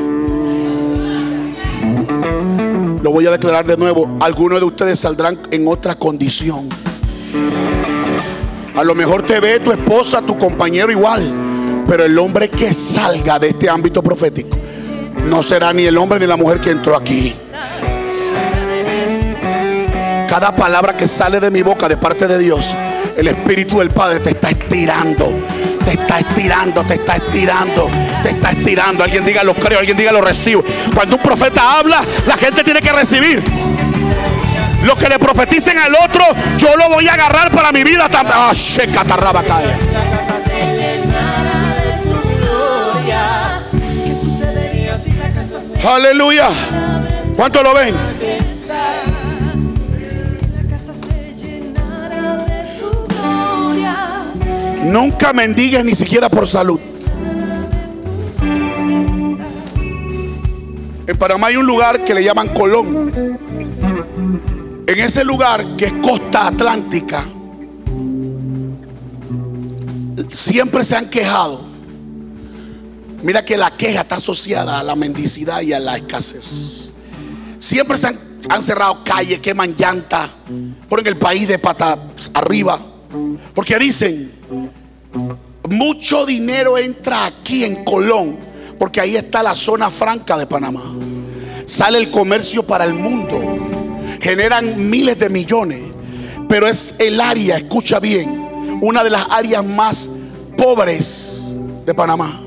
Lo 3.01 3.11
voy 3.11 3.25
a 3.25 3.31
declarar 3.31 3.65
de 3.65 3.77
nuevo. 3.77 4.17
Algunos 4.19 4.59
de 4.59 4.65
ustedes 4.65 4.99
saldrán 4.99 5.39
en 5.49 5.67
otra 5.67 5.95
condición. 5.95 6.69
A 8.77 8.83
lo 8.83 8.93
mejor 8.93 9.23
te 9.23 9.39
ve 9.39 9.59
tu 9.59 9.71
esposa, 9.71 10.21
tu 10.21 10.37
compañero 10.37 10.91
igual. 10.91 11.83
Pero 11.87 12.05
el 12.05 12.15
hombre 12.19 12.47
que 12.47 12.75
salga 12.75 13.39
de 13.39 13.49
este 13.49 13.67
ámbito 13.67 14.03
profético 14.03 14.55
no 15.25 15.41
será 15.41 15.73
ni 15.73 15.85
el 15.85 15.97
hombre 15.97 16.19
ni 16.19 16.27
la 16.27 16.35
mujer 16.35 16.59
que 16.61 16.69
entró 16.69 16.95
aquí. 16.95 17.33
Cada 20.29 20.55
palabra 20.55 20.95
que 20.95 21.07
sale 21.07 21.39
de 21.39 21.49
mi 21.49 21.63
boca 21.63 21.89
de 21.89 21.97
parte 21.97 22.27
de 22.27 22.37
Dios, 22.37 22.75
el 23.17 23.27
Espíritu 23.29 23.79
del 23.79 23.89
Padre 23.89 24.19
te 24.19 24.29
está 24.29 24.51
estirando. 24.51 25.33
Te 25.83 25.93
está 25.93 26.19
estirando, 26.19 26.83
te 26.83 26.93
está 26.95 27.15
estirando, 27.15 27.89
te 28.21 28.29
está 28.29 28.51
estirando. 28.51 29.03
Alguien 29.03 29.25
diga 29.25 29.43
lo 29.43 29.55
creo, 29.55 29.79
alguien 29.79 29.97
diga 29.97 30.11
lo 30.11 30.21
recibo. 30.21 30.63
Cuando 30.93 31.15
un 31.15 31.23
profeta 31.23 31.79
habla, 31.79 32.03
la 32.27 32.37
gente 32.37 32.63
tiene 32.63 32.81
que 32.81 32.91
recibir. 32.91 33.41
Lo 34.87 34.95
que 34.95 35.09
le 35.09 35.19
profeticen 35.19 35.77
al 35.77 35.93
otro, 35.95 36.23
yo 36.57 36.77
lo 36.77 36.87
voy 36.87 37.05
a 37.09 37.15
agarrar 37.15 37.51
para 37.51 37.73
mi 37.73 37.83
vida. 37.83 38.07
Ah, 38.09 38.51
sheca, 38.53 39.03
tarraba, 39.03 39.43
cae. 39.43 39.67
La 39.91 40.09
casa 40.09 40.39
se 40.45 40.75
llenara 40.75 41.75
de 41.75 42.09
tu 42.09 42.37
gloria. 42.37 43.63
¿Qué 43.73 44.15
sucedería 44.15 44.97
si 45.03 45.11
la 45.11 45.33
casa 45.33 45.59
se 45.59 45.85
Aleluya. 45.85 46.47
¿Cuánto 47.35 47.63
lo 47.63 47.73
ven? 47.73 47.95
Nunca 54.85 55.33
mendigues 55.33 55.83
ni 55.83 55.95
siquiera 55.95 56.29
por 56.29 56.47
salud. 56.47 56.79
En 61.07 61.17
Panamá 61.17 61.47
hay 61.47 61.57
un 61.57 61.65
lugar 61.65 62.05
que 62.05 62.13
le 62.13 62.23
llaman 62.23 62.47
Colón. 62.49 63.37
En 64.87 64.99
ese 65.01 65.25
lugar, 65.25 65.75
que 65.75 65.87
es 65.87 65.93
costa 66.01 66.47
atlántica, 66.47 67.25
siempre 70.31 70.85
se 70.85 70.95
han 70.95 71.09
quejado. 71.09 71.59
Mira 73.21 73.43
que 73.43 73.57
la 73.57 73.75
queja 73.75 74.01
está 74.01 74.15
asociada 74.15 74.79
a 74.79 74.83
la 74.83 74.95
mendicidad 74.95 75.59
y 75.61 75.73
a 75.73 75.79
la 75.79 75.97
escasez. 75.97 76.93
Siempre 77.59 77.97
se 77.97 78.07
han, 78.07 78.63
cerrado 78.63 79.03
calles, 79.03 79.39
queman 79.39 79.75
llantas, 79.77 80.29
ponen 80.87 81.07
el 81.07 81.17
país 81.17 81.49
de 81.49 81.59
patas 81.59 81.99
arriba. 82.33 82.79
Porque 83.53 83.77
dicen, 83.77 84.31
mucho 85.69 86.25
dinero 86.25 86.77
entra 86.77 87.25
aquí 87.25 87.65
en 87.65 87.83
Colón, 87.83 88.37
porque 88.79 89.01
ahí 89.01 89.17
está 89.17 89.43
la 89.43 89.53
zona 89.53 89.89
franca 89.89 90.37
de 90.37 90.47
Panamá. 90.47 90.93
Sale 91.65 91.97
el 91.97 92.09
comercio 92.09 92.63
para 92.63 92.85
el 92.85 92.93
mundo. 92.93 93.46
Generan 94.19 94.89
miles 94.89 95.17
de 95.19 95.29
millones. 95.29 95.81
Pero 96.47 96.67
es 96.67 96.95
el 96.99 97.19
área, 97.19 97.57
escucha 97.57 97.99
bien, 97.99 98.47
una 98.81 99.03
de 99.03 99.09
las 99.09 99.27
áreas 99.31 99.65
más 99.65 100.09
pobres 100.55 101.55
de 101.85 101.93
Panamá. 101.93 102.41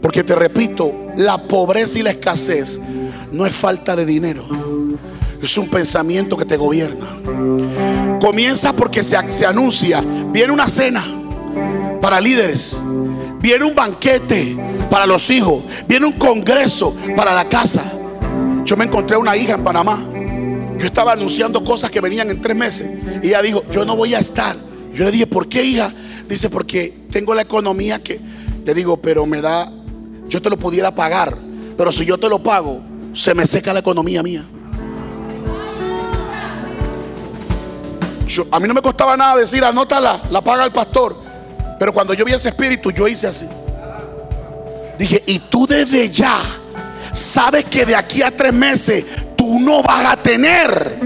Porque 0.00 0.24
te 0.24 0.34
repito, 0.34 0.92
la 1.16 1.38
pobreza 1.38 1.98
y 1.98 2.02
la 2.02 2.10
escasez 2.10 2.80
no 3.30 3.46
es 3.46 3.54
falta 3.54 3.94
de 3.94 4.04
dinero. 4.04 4.44
Es 5.40 5.56
un 5.56 5.68
pensamiento 5.68 6.36
que 6.36 6.44
te 6.44 6.56
gobierna. 6.56 7.18
Comienza 8.20 8.72
porque 8.72 9.02
se, 9.02 9.16
se 9.30 9.46
anuncia, 9.46 10.02
viene 10.32 10.52
una 10.52 10.68
cena 10.68 11.04
para 12.00 12.20
líderes, 12.20 12.80
viene 13.40 13.64
un 13.64 13.74
banquete 13.74 14.56
para 14.90 15.06
los 15.06 15.30
hijos, 15.30 15.62
viene 15.86 16.06
un 16.06 16.12
congreso 16.12 16.94
para 17.16 17.32
la 17.32 17.48
casa. 17.48 17.82
Yo 18.64 18.76
me 18.76 18.84
encontré 18.84 19.16
una 19.16 19.36
hija 19.36 19.54
en 19.54 19.64
Panamá. 19.64 20.04
Yo 20.82 20.88
estaba 20.88 21.12
anunciando 21.12 21.62
cosas 21.62 21.92
que 21.92 22.00
venían 22.00 22.28
en 22.32 22.40
tres 22.40 22.56
meses. 22.56 22.90
Y 23.22 23.28
ella 23.28 23.40
dijo, 23.40 23.62
yo 23.70 23.84
no 23.84 23.94
voy 23.94 24.16
a 24.16 24.18
estar. 24.18 24.56
Yo 24.92 25.04
le 25.04 25.12
dije, 25.12 25.28
¿por 25.28 25.46
qué 25.48 25.62
hija? 25.62 25.92
Dice, 26.28 26.50
porque 26.50 26.92
tengo 27.08 27.36
la 27.36 27.42
economía 27.42 28.02
que... 28.02 28.18
Le 28.64 28.74
digo, 28.74 28.96
pero 28.96 29.24
me 29.24 29.40
da... 29.40 29.70
Yo 30.26 30.42
te 30.42 30.50
lo 30.50 30.56
pudiera 30.56 30.92
pagar. 30.92 31.36
Pero 31.78 31.92
si 31.92 32.04
yo 32.04 32.18
te 32.18 32.28
lo 32.28 32.42
pago, 32.42 32.80
se 33.12 33.32
me 33.32 33.46
seca 33.46 33.72
la 33.72 33.78
economía 33.78 34.24
mía. 34.24 34.44
Yo- 38.26 38.46
a 38.50 38.58
mí 38.58 38.66
no 38.66 38.74
me 38.74 38.82
costaba 38.82 39.16
nada 39.16 39.36
decir, 39.36 39.64
anótala, 39.64 40.20
la 40.32 40.40
paga 40.42 40.64
el 40.64 40.72
pastor. 40.72 41.14
Pero 41.78 41.92
cuando 41.92 42.12
yo 42.12 42.24
vi 42.24 42.32
ese 42.32 42.48
espíritu, 42.48 42.90
yo 42.90 43.06
hice 43.06 43.28
así. 43.28 43.46
Dije, 44.98 45.22
y 45.26 45.38
tú 45.38 45.64
desde 45.64 46.10
ya 46.10 46.40
sabes 47.12 47.66
que 47.66 47.84
de 47.86 47.94
aquí 47.94 48.20
a 48.22 48.36
tres 48.36 48.52
meses 48.52 49.04
tú 49.42 49.58
no 49.58 49.82
vas 49.82 50.06
a 50.06 50.16
tener. 50.16 51.00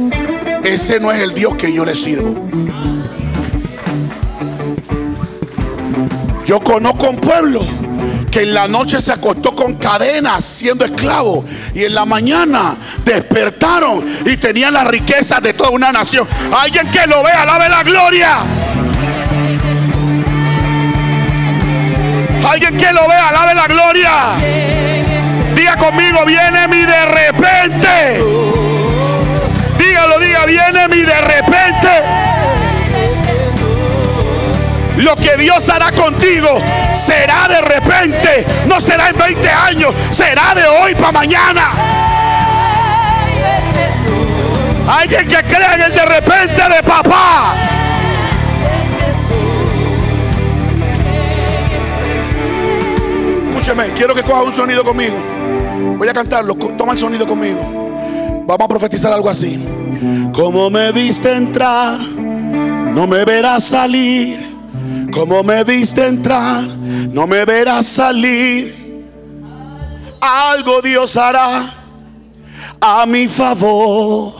Ese 0.62 1.00
no 1.00 1.10
es 1.10 1.22
el 1.22 1.32
Dios 1.32 1.54
que 1.56 1.72
yo 1.72 1.86
le 1.86 1.94
sirvo. 1.94 2.34
Yo 6.44 6.60
conozco 6.60 7.08
un 7.08 7.16
pueblo 7.16 7.64
que 8.30 8.42
en 8.42 8.52
la 8.52 8.68
noche 8.68 9.00
se 9.00 9.10
acostó 9.10 9.56
con 9.56 9.76
cadenas 9.76 10.44
siendo 10.44 10.84
esclavo 10.84 11.46
y 11.74 11.84
en 11.84 11.94
la 11.94 12.04
mañana 12.04 12.76
despertaron 13.06 14.04
y 14.26 14.36
tenían 14.36 14.74
las 14.74 14.86
riquezas 14.86 15.40
de 15.40 15.54
toda 15.54 15.70
una 15.70 15.90
nación. 15.90 16.28
Alguien 16.54 16.90
que 16.90 17.06
lo 17.06 17.22
vea, 17.22 17.42
alabe 17.42 17.70
la 17.70 17.82
gloria. 17.82 18.36
Alguien 22.46 22.76
que 22.76 22.92
lo 22.92 23.08
vea, 23.08 23.28
alabe 23.30 23.54
la 23.54 23.66
gloria. 23.66 24.85
Diga 25.66 25.78
conmigo, 25.78 26.24
viene 26.24 26.68
mi 26.68 26.82
de 26.82 27.06
repente. 27.06 28.22
Dígalo, 29.76 30.20
diga, 30.20 30.46
viene 30.46 30.86
mi 30.86 31.00
de 31.00 31.20
repente. 31.22 31.88
Lo 34.98 35.16
que 35.16 35.36
Dios 35.36 35.68
hará 35.68 35.90
contigo 35.90 36.60
será 36.92 37.48
de 37.48 37.60
repente, 37.62 38.46
no 38.68 38.80
será 38.80 39.08
en 39.08 39.18
20 39.18 39.50
años, 39.50 39.92
será 40.12 40.54
de 40.54 40.68
hoy 40.68 40.94
para 40.94 41.10
mañana. 41.10 41.72
Alguien 44.88 45.26
que 45.26 45.42
crea 45.42 45.74
en 45.74 45.82
el 45.82 45.92
de 45.92 46.06
repente 46.06 46.62
de 46.62 46.82
papá. 46.84 47.54
Escúcheme, 53.48 53.90
quiero 53.94 54.14
que 54.14 54.22
coja 54.22 54.42
un 54.44 54.52
sonido 54.52 54.84
conmigo. 54.84 55.35
Voy 55.98 56.08
a 56.08 56.12
cantarlo, 56.12 56.54
toma 56.54 56.92
el 56.92 56.98
sonido 56.98 57.26
conmigo. 57.26 57.60
Vamos 58.46 58.64
a 58.64 58.68
profetizar 58.68 59.12
algo 59.12 59.28
así. 59.28 59.58
Como 60.32 60.70
me 60.70 60.92
viste 60.92 61.32
entrar, 61.32 61.98
no 62.00 63.06
me 63.06 63.24
verás 63.24 63.64
salir. 63.64 64.54
Como 65.12 65.42
me 65.42 65.64
viste 65.64 66.06
entrar, 66.06 66.62
no 66.62 67.26
me 67.26 67.44
verás 67.44 67.86
salir. 67.86 69.04
Algo 70.20 70.82
Dios 70.82 71.16
hará 71.16 71.74
a 72.80 73.06
mi 73.06 73.26
favor. 73.26 74.34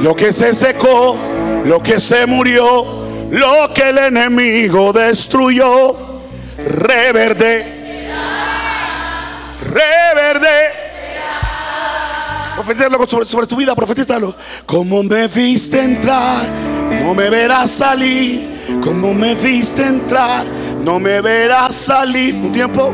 lo 0.00 0.14
que 0.14 0.32
se 0.32 0.54
secó, 0.54 1.16
lo 1.64 1.82
que 1.82 1.98
se 1.98 2.26
murió, 2.26 3.04
lo 3.30 3.72
que 3.74 3.88
el 3.88 3.98
enemigo 3.98 4.92
destruyó, 4.92 5.96
reverde, 6.58 7.66
reverde. 9.62 10.84
Profetízalo 12.54 13.06
sobre, 13.06 13.26
sobre 13.26 13.46
tu 13.46 13.56
vida, 13.56 13.74
profetízalo. 13.74 14.34
Como 14.64 15.02
me 15.02 15.26
viste 15.26 15.82
entrar, 15.82 16.46
no 17.02 17.14
me 17.14 17.28
verás 17.28 17.70
salir. 17.70 18.54
Como 18.82 19.12
me 19.12 19.34
viste 19.34 19.82
entrar, 19.82 20.46
no 20.84 21.00
me 21.00 21.20
verás 21.20 21.74
salir. 21.74 22.34
Un 22.34 22.52
tiempo, 22.52 22.92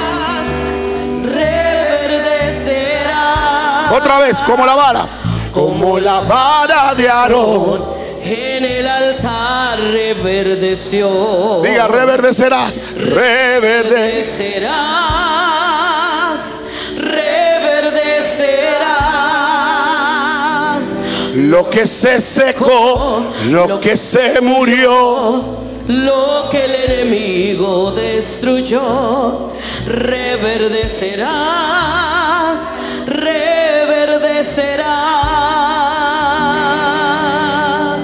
Reverdecerá 1.24 3.92
Otra 3.96 4.20
vez, 4.20 4.42
como 4.42 4.66
la 4.66 4.76
vara, 4.76 5.08
como 5.54 6.00
la 6.00 6.20
vara 6.22 6.96
de 6.96 7.08
Aarón. 7.08 8.02
en 8.24 8.66
el 8.66 8.88
altar 8.88 9.80
reverdeció. 9.80 11.62
Diga, 11.62 11.88
reverdecerás, 11.88 12.80
reverde. 12.96 13.90
Reverdecerás, 13.90 14.72
reverdecerás. 20.02 20.82
Lo 21.36 21.70
que 21.70 21.88
se 21.88 22.20
secó, 22.20 23.24
lo 23.50 23.80
que 23.80 23.96
se 23.96 24.42
murió. 24.42 25.71
Lo 25.88 26.50
que 26.50 26.66
el 26.66 26.76
enemigo 26.76 27.92
destruyó, 27.92 29.52
reverdecerás, 29.88 32.60
reverdecerás. 36.72 38.00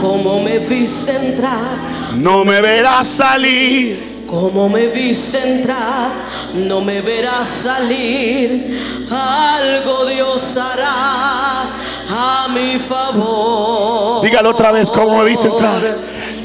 Como 0.00 0.40
me 0.40 0.58
viste 0.58 1.14
entrar, 1.16 1.94
No 2.16 2.44
me 2.44 2.60
verás 2.60 3.08
salir. 3.08 4.14
como 4.26 4.68
me 4.68 4.86
viste 4.88 5.38
entrar, 5.38 6.10
no 6.54 6.80
me 6.80 7.00
verás 7.00 7.48
salir. 7.48 8.80
Algo 9.10 10.06
Dios 10.06 10.56
hará 10.56 11.64
a 12.10 12.48
mi 12.48 12.78
favor. 12.78 14.22
Dígalo 14.22 14.50
otra 14.50 14.72
vez, 14.72 14.90
como 14.90 15.18
me 15.18 15.24
viste 15.24 15.48
entrar. 15.48 15.96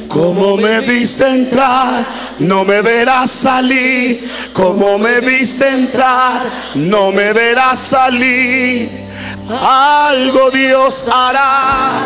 Como 0.07 0.57
me 0.57 0.79
viste 0.81 1.27
entrar, 1.27 2.05
no 2.39 2.65
me 2.65 2.81
verás 2.81 3.29
salir. 3.29 4.29
Como 4.53 4.97
me 4.97 5.19
viste 5.21 5.67
entrar, 5.69 6.43
no 6.75 7.11
me 7.11 7.31
verás 7.31 7.79
salir. 7.79 9.08
Algo 9.49 10.51
Dios 10.51 11.05
hará 11.11 11.99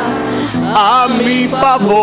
a 0.75 1.07
mi 1.07 1.47
favor. 1.47 1.93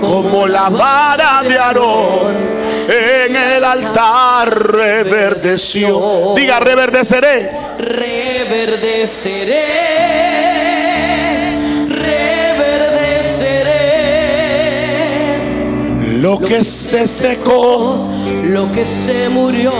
Como 0.00 0.46
la 0.46 0.68
vara 0.70 1.42
de 1.42 1.58
Aarón 1.58 2.50
en 2.90 3.36
el 3.36 3.64
altar 3.64 4.72
reverdeció. 4.72 6.34
Diga, 6.36 6.58
reverdeceré. 6.60 7.50
reverdeceré, 7.78 9.64
reverdeceré 11.88 13.00
Lo 16.20 16.38
que 16.40 16.64
se 16.64 17.06
secó, 17.06 18.08
lo 18.44 18.72
que 18.72 18.84
se 18.84 19.28
murió, 19.28 19.72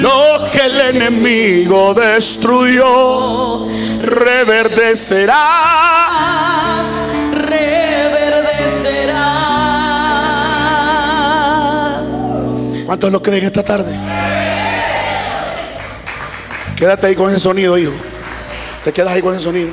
lo 0.00 0.50
que 0.50 0.60
el 0.66 0.80
enemigo 0.80 1.94
destruyó, 1.94 3.66
reverdecerá. 4.02 5.36
reverdecerá. 7.32 9.24
¿Cuántos 12.86 13.12
lo 13.12 13.22
creen 13.22 13.44
esta 13.46 13.62
tarde? 13.62 13.98
Quédate 16.76 17.06
ahí 17.06 17.14
con 17.14 17.30
ese 17.30 17.40
sonido, 17.40 17.78
hijo. 17.78 17.92
Te 18.84 18.92
quedas 18.92 19.12
ahí 19.14 19.22
con 19.22 19.34
ese 19.34 19.44
sonido. 19.44 19.72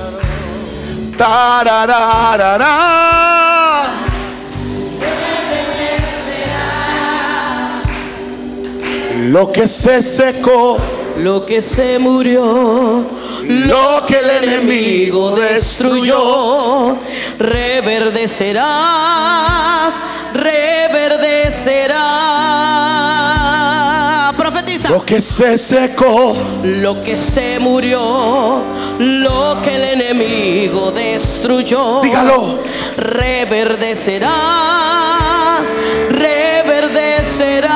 Lo 9.29 9.51
que 9.51 9.67
se 9.67 10.01
secó, 10.01 10.79
Lo 11.17 11.45
que 11.45 11.61
se 11.61 11.99
murió, 11.99 13.05
lo 13.43 14.05
que 14.07 14.17
el 14.17 14.29
enemigo 14.29 15.35
destruyó, 15.35 16.95
reverdecerás, 17.37 19.93
reverdecerá. 20.33 22.40
Lo 24.91 25.05
que 25.05 25.21
se 25.21 25.57
secó, 25.57 26.35
Lo 26.65 27.01
que 27.01 27.15
se 27.15 27.57
murió, 27.59 28.61
lo 28.99 29.61
que 29.63 29.75
el 29.77 30.01
enemigo 30.01 30.91
destruyó. 30.91 32.01
Dígalo. 32.01 32.59
Reverdecerá, 32.97 34.35
reverdecerá. 36.09 37.69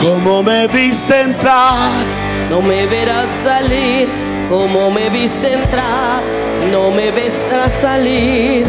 como 0.00 0.42
me 0.42 0.66
viste 0.68 1.20
entrar, 1.20 1.90
No 2.48 2.62
me 2.62 2.86
verás 2.86 3.28
salir 3.28 4.08
como 4.48 4.90
me 4.90 5.10
viste 5.10 5.52
entrar. 5.52 6.22
No 6.72 6.90
me 6.90 7.10
verás 7.10 7.74
salir. 7.74 8.64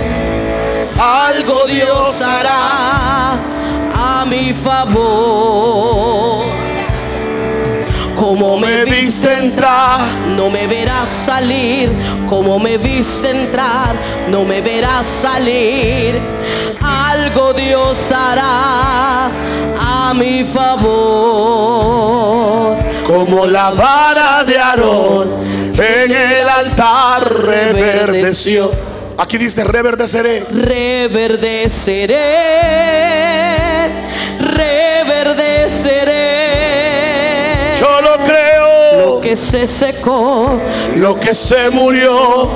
Algo 1.00 1.66
Dios 1.66 2.22
hará 2.22 3.40
mi 4.30 4.54
favor. 4.54 6.46
Como 8.16 8.58
me 8.58 8.84
viste 8.86 9.32
entrar, 9.32 10.00
no 10.36 10.50
me 10.50 10.66
verás 10.68 11.08
salir. 11.08 11.92
Como 12.28 12.58
me 12.60 12.78
viste 12.78 13.30
entrar, 13.30 13.96
no 14.30 14.44
me 14.44 14.62
verás 14.62 15.06
salir. 15.06 16.20
Algo 16.82 17.54
Dios 17.54 18.12
hará 18.12 19.30
a 19.80 20.14
mi 20.16 20.44
favor. 20.44 21.78
como 23.08 23.46
la 23.46 23.72
vara 23.72 24.44
de 24.44 24.58
Aarón 24.60 25.30
en 25.78 26.12
el 26.12 26.50
altar 26.50 27.34
reverdeció. 27.34 28.70
Aquí 29.18 29.38
dice 29.38 29.64
reverdeceré. 29.64 30.46
Reverdeceré, 30.52 32.08
reverdeceré. 32.08 33.47
Lo 39.06 39.22
que 39.22 39.36
se 39.36 39.68
secó, 39.68 40.60
Lo 40.96 41.20
que 41.20 41.34
se 41.34 41.70
murió 41.70 42.50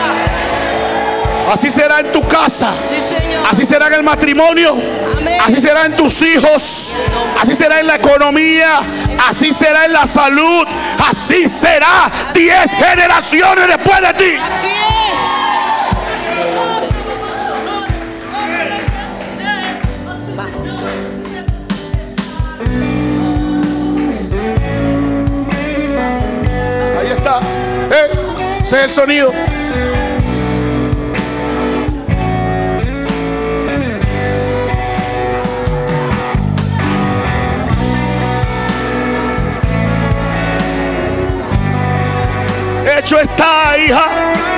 Así 1.52 1.72
será 1.72 2.02
en 2.02 2.12
tu 2.12 2.22
casa. 2.28 2.72
Sí. 2.90 3.27
Así 3.50 3.66
será 3.66 3.88
en 3.88 3.94
el 3.94 4.04
matrimonio. 4.04 4.76
Así 5.46 5.62
será 5.62 5.86
en 5.86 5.96
tus 5.96 6.22
hijos. 6.22 6.94
Así 7.42 7.56
será 7.56 7.80
en 7.80 7.88
la 7.88 7.96
economía. 7.96 8.82
Así 9.30 9.54
será 9.54 9.86
en 9.86 9.94
la 9.94 10.06
salud. 10.06 10.68
Así 11.10 11.48
será 11.48 12.12
diez 12.34 12.72
generaciones 12.76 13.68
después 13.68 14.02
de 14.02 14.14
ti. 14.14 14.36
Así 14.36 14.68
es. 14.68 14.98
Ahí 27.00 27.12
está. 27.16 27.40
Eh, 27.92 28.58
ese 28.62 28.78
es 28.78 28.84
el 28.84 28.92
sonido. 28.92 29.32
Hecho 42.88 43.20
está, 43.20 43.78
hija. 43.78 44.57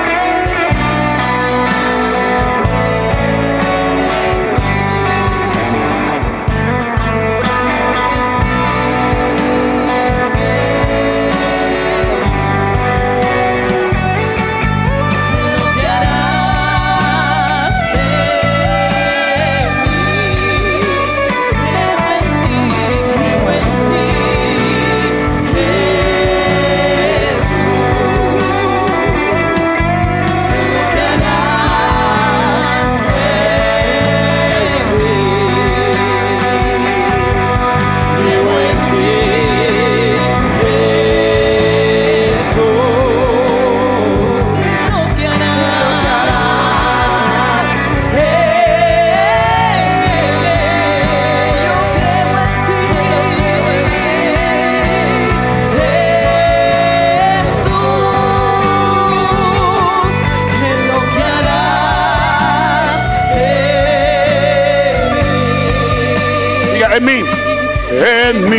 En 68.30 68.48
mí. 68.48 68.56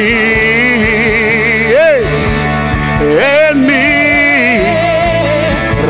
En 3.48 3.66
mí. 3.66 4.64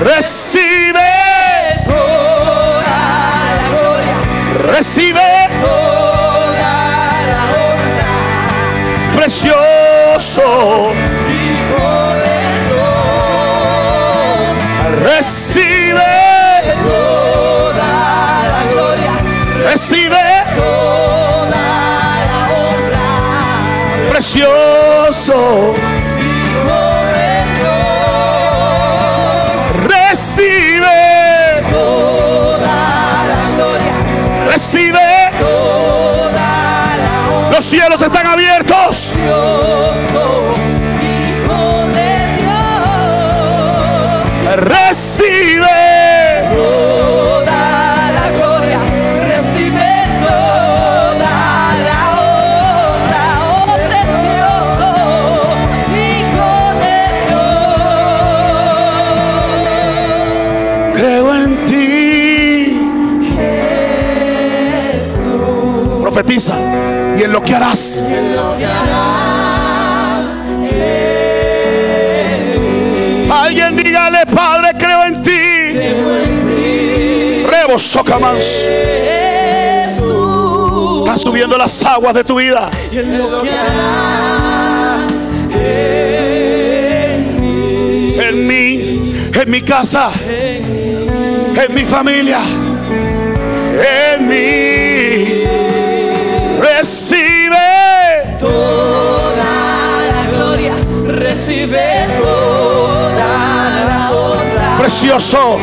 Recibe. 0.03 1.11
toda 1.83 2.83
la 2.83 3.57
gloria 3.69 4.17
Recibe. 4.71 5.29
toda 5.61 6.73
la 7.31 7.41
honra 7.57 8.09
Precioso. 9.15 10.93
Precioso. 24.41 25.75
Recibe. 29.87 31.63
toda 31.69 32.59
la 33.27 33.41
gloria, 33.55 33.93
Recibe. 34.51 35.31
toda 35.39 36.31
la 36.31 37.29
honra, 37.31 37.51
Los 37.51 37.65
cielos 37.65 38.01
están 38.01 38.25
abiertos. 38.25 39.13
En 66.23 67.31
lo 67.31 67.41
que 67.41 67.55
harás. 67.55 68.03
Alguien 73.29 73.75
dígale, 73.75 74.25
Padre, 74.27 74.69
creo 74.77 75.05
en 75.05 75.23
ti. 75.23 75.31
Rebo 77.49 77.79
Socamans. 77.79 78.67
Están 80.99 81.17
subiendo 81.17 81.57
las 81.57 81.83
aguas 81.83 82.13
de 82.13 82.23
tu 82.23 82.35
vida. 82.35 82.69
En 88.23 88.47
mí, 88.47 89.15
en 89.33 89.51
mi 89.51 89.61
casa, 89.61 90.11
en 90.29 91.73
mi 91.73 91.81
familia, 91.81 92.39
en 94.13 94.27
mí. 94.27 94.70
Recibe 96.81 98.37
Toda 98.39 99.43
la 100.11 100.25
gloria 100.31 100.73
recibe 101.05 102.07
toda 102.19 103.85
la 103.85 104.11
honra. 104.11 104.77
precioso. 104.79 105.59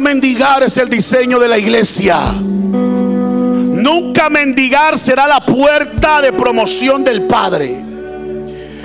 Mendigar 0.00 0.62
es 0.62 0.76
el 0.76 0.88
diseño 0.90 1.38
de 1.38 1.48
la 1.48 1.58
iglesia. 1.58 2.18
Nunca 2.40 4.28
mendigar 4.28 4.98
será 4.98 5.26
la 5.26 5.40
puerta 5.40 6.20
de 6.20 6.32
promoción 6.32 7.02
del 7.02 7.22
Padre. 7.22 7.84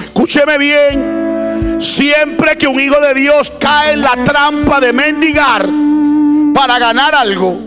Escúcheme 0.04 0.58
bien. 0.58 1.78
Siempre 1.82 2.58
que 2.58 2.68
un 2.68 2.80
hijo 2.80 3.00
de 3.00 3.14
Dios 3.14 3.52
cae 3.60 3.94
en 3.94 4.02
la 4.02 4.24
trampa 4.24 4.80
de 4.80 4.94
mendigar 4.94 5.68
para 6.54 6.80
ganar 6.80 7.14
algo, 7.16 7.60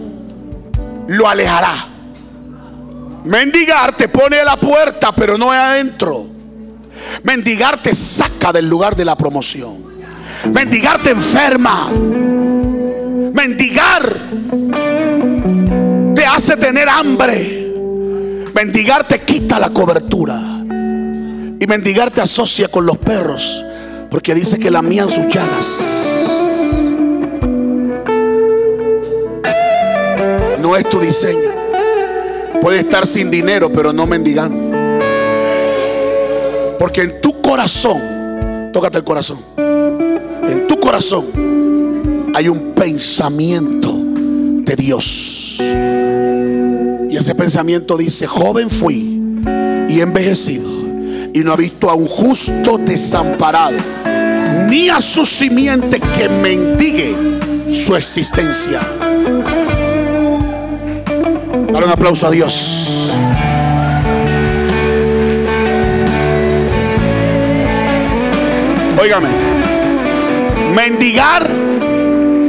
lo 1.08 1.28
alejará. 1.28 1.86
Mendigar 3.24 3.96
te 3.96 4.08
pone 4.08 4.40
a 4.40 4.44
la 4.44 4.56
puerta, 4.56 5.12
pero 5.12 5.36
no 5.36 5.52
es 5.52 5.60
adentro. 5.60 6.26
Mendigar 7.22 7.82
te 7.82 7.94
saca 7.94 8.52
del 8.52 8.68
lugar 8.68 8.96
de 8.96 9.04
la 9.04 9.16
promoción. 9.16 9.84
Mendigar 10.52 11.02
te 11.02 11.10
enferma. 11.10 11.90
Mendigar 13.34 14.14
te 16.14 16.24
hace 16.24 16.56
tener 16.56 16.88
hambre. 16.88 17.74
Mendigar 18.54 19.08
te 19.08 19.22
quita 19.22 19.58
la 19.58 19.70
cobertura. 19.70 20.38
Y 20.38 21.66
mendigar 21.66 22.12
te 22.12 22.20
asocia 22.20 22.68
con 22.68 22.86
los 22.86 22.96
perros. 22.96 23.64
Porque 24.08 24.36
dice 24.36 24.56
que 24.60 24.70
lamían 24.70 25.10
sus 25.10 25.26
llagas. 25.26 26.16
No 30.60 30.76
es 30.76 30.88
tu 30.88 31.00
diseño. 31.00 31.50
Puede 32.60 32.78
estar 32.78 33.04
sin 33.04 33.32
dinero, 33.32 33.72
pero 33.72 33.92
no 33.92 34.06
mendigando. 34.06 34.78
Porque 36.78 37.00
en 37.02 37.20
tu 37.20 37.42
corazón, 37.42 38.70
tócate 38.72 38.98
el 38.98 39.04
corazón. 39.04 39.40
En 39.56 40.68
tu 40.68 40.78
corazón 40.78 41.43
hay 42.34 42.48
un 42.48 42.72
pensamiento 42.72 43.96
de 43.96 44.74
Dios. 44.74 45.58
Y 45.60 47.16
ese 47.16 47.32
pensamiento 47.36 47.96
dice, 47.96 48.26
joven 48.26 48.68
fui 48.68 49.20
y 49.88 50.00
envejecido 50.00 50.68
y 51.32 51.40
no 51.40 51.52
ha 51.52 51.56
visto 51.56 51.88
a 51.88 51.94
un 51.94 52.06
justo 52.06 52.76
desamparado, 52.76 53.76
ni 54.68 54.88
a 54.88 55.00
su 55.00 55.24
simiente 55.24 56.00
que 56.00 56.28
mendigue 56.28 57.14
su 57.72 57.94
existencia. 57.94 58.80
Dale 61.72 61.86
un 61.86 61.90
aplauso 61.90 62.26
a 62.26 62.30
Dios. 62.32 63.12
Óigame, 69.00 69.28
mendigar 70.74 71.63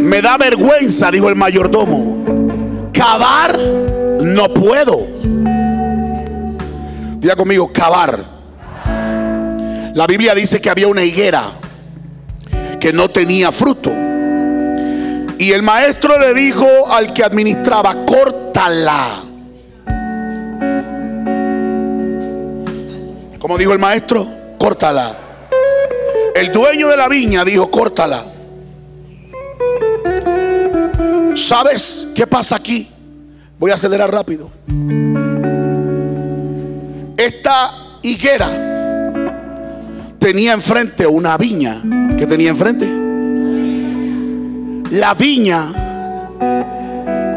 me 0.05 0.21
da 0.21 0.37
vergüenza, 0.37 1.09
dijo 1.09 1.29
el 1.29 1.35
mayordomo. 1.35 2.89
Cavar 2.93 3.57
no 4.21 4.53
puedo. 4.53 4.99
Diga 7.19 7.35
conmigo, 7.35 7.71
cavar. 7.73 8.23
La 9.93 10.05
Biblia 10.07 10.35
dice 10.35 10.61
que 10.61 10.69
había 10.69 10.87
una 10.87 11.03
higuera 11.03 11.45
que 12.79 12.93
no 12.93 13.09
tenía 13.09 13.51
fruto. 13.51 13.91
Y 15.37 15.51
el 15.51 15.63
maestro 15.63 16.19
le 16.19 16.33
dijo 16.33 16.67
al 16.87 17.11
que 17.11 17.23
administraba, 17.23 18.05
córtala. 18.05 19.23
Como 23.39 23.57
dijo 23.57 23.73
el 23.73 23.79
maestro, 23.79 24.27
córtala. 24.59 25.15
El 26.35 26.51
dueño 26.51 26.89
de 26.89 26.97
la 26.97 27.07
viña 27.07 27.43
dijo, 27.43 27.71
córtala. 27.71 28.34
¿Sabes 31.35 32.13
qué 32.15 32.25
pasa 32.25 32.55
aquí? 32.55 32.89
Voy 33.59 33.71
a 33.71 33.75
acelerar 33.75 34.11
rápido. 34.11 34.49
Esta 37.17 37.71
higuera 38.01 39.11
tenía 40.17 40.53
enfrente 40.53 41.05
una 41.05 41.37
viña. 41.37 41.81
¿Qué 42.17 42.25
tenía 42.25 42.49
enfrente? 42.49 42.89
La 44.91 45.13
viña 45.13 45.73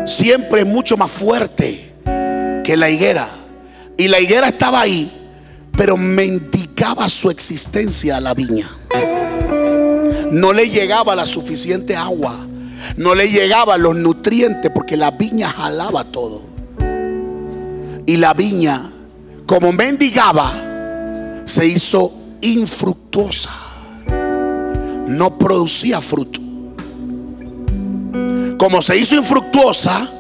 siempre 0.06 0.60
es 0.62 0.66
mucho 0.66 0.96
más 0.96 1.10
fuerte 1.10 1.92
que 2.64 2.76
la 2.76 2.88
higuera. 2.88 3.28
Y 3.96 4.08
la 4.08 4.20
higuera 4.20 4.48
estaba 4.48 4.80
ahí, 4.80 5.10
pero 5.76 5.96
mendigaba 5.96 7.08
su 7.08 7.30
existencia 7.30 8.16
a 8.16 8.20
la 8.20 8.32
viña. 8.32 8.70
No 10.30 10.52
le 10.52 10.68
llegaba 10.68 11.16
la 11.16 11.26
suficiente 11.26 11.96
agua. 11.96 12.47
No 12.96 13.14
le 13.14 13.28
llegaban 13.28 13.82
los 13.82 13.96
nutrientes 13.96 14.70
porque 14.74 14.96
la 14.96 15.10
viña 15.10 15.48
jalaba 15.48 16.05
todo. 16.05 16.42
Y 18.06 18.16
la 18.16 18.32
viña, 18.34 18.90
como 19.46 19.72
mendigaba, 19.72 20.52
se 21.44 21.66
hizo 21.66 22.12
infructuosa. 22.40 23.50
No 25.06 25.38
producía 25.38 26.00
fruto. 26.00 26.40
Como 28.59 28.82
se 28.82 28.96
hizo 28.98 29.14
infructuosa, 29.14 30.10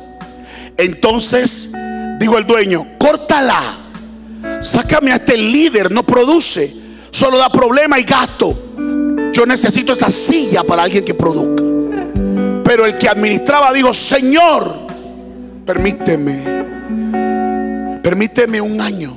entonces 0.76 1.72
dijo 2.18 2.38
el 2.38 2.46
dueño, 2.46 2.86
córtala. 2.98 3.60
Sácame 4.60 5.12
a 5.12 5.16
este 5.16 5.36
líder, 5.36 5.90
no 5.90 6.04
produce, 6.04 6.74
solo 7.10 7.38
da 7.38 7.50
problema 7.50 7.98
y 7.98 8.04
gasto. 8.04 8.56
Yo 9.32 9.44
necesito 9.44 9.92
esa 9.92 10.10
silla 10.10 10.62
para 10.62 10.84
alguien 10.84 11.04
que 11.04 11.14
produzca. 11.14 11.67
Pero 12.78 12.86
el 12.86 12.96
que 12.96 13.08
administraba 13.08 13.72
dijo, 13.72 13.92
Señor, 13.92 14.72
permíteme, 15.66 17.98
permíteme 18.00 18.60
un 18.60 18.80
año. 18.80 19.16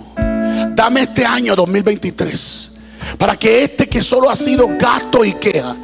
Dame 0.73 1.03
este 1.03 1.23
año 1.23 1.55
2023 1.55 2.79
para 3.19 3.35
que 3.35 3.65
este 3.65 3.87
que 3.87 4.01
solo 4.01 4.31
ha 4.31 4.35
sido 4.35 4.67
gasto 4.79 5.23
y 5.23 5.33
queja, 5.33 5.75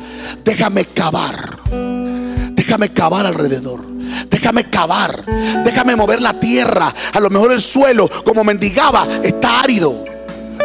déjame 0.43 0.85
cavar. 0.85 1.59
Déjame 2.53 2.89
cavar 2.89 3.27
alrededor. 3.27 3.85
Déjame 4.27 4.63
cavar. 4.71 5.23
Déjame 5.63 5.95
mover 5.95 6.19
la 6.19 6.39
tierra. 6.39 6.91
A 7.13 7.19
lo 7.19 7.29
mejor 7.29 7.51
el 7.51 7.61
suelo, 7.61 8.09
como 8.23 8.43
mendigaba, 8.43 9.07
está 9.21 9.59
árido. 9.59 10.03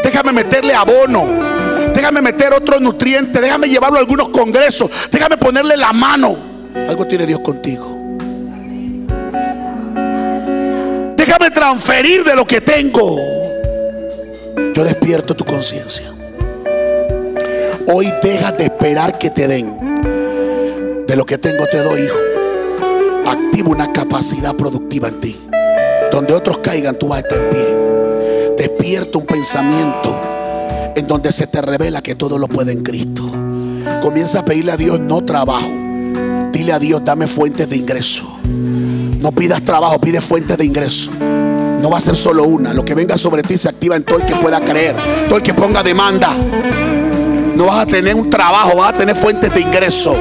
Déjame 0.02 0.32
meterle 0.32 0.74
abono. 0.74 1.26
Déjame 1.94 2.22
meter 2.22 2.55
otros 2.55 2.80
nutrientes. 2.80 3.43
Déjame 3.43 3.68
llevarlo 3.68 3.98
a 3.98 4.01
algunos 4.01 4.30
congresos. 4.30 4.90
Déjame 5.10 5.36
ponerle 5.36 5.76
la 5.76 5.93
mano. 5.93 6.52
Algo 6.74 7.07
tiene 7.07 7.27
Dios 7.27 7.40
contigo. 7.40 7.99
Déjame 11.16 11.51
transferir 11.51 12.24
de 12.24 12.35
lo 12.35 12.47
que 12.47 12.61
tengo. 12.61 13.16
Yo 14.74 14.85
despierto 14.85 15.35
tu 15.35 15.44
conciencia. 15.44 16.07
Hoy 17.93 18.12
deja 18.23 18.53
de 18.53 18.65
esperar 18.65 19.19
que 19.19 19.31
te 19.31 19.47
den. 19.47 21.07
De 21.07 21.16
lo 21.16 21.27
que 21.27 21.39
tengo 21.39 21.66
te 21.66 21.78
doy, 21.78 22.03
hijo. 22.03 22.16
Activa 23.27 23.70
una 23.70 23.93
capacidad 23.93 24.55
productiva 24.55 25.09
en 25.09 25.20
ti. 25.20 25.49
Donde 26.11 26.35
otros 26.35 26.59
caigan, 26.59 26.99
tú 26.99 27.09
vas 27.09 27.19
a 27.19 27.28
estar 27.28 27.39
en 27.39 27.51
pie. 27.51 28.57
Despierta 28.57 29.19
un 29.19 29.27
pensamiento 29.27 30.20
en 30.94 31.07
donde 31.07 31.32
se 31.32 31.47
te 31.47 31.61
revela 31.61 32.03
que 32.03 32.15
todo 32.15 32.39
lo 32.39 32.49
puede 32.49 32.73
en 32.73 32.82
Cristo. 32.82 33.31
Comienza 34.03 34.40
a 34.40 34.44
pedirle 34.44 34.73
a 34.73 34.77
Dios 34.77 34.99
no 34.99 35.24
trabajo. 35.24 35.91
Dile 36.62 36.74
a 36.74 36.78
Dios, 36.78 37.02
dame 37.05 37.26
fuentes 37.26 37.68
de 37.68 37.76
ingreso. 37.76 38.39
No 38.44 39.32
pidas 39.32 39.62
trabajo, 39.62 40.01
pide 40.01 40.20
fuentes 40.20 40.56
de 40.56 40.64
ingreso. 40.64 41.10
No 41.18 41.90
va 41.90 41.98
a 41.98 42.01
ser 42.01 42.14
solo 42.14 42.44
una. 42.44 42.72
Lo 42.72 42.84
que 42.84 42.94
venga 42.94 43.18
sobre 43.18 43.43
ti 43.43 43.59
se 43.59 43.68
activa 43.68 43.97
en 43.97 44.05
todo 44.05 44.18
el 44.18 44.26
que 44.26 44.36
pueda 44.36 44.60
creer. 44.60 44.94
Todo 45.24 45.39
el 45.39 45.43
que 45.43 45.55
ponga 45.55 45.82
demanda. 45.82 46.30
No 47.56 47.66
vas 47.66 47.80
a 47.80 47.86
tener 47.86 48.14
un 48.14 48.30
trabajo, 48.30 48.76
vas 48.76 48.94
a 48.94 48.97
tener 48.97 49.16
fuentes 49.16 49.52
de 49.52 49.60
ingreso. 49.60 50.14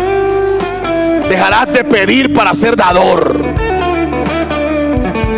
Dejarás 1.29 1.71
de 1.71 1.83
pedir 1.83 2.33
para 2.33 2.55
ser 2.55 2.75
dador. 2.75 3.37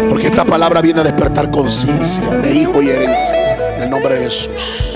Porque 0.08 0.28
esta 0.28 0.46
palabra 0.46 0.80
viene 0.80 1.02
a 1.02 1.04
despertar 1.04 1.52
conciencia 1.52 2.24
de 2.38 2.56
hijo 2.56 2.82
y 2.82 2.88
herencia. 2.88 3.76
En 3.76 3.84
el 3.84 3.90
nombre 3.90 4.20
de 4.20 4.24
Jesús. 4.24 4.94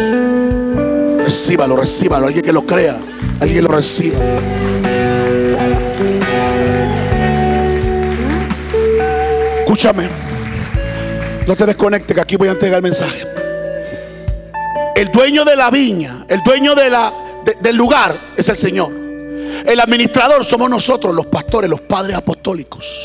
Recíbalo, 1.25 1.75
recíbalo. 1.75 2.27
Alguien 2.27 2.45
que 2.45 2.53
lo 2.53 2.65
crea. 2.65 2.95
Alguien 3.41 3.65
lo 3.65 3.71
reciba. 3.71 4.17
Escúchame. 9.67 10.07
No 11.45 11.53
te 11.53 11.65
desconectes 11.65 12.15
que 12.15 12.21
aquí 12.21 12.37
voy 12.37 12.47
a 12.47 12.51
entregar 12.51 12.77
el 12.77 12.83
mensaje. 12.83 13.21
El 14.95 15.09
dueño 15.11 15.43
de 15.43 15.57
la 15.57 15.69
viña, 15.69 16.23
el 16.29 16.39
dueño 16.41 16.73
de 16.73 16.89
la, 16.89 17.11
de- 17.43 17.57
del 17.59 17.75
lugar 17.75 18.15
es 18.37 18.47
el 18.47 18.55
Señor. 18.55 18.89
El 19.65 19.77
administrador 19.81 20.45
somos 20.45 20.69
nosotros, 20.69 21.13
los 21.13 21.25
pastores, 21.25 21.69
los 21.69 21.81
padres 21.81 22.15
apostólicos. 22.15 23.03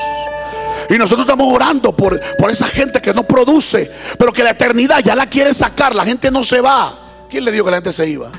Y 0.89 0.95
nosotros 0.99 1.27
estamos 1.27 1.53
orando 1.53 1.97
por, 1.97 2.21
por 2.39 2.49
esa 2.49 2.69
gente 2.69 3.01
que 3.01 3.13
no 3.13 3.25
produce, 3.25 3.91
pero 4.17 4.33
que 4.33 4.45
la 4.45 4.51
eternidad 4.51 5.01
ya 5.01 5.17
la 5.17 5.27
quiere 5.27 5.53
sacar. 5.55 5.97
La 5.97 6.05
gente 6.05 6.31
no 6.31 6.45
se 6.45 6.61
va. 6.61 7.27
¿Quién 7.29 7.45
le 7.45 7.51
dijo 7.51 7.65
que 7.65 7.73
la 7.73 7.79
gente 7.79 7.91
se 7.93 8.09
iba? 8.09 8.31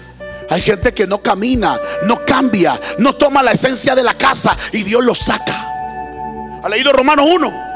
Hay 0.50 0.62
gente 0.62 0.94
que 0.94 1.06
no 1.06 1.22
camina, 1.22 1.78
no 2.04 2.24
cambia, 2.24 2.80
no 3.00 3.16
toma 3.16 3.44
la 3.44 3.52
esencia 3.52 3.94
de 3.96 4.04
la 4.04 4.14
casa 4.14 4.58
y 4.72 4.84
Dios 4.84 5.04
lo 5.04 5.14
saca. 5.14 5.70
¿Ha 6.64 6.70
leído 6.70 6.94
Romanos 6.94 7.26
1? 7.30 7.73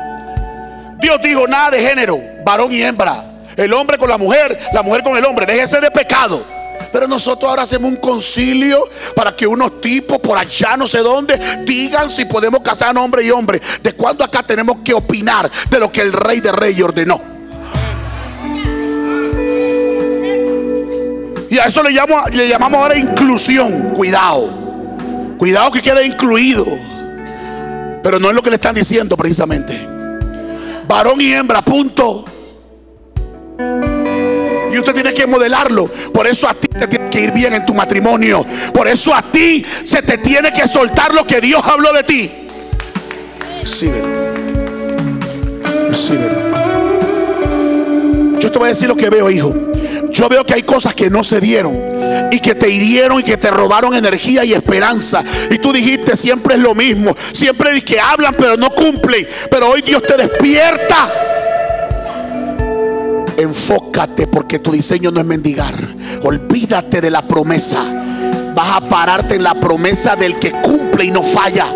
Dios 1.00 1.20
dijo 1.22 1.48
nada 1.48 1.72
de 1.72 1.82
género, 1.82 2.20
varón 2.44 2.72
y 2.72 2.82
hembra. 2.82 3.24
El 3.56 3.74
hombre 3.74 3.98
con 3.98 4.10
la 4.10 4.18
mujer, 4.18 4.58
la 4.74 4.84
mujer 4.84 5.04
con 5.04 5.18
el 5.18 5.26
hombre. 5.26 5.46
Déjese 5.46 5.80
de 5.80 5.92
pecado. 5.92 6.46
Pero 6.92 7.08
nosotros 7.08 7.50
ahora 7.50 7.64
hacemos 7.64 7.90
un 7.90 7.98
concilio 7.98 8.88
para 9.16 9.36
que 9.36 9.46
unos 9.46 9.82
tipos 9.82 10.20
por 10.20 10.38
allá, 10.38 10.78
no 10.78 10.88
sé 10.88 11.00
dónde, 11.00 11.40
digan 11.66 12.10
si 12.10 12.26
podemos 12.26 12.62
casar 12.62 12.98
hombre 12.98 13.26
y 13.26 13.32
hombre. 13.32 13.62
¿De 13.82 13.94
cuándo 13.94 14.24
acá 14.24 14.44
tenemos 14.44 14.78
que 14.84 14.94
opinar 14.94 15.50
de 15.70 15.80
lo 15.80 15.92
que 15.92 16.02
el 16.02 16.14
rey 16.14 16.40
de 16.40 16.52
reyes 16.52 16.84
ordenó? 16.84 17.20
Y 21.50 21.58
a 21.58 21.66
eso 21.66 21.82
le, 21.82 21.92
le 22.34 22.48
llamamos 22.48 22.80
ahora 22.80 22.98
inclusión. 22.98 23.94
Cuidado. 23.96 24.50
Cuidado 25.38 25.72
que 25.72 25.82
quede 25.82 26.06
incluido. 26.06 26.66
Pero 28.04 28.20
no 28.20 28.30
es 28.30 28.36
lo 28.36 28.44
que 28.44 28.50
le 28.50 28.56
están 28.56 28.76
diciendo 28.76 29.18
precisamente 29.18 29.97
varón 30.88 31.22
y 31.22 31.34
hembra, 31.34 31.62
punto. 31.62 32.26
Y 34.72 34.78
usted 34.78 34.94
tiene 34.94 35.14
que 35.14 35.26
modelarlo. 35.26 35.88
Por 35.88 36.28
eso 36.28 36.48
a 36.48 36.54
ti 36.54 36.68
te 36.68 36.88
tiene 36.88 37.10
que 37.10 37.22
ir 37.22 37.32
bien 37.32 37.54
en 37.54 37.66
tu 37.66 37.74
matrimonio. 37.74 38.46
Por 38.74 38.88
eso 38.88 39.14
a 39.14 39.22
ti 39.22 39.66
se 39.84 40.02
te 40.02 40.18
tiene 40.18 40.52
que 40.52 40.68
soltar 40.68 41.14
lo 41.14 41.26
que 41.26 41.42
Dios 41.42 41.62
habló 41.64 41.94
de 41.94 42.04
ti. 42.04 42.32
Recíbelo. 43.62 44.08
Recíbelo. 45.90 46.48
Yo 48.40 48.52
te 48.52 48.60
voy 48.60 48.68
a 48.68 48.70
decir 48.70 48.88
lo 48.88 48.96
que 48.96 49.10
veo, 49.10 49.30
hijo. 49.30 49.54
Yo 50.10 50.30
veo 50.30 50.46
que 50.46 50.54
hay 50.54 50.64
cosas 50.64 50.94
que 50.94 51.10
no 51.10 51.24
se 51.24 51.40
dieron 51.42 51.97
y 52.32 52.40
que 52.40 52.56
te 52.56 52.70
hirieron 52.70 53.20
y 53.20 53.24
que 53.24 53.38
te 53.38 53.52
robaron 53.52 53.94
energía 53.94 54.46
y 54.46 54.54
esperanza. 54.54 55.24
Y 55.50 55.58
tú 55.60 55.72
dijiste 55.72 56.16
siempre 56.16 56.56
es 56.56 56.62
lo 56.62 56.76
mismo. 56.76 57.16
Siempre 57.32 57.74
di 57.74 57.82
que 57.82 58.00
hablan 58.00 58.36
pero 58.38 58.58
no 58.58 58.70
cumplen. 58.70 59.28
Pero 59.50 59.70
hoy 59.70 59.82
Dios 59.82 60.04
te 60.04 60.18
despierta. 60.18 61.10
Enfócate 63.38 64.28
porque 64.28 64.60
tu 64.60 64.72
diseño 64.72 65.12
no 65.12 65.20
es 65.20 65.26
mendigar. 65.26 65.76
Olvídate 66.24 67.02
de 67.02 67.12
la 67.12 67.22
promesa. 67.22 67.84
Vas 68.56 68.72
a 68.74 68.82
pararte 68.82 69.36
en 69.36 69.44
la 69.44 69.54
promesa 69.54 70.16
del 70.16 70.40
que 70.40 70.52
cumple 70.52 71.06
y 71.06 71.12
no 71.12 71.22
falla. 71.22 71.68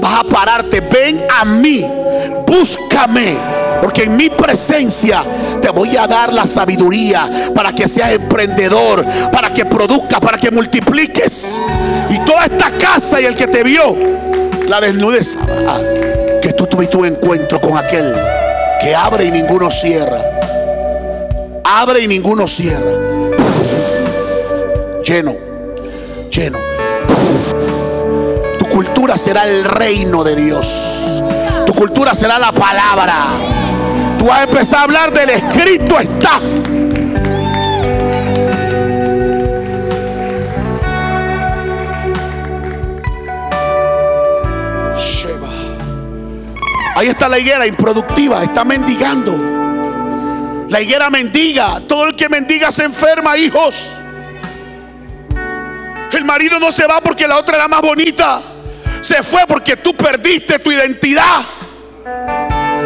Vas 0.00 0.20
a 0.20 0.24
pararte. 0.24 0.80
Ven 0.80 1.20
a 1.28 1.44
mí. 1.44 1.84
Búscame. 2.46 3.57
Porque 3.82 4.04
en 4.04 4.16
mi 4.16 4.30
presencia 4.30 5.22
te 5.60 5.70
voy 5.70 5.96
a 5.96 6.06
dar 6.06 6.32
la 6.32 6.46
sabiduría 6.46 7.50
para 7.54 7.72
que 7.72 7.88
seas 7.88 8.12
emprendedor, 8.12 9.04
para 9.32 9.52
que 9.52 9.64
produzcas, 9.64 10.20
para 10.20 10.38
que 10.38 10.50
multipliques. 10.50 11.60
Y 12.10 12.18
toda 12.20 12.46
esta 12.46 12.70
casa 12.72 13.20
y 13.20 13.24
el 13.24 13.34
que 13.34 13.46
te 13.46 13.62
vio, 13.62 13.96
la 14.66 14.80
desnudez 14.80 15.32
sabrá 15.32 15.78
que 16.40 16.52
tú 16.52 16.66
tuviste 16.66 16.96
un 16.96 17.06
encuentro 17.06 17.60
con 17.60 17.76
aquel 17.76 18.14
que 18.80 18.94
abre 18.94 19.24
y 19.24 19.30
ninguno 19.30 19.70
cierra. 19.70 20.20
Abre 21.64 22.00
y 22.00 22.08
ninguno 22.08 22.46
cierra. 22.46 22.92
Lleno, 25.04 25.36
lleno. 26.30 26.58
Tu 28.58 28.64
cultura 28.66 29.16
será 29.16 29.48
el 29.48 29.64
reino 29.64 30.22
de 30.24 30.36
Dios. 30.36 31.22
Tu 31.78 31.84
cultura 31.84 32.12
será 32.12 32.40
la 32.40 32.50
palabra. 32.50 33.26
Tú 34.18 34.26
vas 34.26 34.40
a 34.40 34.42
empezar 34.42 34.80
a 34.80 34.82
hablar 34.82 35.12
del 35.12 35.30
escrito 35.30 36.00
está. 36.00 36.40
Ahí 46.96 47.06
está 47.06 47.28
la 47.28 47.38
higuera 47.38 47.64
improductiva, 47.64 48.42
está 48.42 48.64
mendigando. 48.64 50.66
La 50.68 50.80
higuera 50.80 51.10
mendiga. 51.10 51.80
Todo 51.86 52.08
el 52.08 52.16
que 52.16 52.28
mendiga 52.28 52.72
se 52.72 52.86
enferma, 52.86 53.38
hijos. 53.38 53.92
El 56.10 56.24
marido 56.24 56.58
no 56.58 56.72
se 56.72 56.88
va 56.88 57.00
porque 57.00 57.28
la 57.28 57.38
otra 57.38 57.54
era 57.54 57.68
más 57.68 57.82
bonita. 57.82 58.40
Se 59.00 59.22
fue 59.22 59.46
porque 59.46 59.76
tú 59.76 59.94
perdiste 59.94 60.58
tu 60.58 60.72
identidad. 60.72 61.44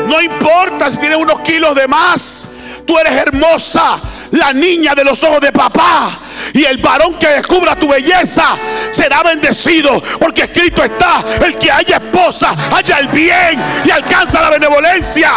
No 0.06 0.20
importa 0.20 0.90
si 0.90 0.98
tienes 0.98 1.18
unos 1.18 1.40
kilos 1.40 1.74
de 1.74 1.88
más. 1.88 2.48
Tú 2.86 2.98
eres 2.98 3.12
hermosa, 3.12 4.00
la 4.32 4.52
niña 4.52 4.94
de 4.94 5.04
los 5.04 5.22
ojos 5.22 5.40
de 5.40 5.52
papá. 5.52 6.10
Y 6.52 6.64
el 6.64 6.78
varón 6.78 7.18
que 7.18 7.28
descubra 7.28 7.76
tu 7.76 7.88
belleza 7.88 8.56
será 8.90 9.22
bendecido. 9.22 10.02
Porque 10.18 10.42
escrito 10.42 10.82
está, 10.82 11.22
el 11.44 11.56
que 11.56 11.70
haya 11.70 11.96
esposa, 11.96 12.54
haya 12.74 12.98
el 12.98 13.08
bien 13.08 13.62
y 13.84 13.90
alcanza 13.90 14.40
la 14.40 14.50
benevolencia. 14.50 15.30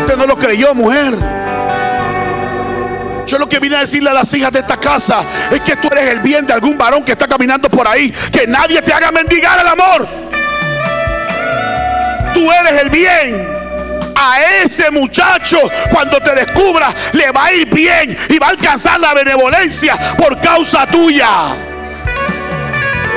Usted 0.00 0.16
no 0.16 0.26
lo 0.26 0.38
creyó, 0.38 0.74
mujer. 0.74 1.16
Yo 3.26 3.38
lo 3.38 3.48
que 3.48 3.58
vine 3.58 3.76
a 3.76 3.80
decirle 3.80 4.10
a 4.10 4.14
las 4.14 4.32
hijas 4.34 4.52
de 4.52 4.60
esta 4.60 4.76
casa 4.76 5.24
es 5.50 5.60
que 5.62 5.74
tú 5.76 5.88
eres 5.90 6.10
el 6.10 6.20
bien 6.20 6.46
de 6.46 6.52
algún 6.52 6.78
varón 6.78 7.02
que 7.04 7.12
está 7.12 7.26
caminando 7.26 7.68
por 7.68 7.88
ahí. 7.88 8.14
Que 8.30 8.46
nadie 8.46 8.80
te 8.82 8.92
haga 8.92 9.10
mendigar 9.10 9.58
el 9.58 9.66
amor. 9.66 10.06
Tú 12.36 12.52
eres 12.52 12.82
el 12.82 12.90
bien. 12.90 13.48
A 14.14 14.62
ese 14.62 14.90
muchacho 14.90 15.56
cuando 15.90 16.20
te 16.20 16.34
descubra 16.34 16.94
le 17.14 17.30
va 17.30 17.46
a 17.46 17.52
ir 17.54 17.72
bien 17.72 18.14
y 18.28 18.38
va 18.38 18.48
a 18.48 18.50
alcanzar 18.50 19.00
la 19.00 19.14
benevolencia 19.14 20.14
por 20.18 20.38
causa 20.38 20.86
tuya. 20.86 21.28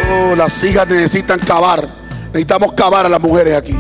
Oh, 0.09 0.35
las 0.37 0.63
hijas 0.63 0.87
necesitan 0.87 1.37
cavar. 1.41 1.85
Necesitamos 2.27 2.71
cavar 2.71 3.07
a 3.07 3.09
las 3.09 3.19
mujeres 3.19 3.57
aquí. 3.57 3.75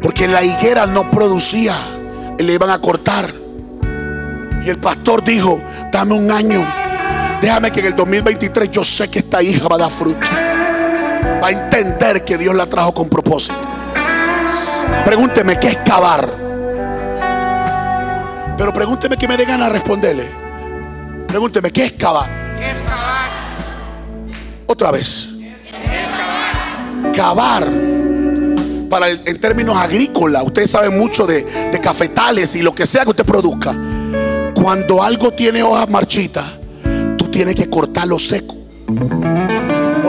Porque 0.00 0.28
la 0.28 0.42
higuera 0.42 0.86
no 0.86 1.10
producía 1.10 1.74
le 2.38 2.54
iban 2.54 2.70
a 2.70 2.78
cortar. 2.78 3.34
Y 4.64 4.70
el 4.70 4.78
pastor 4.78 5.22
dijo, 5.22 5.60
dame 5.92 6.14
un 6.14 6.30
año. 6.30 6.66
Déjame 7.42 7.70
que 7.70 7.80
en 7.80 7.86
el 7.86 7.96
2023 7.96 8.70
yo 8.70 8.82
sé 8.82 9.10
que 9.10 9.18
esta 9.18 9.42
hija 9.42 9.68
va 9.68 9.76
a 9.76 9.80
dar 9.80 9.90
fruto. 9.90 10.26
Va 11.42 11.48
a 11.48 11.50
entender 11.50 12.24
que 12.24 12.38
Dios 12.38 12.54
la 12.54 12.66
trajo 12.66 12.94
con 12.94 13.08
propósito. 13.08 13.54
Pregúnteme, 15.04 15.58
¿qué 15.58 15.68
es 15.68 15.76
cavar? 15.78 16.28
Pero 18.56 18.72
pregúnteme 18.72 19.16
que 19.16 19.26
me 19.26 19.36
dé 19.36 19.44
ganas 19.44 19.68
de 19.68 19.72
responderle. 19.72 20.28
Pregúnteme, 21.26 21.70
¿qué 21.72 21.86
es 21.86 21.92
cavar? 21.92 22.28
Otra 24.66 24.90
vez. 24.90 25.28
Cavar 27.14 27.68
para 28.88 29.08
el- 29.08 29.22
en 29.24 29.40
términos 29.40 29.76
agrícolas, 29.76 30.42
ustedes 30.44 30.70
saben 30.70 30.96
mucho 30.98 31.26
de, 31.26 31.42
de 31.72 31.80
cafetales 31.80 32.54
y 32.54 32.62
lo 32.62 32.74
que 32.74 32.86
sea 32.86 33.04
que 33.04 33.10
usted 33.10 33.24
produzca. 33.24 33.74
Cuando 34.54 35.02
algo 35.02 35.32
tiene 35.32 35.62
hojas 35.62 35.88
marchitas, 35.88 36.44
tú 37.18 37.28
tienes 37.30 37.54
que 37.56 37.68
cortarlo 37.68 38.18
seco. 38.18 38.54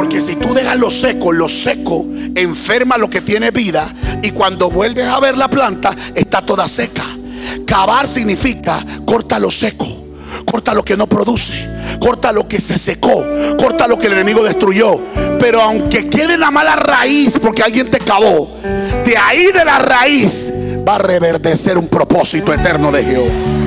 Porque 0.03 0.19
si 0.19 0.35
tú 0.35 0.53
dejas 0.53 0.77
lo 0.77 0.91
seco, 0.91 1.31
lo 1.31 1.47
seco 1.47 2.05
enferma 2.35 2.97
lo 2.97 3.09
que 3.09 3.21
tiene 3.21 3.51
vida 3.51 3.89
y 4.21 4.31
cuando 4.31 4.69
vuelves 4.69 5.07
a 5.07 5.17
ver 5.21 5.37
la 5.37 5.47
planta 5.47 5.95
está 6.13 6.41
toda 6.41 6.67
seca. 6.67 7.05
Cavar 7.65 8.09
significa 8.09 8.85
corta 9.05 9.39
lo 9.39 9.49
seco. 9.49 9.87
corta 10.45 10.73
lo 10.73 10.83
que 10.83 10.97
no 10.97 11.07
produce, 11.07 11.53
corta 12.01 12.33
lo 12.33 12.49
que 12.49 12.59
se 12.59 12.77
secó, 12.77 13.25
corta 13.57 13.87
lo 13.87 13.97
que 13.97 14.07
el 14.07 14.13
enemigo 14.13 14.43
destruyó. 14.43 14.99
Pero 15.39 15.61
aunque 15.61 16.09
quede 16.09 16.37
la 16.37 16.51
mala 16.51 16.75
raíz 16.75 17.39
porque 17.41 17.63
alguien 17.63 17.89
te 17.89 17.99
cavó, 17.99 18.57
de 19.05 19.15
ahí 19.17 19.53
de 19.53 19.63
la 19.63 19.79
raíz 19.79 20.51
va 20.85 20.95
a 20.95 20.99
reverdecer 20.99 21.77
un 21.77 21.87
propósito 21.87 22.51
eterno 22.51 22.91
de 22.91 23.05
Jehová. 23.05 23.62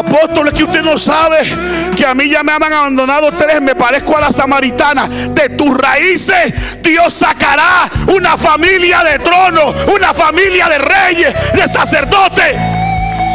Apóstoles 0.00 0.54
que 0.54 0.64
usted 0.64 0.82
no 0.82 0.96
sabe 0.96 1.40
que 1.94 2.06
a 2.06 2.14
mí 2.14 2.30
ya 2.30 2.42
me 2.42 2.52
han 2.52 2.62
abandonado 2.62 3.30
tres, 3.32 3.60
me 3.60 3.74
parezco 3.74 4.16
a 4.16 4.20
la 4.22 4.32
samaritana. 4.32 5.06
De 5.06 5.50
tus 5.50 5.76
raíces 5.76 6.54
Dios 6.80 7.12
sacará 7.12 7.90
una 8.06 8.38
familia 8.38 9.04
de 9.04 9.18
tronos, 9.18 9.74
una 9.94 10.14
familia 10.14 10.68
de 10.70 10.78
reyes, 10.78 11.34
de 11.52 11.68
sacerdotes. 11.68 12.56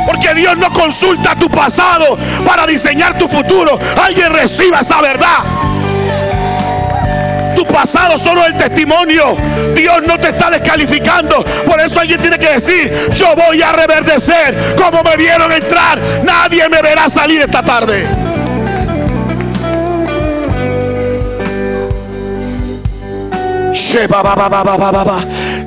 Porque 0.07 0.33
Dios 0.33 0.57
no 0.57 0.71
consulta 0.71 1.35
tu 1.35 1.49
pasado 1.51 2.17
para 2.43 2.65
diseñar 2.65 3.15
tu 3.15 3.27
futuro. 3.27 3.79
Alguien 4.03 4.33
reciba 4.33 4.79
esa 4.79 5.01
verdad. 5.01 5.74
Tu 7.56 7.65
pasado 7.65 8.18
solo 8.18 8.45
el 8.45 8.56
testimonio. 8.57 9.38
Dios 9.76 10.02
no 10.06 10.18
te 10.19 10.30
está 10.30 10.49
descalificando. 10.49 11.44
Por 11.65 11.80
eso 11.80 11.99
alguien 11.99 12.19
tiene 12.19 12.38
que 12.38 12.53
decir, 12.53 13.10
yo 13.11 13.36
voy 13.36 13.61
a 13.61 13.72
reverdecer 13.72 14.76
como 14.76 15.02
me 15.03 15.15
vieron 15.15 15.52
entrar. 15.52 15.99
Nadie 16.23 16.68
me 16.69 16.82
verá 16.82 17.10
salir 17.10 17.41
esta 17.41 17.64
tarde. 17.64 18.34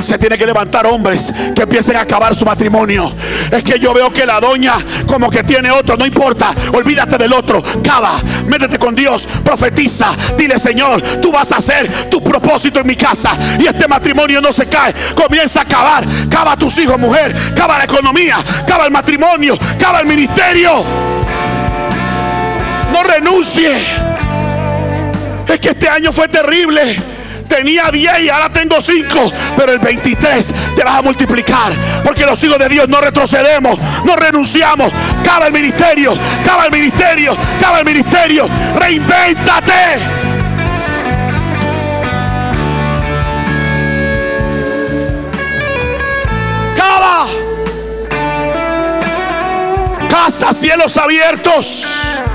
Se 0.01 0.18
tiene 0.18 0.39
que 0.39 0.47
levantar 0.47 0.86
hombres 0.86 1.32
que 1.55 1.62
empiecen 1.62 1.97
a 1.97 2.01
acabar 2.01 2.35
su 2.35 2.44
matrimonio. 2.44 3.12
Es 3.51 3.62
que 3.62 3.78
yo 3.78 3.93
veo 3.93 4.10
que 4.10 4.24
la 4.24 4.40
doña 4.40 4.74
como 5.06 5.30
que 5.30 5.43
tiene 5.43 5.70
otro, 5.70 5.97
no 5.97 6.06
importa, 6.06 6.55
olvídate 6.72 7.18
del 7.18 7.32
otro. 7.32 7.62
Cava, 7.82 8.12
métete 8.47 8.78
con 8.78 8.94
Dios, 8.94 9.28
profetiza, 9.44 10.10
dile 10.36 10.59
Señor, 10.59 11.02
tú 11.20 11.30
vas 11.30 11.52
a 11.52 11.56
hacer 11.56 12.09
tu 12.09 12.22
propósito 12.22 12.80
en 12.80 12.86
mi 12.86 12.97
casa 12.97 13.36
y 13.59 13.66
este 13.66 13.86
matrimonio 13.86 14.40
no 14.40 14.52
se 14.52 14.66
cae. 14.66 14.94
Comienza 15.14 15.62
a 15.62 15.64
cavar, 15.66 16.05
cava 16.30 16.52
a 16.52 16.56
tus 16.56 16.78
hijos, 16.78 16.98
mujer, 16.98 17.35
cava 17.55 17.78
la 17.78 17.85
economía, 17.85 18.39
cava 18.66 18.86
el 18.86 18.90
matrimonio, 18.90 19.59
cava 19.78 20.01
el 20.01 20.06
ministerio. 20.06 20.82
No 22.90 23.02
renuncie. 23.02 23.72
Es 25.47 25.60
que 25.60 25.70
este 25.70 25.89
año 25.89 26.12
fue 26.12 26.28
terrible. 26.28 27.17
Tenía 27.48 27.90
10 27.90 28.20
y 28.20 28.28
ahora 28.28 28.50
tengo 28.50 28.80
5. 28.80 29.32
Pero 29.56 29.72
el 29.72 29.78
23 29.78 30.54
te 30.76 30.84
vas 30.84 30.96
a 30.96 31.02
multiplicar. 31.02 31.72
Porque 32.04 32.24
los 32.24 32.42
hijos 32.44 32.58
de 32.58 32.68
Dios 32.68 32.88
no 32.88 33.00
retrocedemos, 33.00 33.78
no 34.04 34.16
renunciamos. 34.16 34.92
Cava 35.24 35.46
el 35.46 35.52
ministerio, 35.52 36.16
cava 36.44 36.66
el 36.66 36.72
ministerio, 36.72 37.36
cava 37.60 37.80
el 37.80 37.84
ministerio. 37.84 38.48
Reinvéntate. 38.78 39.72
Cava. 46.76 47.26
Casa, 50.08 50.52
cielos 50.52 50.96
abiertos. 50.96 52.27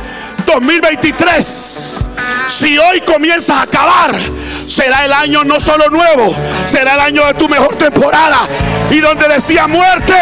2023. 0.54 2.06
Si 2.48 2.78
hoy 2.78 3.02
comienzas 3.02 3.64
a 3.64 3.68
cavar, 3.68 4.16
será 4.68 5.06
el 5.06 5.14
año 5.14 5.44
no 5.44 5.60
solo 5.60 5.90
nuevo, 5.90 6.36
será 6.66 6.94
el 6.94 7.00
año 7.00 7.26
de 7.26 7.34
tu 7.34 7.50
mejor 7.50 7.76
temporada. 7.76 8.42
Y 8.92 9.00
donde 9.00 9.28
decía 9.28 9.68
muerte, 9.68 10.14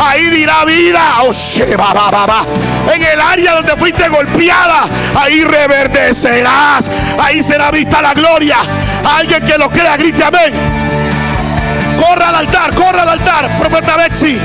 ahí 0.00 0.28
dirá 0.30 0.64
vida. 0.64 1.22
Oh, 1.22 1.32
sheba, 1.32 1.94
ba, 1.94 2.10
ba, 2.10 2.26
ba. 2.26 2.46
En 2.92 3.02
el 3.02 3.20
área 3.20 3.54
donde 3.54 3.76
fuiste 3.76 4.08
golpeada, 4.08 4.86
ahí 5.14 5.44
reverdecerás. 5.44 6.90
Ahí 7.18 7.42
será 7.42 7.70
vista 7.70 8.02
la 8.02 8.14
gloria. 8.14 8.56
Alguien 9.04 9.44
que 9.44 9.56
lo 9.56 9.70
crea, 9.70 9.96
grite 9.96 10.24
amén. 10.24 10.52
Corra 11.96 12.30
al 12.30 12.34
altar, 12.34 12.74
corra 12.74 13.02
al 13.02 13.08
altar, 13.10 13.58
profeta 13.58 13.96
Bexi. 13.96 14.38